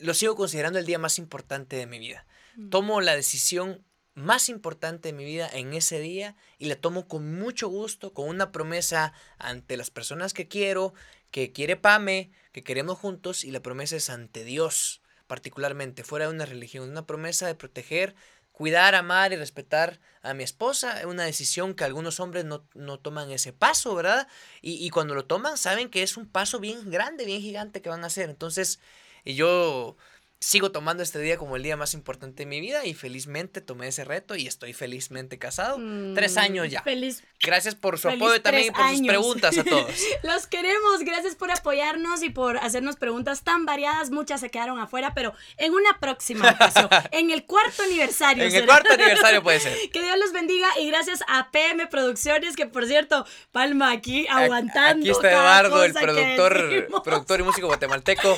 lo 0.00 0.14
sigo 0.14 0.34
considerando 0.34 0.78
el 0.78 0.86
día 0.86 0.98
más 0.98 1.18
importante 1.18 1.76
de 1.76 1.86
mi 1.86 1.98
vida. 1.98 2.26
Tomo 2.70 3.00
la 3.00 3.14
decisión 3.14 3.84
más 4.14 4.48
importante 4.48 5.08
de 5.08 5.12
mi 5.14 5.24
vida 5.24 5.48
en 5.50 5.72
ese 5.74 6.00
día 6.00 6.36
y 6.58 6.66
la 6.66 6.76
tomo 6.76 7.08
con 7.08 7.34
mucho 7.34 7.68
gusto, 7.68 8.12
con 8.12 8.28
una 8.28 8.52
promesa 8.52 9.14
ante 9.38 9.76
las 9.76 9.90
personas 9.90 10.34
que 10.34 10.48
quiero, 10.48 10.92
que 11.30 11.52
quiere 11.52 11.76
Pame, 11.76 12.30
que 12.52 12.62
queremos 12.62 12.98
juntos 12.98 13.44
y 13.44 13.52
la 13.52 13.60
promesa 13.62 13.96
es 13.96 14.10
ante 14.10 14.44
Dios, 14.44 15.00
particularmente, 15.26 16.04
fuera 16.04 16.26
de 16.26 16.32
una 16.34 16.44
religión, 16.44 16.90
una 16.90 17.06
promesa 17.06 17.46
de 17.46 17.54
proteger, 17.54 18.14
cuidar, 18.62 18.94
amar 18.94 19.32
y 19.32 19.36
respetar 19.36 19.98
a 20.22 20.34
mi 20.34 20.44
esposa, 20.44 21.00
es 21.00 21.06
una 21.06 21.24
decisión 21.24 21.74
que 21.74 21.82
algunos 21.82 22.20
hombres 22.20 22.44
no, 22.44 22.64
no 22.74 22.96
toman 23.00 23.28
ese 23.32 23.52
paso, 23.52 23.92
¿verdad? 23.96 24.28
Y, 24.60 24.86
y 24.86 24.90
cuando 24.90 25.16
lo 25.16 25.24
toman 25.24 25.58
saben 25.58 25.90
que 25.90 26.04
es 26.04 26.16
un 26.16 26.28
paso 26.28 26.60
bien 26.60 26.88
grande, 26.88 27.24
bien 27.24 27.40
gigante 27.40 27.82
que 27.82 27.88
van 27.88 28.04
a 28.04 28.06
hacer. 28.06 28.30
Entonces, 28.30 28.78
yo 29.24 29.96
sigo 30.42 30.72
tomando 30.72 31.04
este 31.04 31.20
día 31.20 31.36
como 31.36 31.54
el 31.54 31.62
día 31.62 31.76
más 31.76 31.94
importante 31.94 32.42
de 32.42 32.46
mi 32.46 32.60
vida 32.60 32.84
y 32.84 32.94
felizmente 32.94 33.60
tomé 33.60 33.86
ese 33.86 34.04
reto 34.04 34.34
y 34.34 34.48
estoy 34.48 34.72
felizmente 34.72 35.38
casado. 35.38 35.78
Tres 36.14 36.34
Mm, 36.34 36.38
año 36.38 36.64
ya. 36.64 36.82
Feliz. 36.82 37.22
Gracias 37.40 37.76
por 37.76 37.96
su 37.98 38.08
apoyo 38.08 38.42
también 38.42 38.66
y 38.66 38.70
tres 38.70 38.76
por 38.76 38.88
sus 38.88 38.98
años. 38.98 39.08
preguntas 39.08 39.58
a 39.58 39.64
todos. 39.64 39.92
Los 40.24 40.46
queremos, 40.48 41.00
gracias 41.04 41.36
por 41.36 41.52
apoyarnos 41.52 42.24
y 42.24 42.30
por 42.30 42.56
hacernos 42.58 42.96
preguntas 42.96 43.44
tan 43.44 43.66
variadas. 43.66 44.10
Muchas 44.10 44.40
se 44.40 44.50
quedaron 44.50 44.80
afuera, 44.80 45.12
pero 45.14 45.32
en 45.58 45.74
una 45.74 45.98
próxima 46.00 46.50
ocasión, 46.50 46.88
en 47.12 47.30
el 47.30 47.44
cuarto 47.46 47.84
aniversario. 47.84 48.42
En 48.44 48.54
el 48.54 48.66
cuarto 48.66 48.92
aniversario 48.92 49.42
puede 49.42 49.60
ser. 49.60 49.76
Que 49.92 50.02
Dios 50.02 50.18
los 50.18 50.32
bendiga 50.32 50.68
y 50.80 50.88
gracias 50.88 51.20
a 51.28 51.50
PM 51.52 51.86
Producciones, 51.86 52.56
que 52.56 52.66
por 52.66 52.86
cierto, 52.86 53.26
Palma 53.52 53.92
aquí 53.92 54.26
aguantando. 54.28 55.04
Aquí 55.04 55.10
está 55.10 55.30
Eduardo, 55.30 55.84
el 55.84 55.92
productor, 55.92 57.02
productor 57.04 57.40
y 57.40 57.42
músico 57.44 57.66
guatemalteco. 57.68 58.36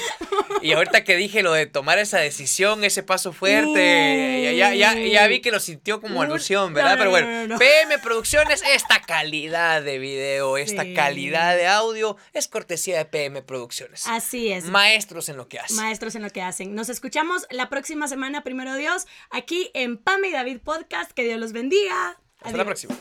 Y 0.61 0.73
ahorita 0.73 1.05
que 1.05 1.17
dije 1.17 1.43
lo 1.43 1.53
de 1.53 1.67
tomar 1.67 1.94
esa 1.99 2.19
decisión, 2.19 2.85
ese 2.85 3.03
paso 3.03 3.33
fuerte, 3.33 4.43
ya, 4.45 4.53
ya, 4.53 4.75
ya, 4.75 4.95
ya 4.95 5.27
vi 5.27 5.41
que 5.41 5.51
lo 5.51 5.61
sintió 5.61 6.01
como 6.01 6.23
alusión, 6.23 6.75
¿verdad? 6.75 6.93
no, 6.93 6.97
Pero 6.99 7.05
no, 7.07 7.11
bueno, 7.11 7.27
no, 7.29 7.47
no. 7.49 7.59
PM 7.59 7.99
Producciones, 7.99 8.63
esta 8.73 9.01
calidad 9.01 9.83
de 9.83 9.99
video, 9.99 10.57
esta 10.57 10.83
Sí. 10.85 10.95
calidad 10.95 11.57
de 11.57 11.67
audio, 11.67 12.17
es 12.33 12.49
cortesía 12.49 12.99
de 12.99 13.05
PM 13.05 13.43
Producciones. 13.43 14.07
Así 14.07 14.51
es. 14.53 14.65
Maestros 14.65 15.29
en 15.29 15.37
lo 15.37 15.49
que 15.49 15.59
hacen. 15.59 15.77
Maestros 15.77 16.15
en 16.15 16.23
lo 16.23 16.31
que 16.31 16.43
hacen. 16.43 16.75
Nos 16.75 16.89
escuchamos 16.89 17.47
la 17.51 17.69
próxima 17.69 18.09
semana, 18.09 18.43
primero 18.45 18.75
Dios, 18.77 19.07
aquí 19.31 19.71
en 19.75 19.99
Pame 19.99 20.29
y 20.29 20.33
David 20.33 20.59
Podcast. 20.65 21.11
Que 21.13 21.25
Dios 21.25 21.39
los 21.41 21.53
bendiga. 21.53 22.19
Hasta 22.41 22.57
la 22.57 22.65
próxima. 22.65 22.95